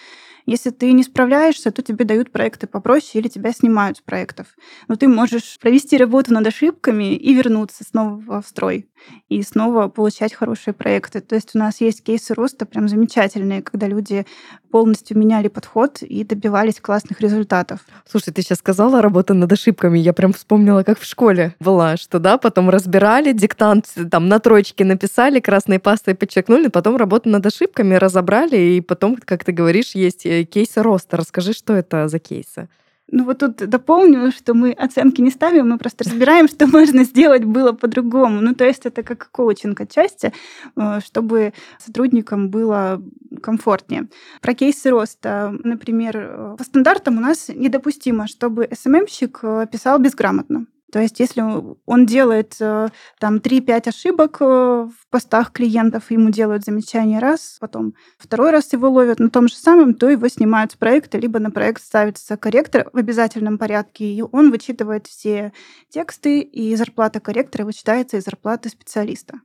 Если 0.47 0.71
ты 0.71 0.93
не 0.93 1.03
справляешься, 1.03 1.73
то 1.73 1.83
тебе 1.83 2.05
дают 2.05 2.31
проекты 2.31 2.69
попроще 2.69 3.21
или 3.21 3.29
тебя 3.29 3.53
снимают 3.53 3.99
с 3.99 4.01
проектов. 4.01 4.47
Но 4.87 4.95
ты 4.95 5.09
можешь 5.09 5.59
провести 5.61 5.97
работу 5.97 6.33
над 6.33 6.47
ошибками 6.47 7.15
и 7.15 7.35
вернуться 7.35 7.85
снова 7.85 8.41
в 8.41 8.47
строй 8.47 8.89
и 9.29 9.43
снова 9.43 9.89
получать 9.89 10.33
хорошие 10.35 10.75
проекты. 10.75 11.21
То 11.21 11.35
есть 11.35 11.55
у 11.55 11.59
нас 11.59 11.81
есть 11.81 12.03
кейсы 12.03 12.35
роста 12.35 12.65
прям 12.67 12.89
замечательные, 12.89 13.63
когда 13.63 13.87
люди 13.89 14.27
полностью 14.71 15.19
меняли 15.19 15.49
подход 15.49 16.03
и 16.03 16.25
добивались 16.25 16.81
классных 16.81 17.21
результатов. 17.21 17.81
Слушай, 18.09 18.33
ты 18.33 18.43
сейчас 18.43 18.59
сказала 18.59 19.03
работа 19.03 19.35
над 19.35 19.51
ошибками. 19.53 19.99
Я 19.99 20.13
прям 20.13 20.33
вспомнила, 20.33 20.83
как 20.83 20.99
в 20.99 21.05
школе 21.05 21.55
была, 21.61 21.97
что 21.97 22.19
да, 22.19 22.39
потом 22.39 22.71
разбирали, 22.71 23.33
диктант 23.33 23.87
там 24.11 24.29
на 24.29 24.39
троечке 24.39 24.85
написали, 24.85 25.41
красной 25.41 25.79
пастой 25.79 26.15
подчеркнули, 26.15 26.69
потом 26.69 26.97
работу 26.97 27.29
над 27.29 27.45
ошибками 27.47 27.95
разобрали, 27.95 28.57
и 28.57 28.81
потом, 28.81 29.17
как 29.17 29.45
ты 29.45 29.53
говоришь, 29.53 29.95
есть 29.95 30.27
э, 30.27 30.36
кейсы 30.45 30.83
роста. 30.83 31.17
Расскажи, 31.17 31.53
что 31.53 31.73
это 31.73 32.09
за 32.09 32.19
кейсы? 32.19 32.69
Ну 33.09 33.25
вот 33.25 33.39
тут 33.39 33.57
дополню, 33.57 34.33
что 34.33 34.53
мы 34.53 34.73
оценки 34.73 35.21
не 35.21 35.31
ставим, 35.31 35.69
мы 35.69 35.79
просто 35.79 36.05
разбираем, 36.05 36.49
что 36.53 36.67
можно 36.67 37.05
сделать 37.05 37.45
было 37.45 37.73
по-другому. 37.73 38.41
Ну 38.41 38.55
то 38.55 38.65
есть 38.65 38.85
это 38.85 39.03
как 39.03 39.31
коучинг 39.31 39.81
отчасти, 39.81 40.33
э, 40.77 41.01
чтобы 41.05 41.53
сотрудникам 41.79 42.51
было 42.51 43.01
комфортнее. 43.41 44.09
Про 44.41 44.55
кейсы 44.55 44.91
роста, 44.91 45.55
например, 45.63 46.17
э, 46.17 46.57
по 46.59 46.65
стандартам 46.65 47.19
у 47.19 47.21
нас 47.21 47.49
недопустимо, 47.49 48.27
чтобы 48.27 48.69
СММщик 48.73 49.39
э, 49.43 49.67
писал 49.71 50.01
безграмотно. 50.01 50.67
То 50.93 51.01
есть 51.01 51.19
если 51.19 51.43
он 51.87 52.07
делает 52.07 52.57
э, 52.61 52.89
там 53.19 53.39
3-5 53.39 53.89
ошибок 53.89 54.37
э, 54.41 54.45
в 54.45 55.11
постах 55.11 55.53
клиентов, 55.53 56.11
ему 56.11 56.31
делают 56.31 56.65
замечание 56.65 57.19
раз, 57.19 57.59
потом 57.61 57.95
второй 58.19 58.51
раз 58.51 58.73
его 58.73 58.89
ловят 58.89 59.19
на 59.19 59.29
том 59.29 59.49
же 59.49 59.55
самом, 59.55 59.95
то 59.95 60.09
его 60.09 60.29
снимают 60.29 60.73
с 60.73 60.77
проекта, 60.77 61.19
либо 61.19 61.41
на 61.41 61.51
проект 61.51 61.83
ставится 61.83 62.37
корректор 62.37 62.89
в 62.93 62.99
обязательном 62.99 63.59
порядке, 63.59 64.05
и 64.05 64.23
он 64.23 64.51
вычитывает 64.51 65.09
все 65.09 65.53
тексты, 65.89 66.41
и 66.41 66.77
зарплата 66.77 67.19
корректора 67.19 67.65
вычитается 67.65 68.17
из 68.17 68.25
зарплаты 68.25 68.69
специалиста. 68.69 69.41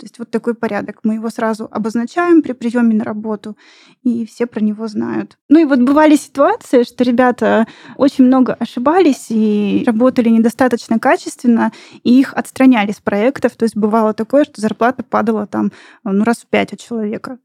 То 0.00 0.06
есть 0.06 0.18
вот 0.18 0.30
такой 0.30 0.54
порядок. 0.54 1.00
Мы 1.02 1.14
его 1.14 1.28
сразу 1.28 1.68
обозначаем 1.70 2.40
при 2.40 2.52
приеме 2.52 2.94
на 2.94 3.04
работу, 3.04 3.54
и 4.02 4.24
все 4.24 4.46
про 4.46 4.60
него 4.60 4.88
знают. 4.88 5.36
Ну 5.50 5.58
и 5.58 5.64
вот 5.64 5.80
бывали 5.80 6.16
ситуации, 6.16 6.84
что 6.84 7.04
ребята 7.04 7.66
очень 7.96 8.24
много 8.24 8.54
ошибались 8.54 9.26
и 9.28 9.84
работали 9.86 10.30
недостаточно 10.30 10.98
качественно, 10.98 11.70
и 12.02 12.18
их 12.18 12.32
отстраняли 12.32 12.92
с 12.92 13.00
проектов. 13.00 13.56
То 13.56 13.64
есть 13.64 13.76
бывало 13.76 14.14
такое, 14.14 14.44
что 14.44 14.62
зарплата 14.62 15.02
падала 15.02 15.46
там 15.46 15.70
ну, 16.02 16.24
раз 16.24 16.38
в 16.38 16.46
пять 16.46 16.72
от 16.72 16.80
человека. 16.80 17.38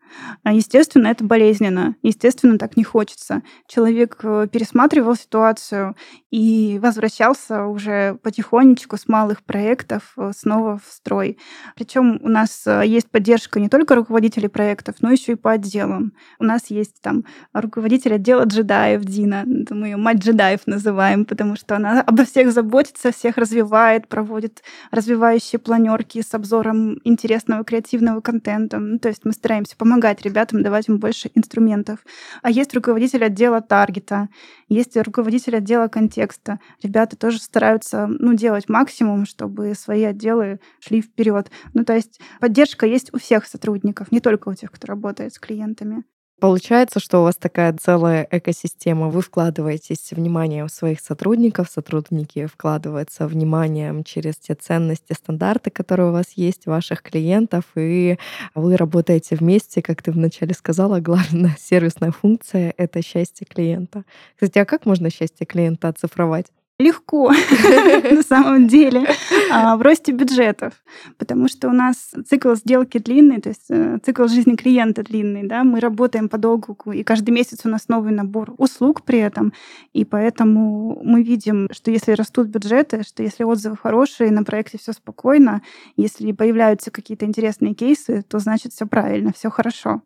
А, 0.43 0.53
естественно, 0.53 1.07
это 1.07 1.23
болезненно. 1.23 1.95
Естественно, 2.01 2.57
так 2.57 2.77
не 2.77 2.83
хочется. 2.83 3.41
Человек 3.67 4.19
э, 4.23 4.47
пересматривал 4.49 5.15
ситуацию 5.15 5.95
и 6.31 6.79
возвращался 6.81 7.65
уже 7.65 8.17
потихонечку 8.23 8.97
с 8.97 9.07
малых 9.07 9.43
проектов 9.43 10.13
э, 10.17 10.31
снова 10.35 10.77
в 10.77 10.91
строй. 10.91 11.37
Причем 11.75 12.19
у 12.21 12.29
нас 12.29 12.44
нас 12.45 12.67
э, 12.67 12.83
есть 12.85 13.09
поддержка 13.09 13.59
не 13.59 13.69
только 13.69 13.95
руководителей 13.95 14.47
проектов, 14.47 14.95
но 15.01 15.11
еще 15.11 15.31
и 15.31 15.35
по 15.35 15.51
отделам. 15.51 16.13
У 16.39 16.43
нас 16.43 16.67
есть 16.69 17.01
там 17.01 17.25
руководитель 17.53 18.13
отдела 18.13 18.43
джедаев 18.43 19.03
Дина, 19.03 19.43
мы 19.71 19.87
ее 19.87 19.97
мать 19.97 20.17
джедаев 20.17 20.61
называем, 20.67 21.25
потому 21.25 21.55
что 21.55 21.75
она 21.75 22.01
обо 22.01 22.23
всех 22.23 22.51
заботится, 22.51 23.11
всех 23.11 23.37
развивает, 23.37 24.07
проводит 24.07 24.61
развивающие 24.91 25.59
планерки 25.59 26.21
с 26.21 26.33
обзором 26.35 26.99
интересного 27.03 27.63
креативного 27.63 28.21
контента. 28.21 28.77
Ну, 28.77 28.99
то 28.99 29.09
есть 29.09 29.25
мы 29.25 29.31
стараемся 29.31 29.75
помогать 29.75 30.21
ребятам, 30.21 30.61
давать 30.61 30.87
им 30.87 30.99
больше 30.99 31.31
инструментов. 31.33 31.99
А 32.43 32.51
есть 32.51 32.73
руководитель 32.75 33.23
отдела 33.25 33.61
таргета, 33.61 34.29
есть 34.69 34.95
руководитель 34.97 35.57
отдела 35.57 35.87
контекста. 35.87 36.59
Ребята 36.83 37.15
тоже 37.15 37.39
стараются 37.39 38.07
ну, 38.07 38.33
делать 38.33 38.69
максимум, 38.69 39.25
чтобы 39.25 39.73
свои 39.75 40.03
отделы 40.03 40.59
шли 40.79 41.01
вперед. 41.01 41.49
Ну, 41.73 41.83
то 41.83 41.93
есть 41.93 42.19
Поддержка 42.39 42.85
есть 42.85 43.13
у 43.13 43.19
всех 43.19 43.45
сотрудников, 43.45 44.11
не 44.11 44.19
только 44.19 44.49
у 44.49 44.53
тех, 44.53 44.71
кто 44.71 44.87
работает 44.87 45.33
с 45.33 45.39
клиентами. 45.39 46.03
Получается, 46.41 46.99
что 46.99 47.21
у 47.21 47.23
вас 47.23 47.37
такая 47.37 47.73
целая 47.81 48.27
экосистема. 48.29 49.09
Вы 49.09 49.21
вкладываетесь 49.21 50.11
вниманием 50.11 50.67
своих 50.67 50.99
сотрудников, 50.99 51.69
сотрудники 51.69 52.45
вкладываются 52.45 53.25
вниманием 53.25 54.03
через 54.03 54.35
те 54.35 54.53
ценности, 54.53 55.13
стандарты, 55.13 55.69
которые 55.69 56.09
у 56.09 56.11
вас 56.11 56.33
есть, 56.35 56.65
ваших 56.65 57.03
клиентов, 57.03 57.63
и 57.75 58.17
вы 58.53 58.75
работаете 58.75 59.37
вместе, 59.37 59.81
как 59.81 60.03
ты 60.03 60.11
вначале 60.11 60.53
сказала, 60.53 60.99
главная 60.99 61.55
сервисная 61.59 62.11
функция— 62.11 62.73
это 62.77 63.01
счастье 63.01 63.47
клиента. 63.49 64.03
Кстати, 64.35 64.59
а 64.59 64.65
как 64.65 64.85
можно 64.85 65.09
счастье 65.09 65.45
клиента 65.45 65.87
оцифровать? 65.87 66.47
Легко 66.77 67.31
на 68.11 68.21
самом 68.21 68.67
деле 68.67 69.07
а, 69.49 69.77
в 69.77 69.81
росте 69.81 70.11
бюджетов, 70.11 70.73
потому 71.17 71.47
что 71.47 71.69
у 71.69 71.71
нас 71.71 72.11
цикл 72.27 72.53
сделки 72.55 72.97
длинный, 72.97 73.39
то 73.39 73.49
есть 73.49 73.65
э, 73.69 73.99
цикл 74.03 74.27
жизни 74.27 74.55
клиента 74.55 75.03
длинный, 75.03 75.47
да, 75.47 75.63
мы 75.63 75.79
работаем 75.79 76.27
подолгу, 76.27 76.75
и 76.91 77.03
каждый 77.03 77.31
месяц 77.31 77.61
у 77.63 77.69
нас 77.69 77.87
новый 77.87 78.11
набор 78.11 78.53
услуг 78.57 79.03
при 79.03 79.19
этом, 79.19 79.53
и 79.93 80.03
поэтому 80.03 80.99
мы 81.01 81.23
видим, 81.23 81.69
что 81.71 81.91
если 81.91 82.11
растут 82.11 82.47
бюджеты, 82.47 83.03
что 83.03 83.23
если 83.23 83.45
отзывы 83.45 83.77
хорошие, 83.77 84.31
на 84.31 84.43
проекте 84.43 84.77
все 84.77 84.91
спокойно, 84.91 85.61
если 85.95 86.33
появляются 86.33 86.91
какие-то 86.91 87.25
интересные 87.25 87.73
кейсы, 87.73 88.21
то 88.27 88.39
значит 88.39 88.73
все 88.73 88.85
правильно, 88.85 89.31
все 89.33 89.49
хорошо. 89.49 90.01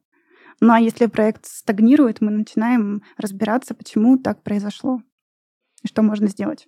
Ну 0.62 0.74
а 0.74 0.80
если 0.80 1.06
проект 1.08 1.46
стагнирует, 1.46 2.22
мы 2.22 2.32
начинаем 2.32 3.02
разбираться, 3.18 3.74
почему 3.74 4.18
так 4.18 4.44
произошло 4.44 5.02
что 5.86 6.02
можно 6.02 6.28
сделать. 6.28 6.68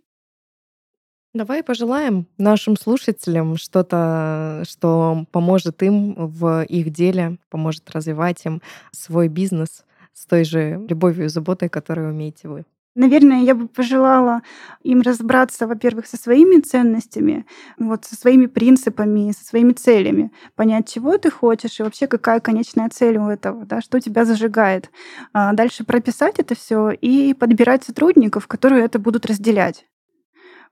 Давай 1.33 1.63
пожелаем 1.63 2.27
нашим 2.37 2.75
слушателям 2.75 3.55
что-то, 3.55 4.63
что 4.67 5.25
поможет 5.31 5.81
им 5.81 6.13
в 6.15 6.63
их 6.63 6.89
деле, 6.89 7.37
поможет 7.49 7.89
развивать 7.89 8.45
им 8.45 8.61
свой 8.91 9.29
бизнес 9.29 9.85
с 10.13 10.25
той 10.25 10.43
же 10.43 10.85
любовью 10.89 11.25
и 11.25 11.29
заботой, 11.29 11.69
которую 11.69 12.09
умеете 12.09 12.49
вы. 12.49 12.65
Наверное, 12.95 13.41
я 13.41 13.55
бы 13.55 13.69
пожелала 13.69 14.41
им 14.83 15.01
разобраться, 15.01 15.65
во-первых, 15.65 16.07
со 16.07 16.17
своими 16.17 16.59
ценностями, 16.59 17.45
вот, 17.77 18.03
со 18.03 18.15
своими 18.15 18.47
принципами, 18.47 19.31
со 19.31 19.45
своими 19.45 19.71
целями, 19.71 20.31
понять, 20.55 20.91
чего 20.91 21.17
ты 21.17 21.31
хочешь 21.31 21.79
и 21.79 21.83
вообще 21.83 22.07
какая 22.07 22.41
конечная 22.41 22.89
цель 22.89 23.17
у 23.17 23.29
этого, 23.29 23.65
да, 23.65 23.79
что 23.81 24.01
тебя 24.01 24.25
зажигает. 24.25 24.89
А 25.31 25.53
дальше 25.53 25.85
прописать 25.85 26.39
это 26.39 26.53
все 26.53 26.89
и 26.91 27.33
подбирать 27.33 27.85
сотрудников, 27.85 28.47
которые 28.47 28.83
это 28.83 28.99
будут 28.99 29.25
разделять. 29.25 29.85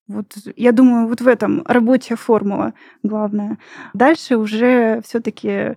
Вот 0.08 0.34
я 0.56 0.72
думаю, 0.72 1.08
вот 1.08 1.22
в 1.22 1.28
этом 1.28 1.62
рабочая 1.66 2.16
формула 2.16 2.74
главная. 3.04 3.60
Дальше 3.94 4.38
уже 4.38 5.02
все-таки 5.06 5.76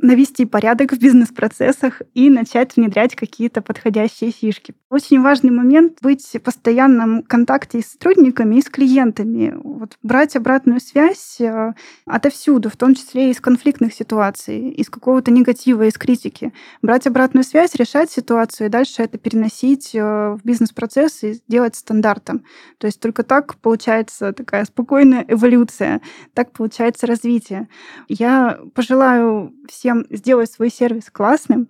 навести 0.00 0.44
порядок 0.44 0.92
в 0.92 0.98
бизнес-процессах 0.98 2.02
и 2.14 2.28
начать 2.28 2.76
внедрять 2.76 3.14
какие-то 3.14 3.62
подходящие 3.62 4.32
фишки. 4.32 4.74
Очень 4.90 5.22
важный 5.22 5.50
момент 5.50 5.98
быть 6.02 6.24
в 6.24 6.38
постоянном 6.40 7.22
контакте 7.22 7.80
с 7.80 7.92
сотрудниками 7.92 8.56
и 8.56 8.62
с 8.62 8.68
клиентами. 8.68 9.54
Вот 9.56 9.96
брать 10.02 10.36
обратную 10.36 10.80
связь 10.80 11.40
э, 11.40 11.72
отовсюду, 12.06 12.70
в 12.70 12.76
том 12.76 12.94
числе 12.94 13.30
из 13.30 13.40
конфликтных 13.40 13.94
ситуаций, 13.94 14.70
из 14.70 14.90
какого-то 14.90 15.30
негатива, 15.30 15.84
из 15.84 15.94
критики. 15.94 16.52
Брать 16.82 17.06
обратную 17.06 17.44
связь, 17.44 17.74
решать 17.74 18.10
ситуацию 18.10 18.66
и 18.66 18.70
дальше 18.70 19.02
это 19.02 19.16
переносить 19.16 19.94
э, 19.94 20.00
в 20.00 20.40
бизнес-процесс 20.44 21.22
и 21.22 21.32
сделать 21.34 21.76
стандартом. 21.76 22.44
То 22.78 22.86
есть 22.86 23.00
только 23.00 23.22
так 23.22 23.56
получается 23.56 24.32
такая 24.32 24.64
спокойная 24.64 25.24
эволюция, 25.28 26.00
так 26.34 26.52
получается 26.52 27.06
развитие. 27.06 27.68
Я 28.08 28.58
пожелаю 28.74 29.54
всем 29.68 29.83
всем 29.84 30.06
сделать 30.08 30.50
свой 30.50 30.70
сервис 30.70 31.10
классным. 31.12 31.68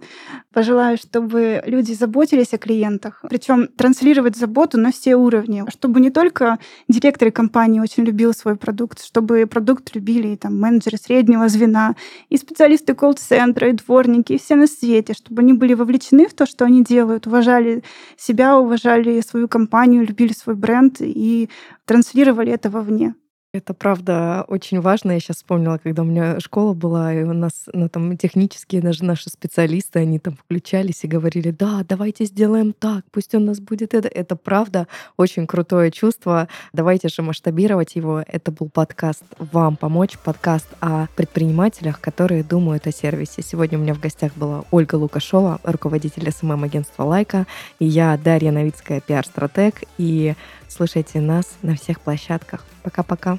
Пожелаю, 0.53 0.97
чтобы 0.97 1.61
люди 1.67 1.93
заботились 1.95 2.55
о 2.55 2.59
клиентах, 2.59 3.25
причем 3.29 3.67
транслировать 3.67 4.37
заботу 4.37 4.79
на 4.79 4.93
все 4.93 5.17
уровни, 5.17 5.65
чтобы 5.69 5.99
не 5.99 6.11
только 6.11 6.61
директоры 6.87 7.33
компании 7.33 7.81
очень 7.81 8.05
любил 8.05 8.33
свой 8.33 8.55
продукт, 8.55 9.05
чтобы 9.05 9.47
продукт 9.47 9.93
любили 9.97 10.29
и 10.29 10.37
там 10.37 10.61
менеджеры 10.61 10.97
среднего 10.97 11.49
звена, 11.49 11.97
и 12.29 12.37
специалисты 12.37 12.95
колл-центра, 12.95 13.69
и 13.69 13.73
дворники, 13.73 14.35
и 14.35 14.39
все 14.39 14.55
на 14.55 14.69
свете, 14.69 15.15
чтобы 15.15 15.43
они 15.43 15.53
были 15.53 15.75
вовлечены 15.75 16.29
в 16.29 16.35
то, 16.35 16.47
что 16.47 16.65
они 16.65 16.85
делают, 16.85 17.27
уважали 17.27 17.83
себя, 18.17 18.57
уважали 18.57 19.21
свою 19.23 19.49
компанию, 19.49 20.07
любили 20.07 20.33
свой 20.33 20.55
бренд 20.55 20.99
и 21.01 21.51
транслировали 21.85 22.53
это 22.53 22.71
вовне. 22.71 23.17
Это 23.55 23.73
правда 23.73 24.45
очень 24.49 24.81
важно. 24.81 25.13
Я 25.13 25.21
сейчас 25.21 25.37
вспомнила, 25.37 25.79
когда 25.79 26.03
у 26.03 26.05
меня 26.05 26.41
школа 26.41 26.75
была, 26.75 27.15
и 27.15 27.23
у 27.23 27.33
нас 27.33 27.67
ну, 27.73 27.89
там 27.89 28.17
технические 28.17 28.83
даже 28.83 29.05
наши 29.05 29.31
специалисты, 29.31 30.01
они 30.01 30.19
там 30.19 30.37
включались 30.37 31.05
и 31.05 31.07
говорили, 31.07 31.53
да, 31.53 31.85
давайте 31.89 32.25
сделаем 32.25 32.73
так, 32.73 33.05
пусть 33.13 33.33
у 33.33 33.39
нас 33.39 33.61
будет 33.61 33.95
это. 33.95 34.09
Это 34.09 34.35
правда 34.35 34.89
очень 35.17 35.47
крутое 35.47 35.93
чувство. 35.93 36.49
Давайте 36.73 37.07
же 37.07 37.23
масштабировать 37.23 37.95
его. 37.95 38.25
Это 38.27 38.51
был 38.51 38.69
подкаст 38.69 39.23
«Вам 39.39 39.77
помочь», 39.77 40.19
подкаст 40.19 40.67
о 40.81 41.07
предпринимателях, 41.15 42.01
которые 42.01 42.43
думают 42.43 42.89
о 42.89 42.93
сервисе. 42.93 43.43
Сегодня 43.43 43.79
у 43.79 43.83
меня 43.83 43.95
в 43.95 44.01
гостях 44.01 44.33
была 44.35 44.65
Ольга 44.73 44.97
Лукашова, 44.97 45.61
руководитель 45.63 46.29
СММ-агентства 46.29 47.05
«Лайка», 47.05 47.47
и 47.79 47.85
я, 47.85 48.19
Дарья 48.19 48.51
Новицкая, 48.51 49.01
пиар-стратег, 49.01 49.85
и 49.97 50.35
слушайте 50.69 51.21
нас 51.21 51.47
на 51.62 51.75
всех 51.77 52.01
площадках. 52.01 52.65
Пока-пока. 52.83 53.39